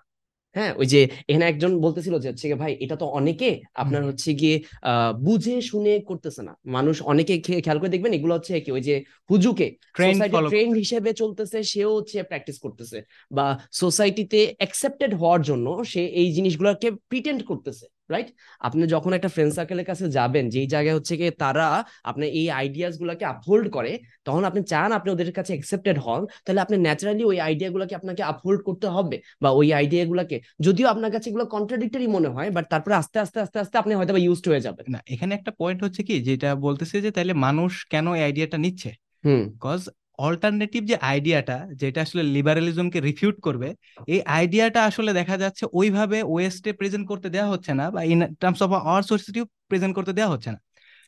[0.55, 4.57] হ্যাঁ ওই যে এখানে একজন বলতেছিল যে হচ্ছে ভাই এটা তো অনেকে আপনার হচ্ছে গিয়ে
[4.84, 8.94] আহ বুঝে শুনে করতেছে না। মানুষ অনেকে খেয়াল করে দেখবেন এগুলো হচ্ছে কি ওই যে
[9.30, 12.99] হুজুকে ট্রেন ট্রেন্ড হিসেবে চলতেছে সেও হচ্ছে প্র্যাকটিস করতেছে
[13.30, 18.29] বা সোসাইটিতে অ্যাকসেপ্টেড হওয়ার জন্য সে এই জিনিসগুলোকে প্রিটেন্ড করতেছে। রাইট
[18.61, 21.67] আপনি যখন একটা ফ্রেন্ড সার্কেলের কাছে যাবেন যেই জায়গায় হচ্ছে কি তারা
[22.11, 23.93] আপনার এই আইডিয়াস গুলাকে আপহোল্ড করে
[24.27, 28.23] তখন আপনি চান আপনি ওদের কাছে অ্যাকসেপ্টেড হন তাহলে আপনি ন্যাচারালি ওই আইডিয়া গুলাকে আপনাকে
[28.23, 30.37] আপহোল্ড করতে হবে বা ওই আইডিয়া গুলাকে।
[30.67, 34.13] যদিও আপনার কাছে এগুলো কন্ট্রাডিক্টরি মনে হয় বাট তারপরে আস্তে আস্তে আস্তে আস্তে আপনি হয়তো
[34.27, 38.07] ইউজড হয়ে যাবেন। না এখানে একটা পয়েন্ট হচ্ছে কি যেটা বলতেছে যে তাহলে মানুষ কেন
[38.15, 38.91] এই আইডিয়াটা নিচ্ছে?
[39.25, 39.81] হুম। কজ
[40.19, 43.69] অল্টারনেটিভ যে আইডিয়াটা যেটা আসলে লিবারালিজমকে রিফিউট করবে
[44.07, 48.61] এই আইডিয়াটা আসলে দেখা যাচ্ছে ওইভাবে ওয়েস্টে প্রেজেন্ট করতে দেওয়া হচ্ছে না বা ইন টার্মস
[48.62, 50.59] অফ আওয়ার সোসাইটিও প্রেজেন্ট করতে দেওয়া হচ্ছে না।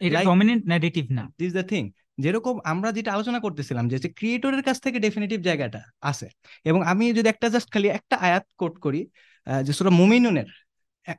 [0.01, 4.77] এটা ডমিনেন্ট ন্যারেটিভ না। দিস দ্য থিং যেরকম আমরা যেটা আলোচনা করতেছিলাম যে ক্রিয়েটরের কাছ
[4.81, 6.27] থেকে ডেফিনেটিভ জায়গাটা আছে।
[6.65, 9.01] এবং আমি যদি একটা জাস্ট খালি একটা আয়াত কোট করি
[9.47, 10.49] যে সুরা মুমিনুনের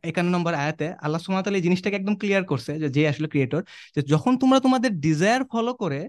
[0.03, 3.61] একান্ন নম্বর আয়াতে আল্লাহ ওয়া এই জিনিসটাকে একদম ক্লিয়ার করছে যে যে আসলে ক্রিয়েটর
[3.95, 5.99] যে যখন তোমরা তোমাদের ডিজায়ার ফলো করে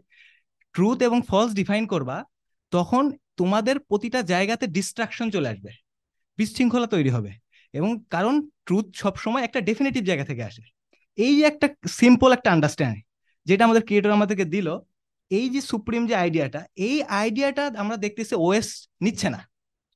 [0.72, 2.24] ট্রুথ এবং ফলস ডিফাইন করবা
[2.70, 5.70] তখন তোমাদের প্রতিটা জায়গাতে ডিস্ট্রাকশন চলে আসবে
[6.38, 7.32] বিশৃঙ্খলা তৈরি হবে
[7.72, 10.62] এবং কারণ ট্রুথ সবসময় একটা ডেফিনেটিভ জায়গা থেকে আসে
[11.16, 13.02] এই যে একটা সিম্পল একটা আন্ডারস্ট্যান্ডিং
[13.46, 14.78] যেটা আমাদের ক্রিয়েটর আমাদেরকে দিল
[15.30, 19.48] এই যে সুপ্রিম যে আইডিয়াটা এই আইডিয়াটা আমরা দেখতেছি ওএস নিচ্ছে না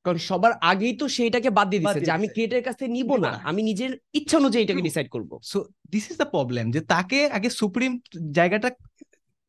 [0.05, 3.16] কারণ সবার আগেই তো সেইটাকে বাদ দিয়ে দিচ্ছে যে আমি দিছে। ক্রিয়েটের কাছ থেকে নিব
[3.16, 5.59] না। আমি নিজের ইচ্ছা অনুযায়ী এটাকে ডিসাইড করব so
[5.91, 7.99] this is the problem যে তাকে আগে সুপ্রিম
[8.31, 8.68] জায়গাটা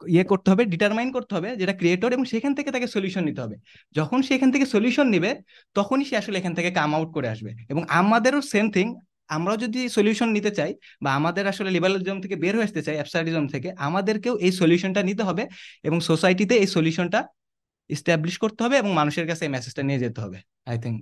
[0.02, 3.56] ইয়ে করতে হবে ডিটারমাইন করতে হবে যেটা ক্রিয়েটর এবং সেখান থেকে তাকে সলিউশন নিতে হবে।
[3.96, 5.32] যখন সে এখান থেকে সলিউশন নিবে,
[5.76, 8.88] তখনই সে আসলে এখান থেকে কাম আউট করে আসবে। এবং আমাদেরও সেম থিং
[9.30, 10.72] আমরাও যদি সলিউশন নিতে চাই
[11.04, 15.24] বা আমাদের আসলে লিবারালিজম থেকে বের হয়ে আসতে চাই অ্যাবসার্ডিজম থেকে, আমাদেরকেও এই সলিউশনটা নিতে
[15.30, 15.44] হবে
[15.84, 17.20] এবং সোসাইটিতে এই সলিউশনটা
[17.90, 20.98] ইস্টাবলিশ করতে হবে এবং মানুষের কাছে এই মেসেজটা নিয়ে যেতে হবে আই থিঙ্ক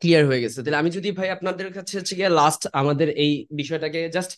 [0.00, 4.08] ক্লিয়ার হয়ে গেছে। তাহলে আমি যদি ভাই আপনাদের কাছে হচ্ছে গিয়ে লাস্ট আমাদের এই বিষয়টাকে
[4.08, 4.32] জাস্ট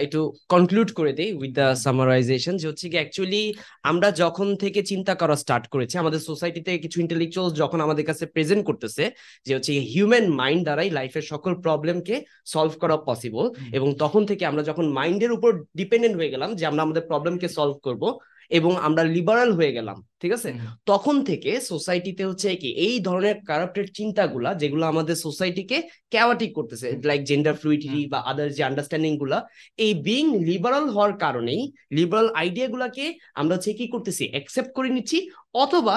[0.00, 5.14] একটু কনক্লুড করে দেই উইথ দ্য সামারাইজেশন যে হচ্ছে কি অ্যাকচুয়ালি আমরা যখন থেকে চিন্তা
[5.14, 9.10] করা স্টার্ট করেছি আমাদের সোসাইটিতে কিছু ইন্টেলেকচুয়াল যখন আমাদের কাছে প্রেজেন্ট করতেছে
[9.46, 14.62] যে হচ্ছে হিউম্যান মাইন্ড দ্বারাই লাইফের সকল প্রবলেমকে সলভ করা পসিবল এবং তখন থেকে আমরা
[14.62, 18.18] যখন মাইন্ডের উপর ডিপেন্ডেন্ট হয়ে গেলাম যে আমরা আমাদের প্রবলেমকে সলভ করব
[18.50, 20.50] এবং আমরা লিবারাল হয়ে গেলাম ঠিক আছে?
[20.90, 25.78] তখন থেকে সোসাইটিতে হচ্ছে কি এই ধরনের কারাপ্টেড চিন্তাগুলা যেগুলো আমাদের সোসাইটিকে
[26.12, 29.38] ক্যাওয়াটিক করতেছে লাইক জেন্ডার ফ্লুইডিটি বা আদার যে আন্ডারস্ট্যান্ডিংগুলা
[29.78, 31.62] এই বিং লিবারাল হওয়ার কারণেই
[31.96, 35.18] লিবারাল আইডিয়া গুলাকে আমরা হচ্ছে কি করতেছি অ্যাকসেপ্ট করে নিচ্ছি
[35.54, 35.96] অথবা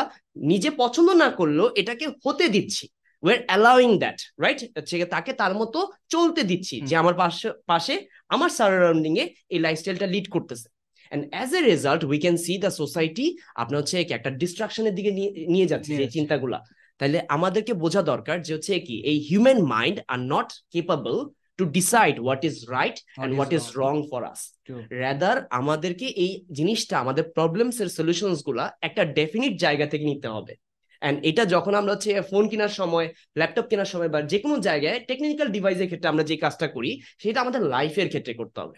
[0.52, 2.86] নিজে পছন্দ না করলেও এটাকে হতে দিচ্ছি।
[3.24, 4.60] ওয়ের অ্যালাউইং দ্যাট রাইট
[5.16, 5.80] তাকে তার মতো
[6.10, 7.96] চলতে দিচ্ছি যে আমার পাশে পাশে
[8.36, 10.68] আমার সারাউন্ডিং এ এই লাইফস্টাইলটা লিড করতেছে।
[11.10, 15.12] And as a result we can see the society আপনার হচ্ছে একটা ডিস্ট্রাকশনের দিকে
[15.54, 16.60] নিয়ে যাচ্ছে যাচ্ছে। চিন্তাগুলা।
[17.00, 21.16] তাহলে আমাদেরকে বোঝা দরকার যে হচ্ছে কি এই human mind are not capable
[21.60, 24.42] to decide what is right and what is wrong for us
[25.04, 30.54] rather আমাদেরকে এই জিনিসটা আমাদের প্রবলেমস এর সলিউশনসগুলা একটা ডেফিনিট জায়গা থেকে নিতে হবে।
[31.02, 35.00] এন্ড এটা যখন আমরা হচ্ছে ফোন কেনার সময় ল্যাপটপ কেনার সময় বা যে কোনো জায়গায়
[35.08, 38.78] টেকনিক্যাল ডিভাইসের ক্ষেত্রে আমরা যে কাজটা করি সেটা আমাদের লাইফের ক্ষেত্রে করতে হবে।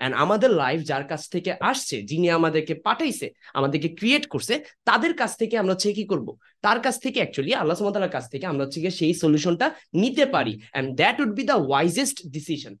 [0.00, 5.36] এন্ড আমাদের লাইফ যার কাছ থেকে আসছে যিনি আমাদেরকে পাঠাইছে আমাদেরকে ক্রিয়েট করছে তাদের কাছ
[5.36, 6.28] থেকে আমরা হচ্ছে কি করব?
[6.62, 10.88] তার কাছ থেকে অ্যাকচুয়ালি আল্লাহ সুবহানাহু কাছ থেকে আমরা হচ্ছে সেই সলিউশনটা নিতে পারি। And
[10.96, 12.76] that would be the wisest decision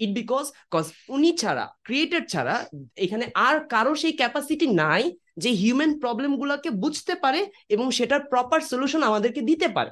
[0.00, 2.54] it because cause উনি ছাড়া ক্রিয়েটেড ছাড়া
[2.96, 8.60] এখানে আর কারও সেই ক্যাপাসিটি নাই যে হিউম্যান প্রবলেম গুলাকে বুঝতে পারে এবং সেটার প্রপার
[8.60, 9.90] সলিউশন আমাদেরকে দিতে পারে।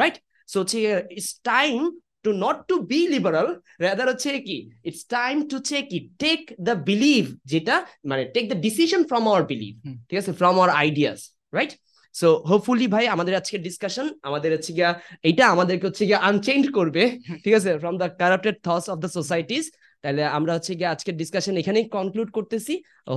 [0.00, 0.16] রাইট
[0.48, 0.78] সো হচ্ছে
[1.10, 1.78] it's time
[2.24, 3.48] to not to be liberal
[3.84, 4.56] rather হচ্ছে কি
[4.88, 7.76] ইটস টাইম টু হচ্ছে কি টেক দ্য বিলিভ যেটা
[8.10, 9.74] মানে take the decision from our believe.
[10.08, 10.32] ঠিক আছে?
[10.40, 11.20] From our ideas
[11.56, 11.72] right
[12.14, 14.90] so hopefully ভাই আমাদের আজকের ডিসকাশন আমাদের হচ্ছে গিয়া
[15.28, 17.02] এইটা আমাদেরকে হচ্ছে গিয়া আনচেঞ্জ করবে
[17.44, 17.70] ঠিক আছে?
[17.82, 19.64] From the corrupted thoughts of the societies
[20.04, 22.74] তাহলে আমরা হচ্ছে গিয়ে আজকের ডিসকাশন এখানেই কনক্লুড করতেছি।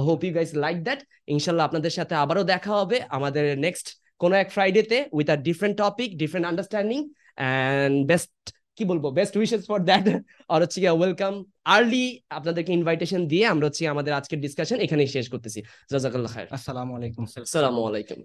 [0.07, 0.99] Hope you guys like that
[1.35, 3.87] ইনশাল্লাহ আপনাদের সাথে আবারও দেখা হবে আমাদের নেক্সট
[4.21, 6.99] কোনো এক ফ্রাইডেতে with a different topic different understanding
[7.39, 8.31] and best
[8.77, 9.05] কি বলব?
[9.17, 10.05] বেস্ট উইশেস ফর দ্যাট
[10.53, 11.33] আর হচ্ছে গিয়ে ওয়েলকাম
[11.75, 12.03] আর্লি
[12.37, 15.59] আপনাদেরকে ইনভাইটেশন দিয়ে আমরা হচ্ছে আমাদের আজকের ডিসকাশন এখানেই শেষ করতেছি।
[15.91, 18.19] জাজাকাল্লাহ খায়ের আসসালামু আলাইকুম আসসালামু আলাইকুম।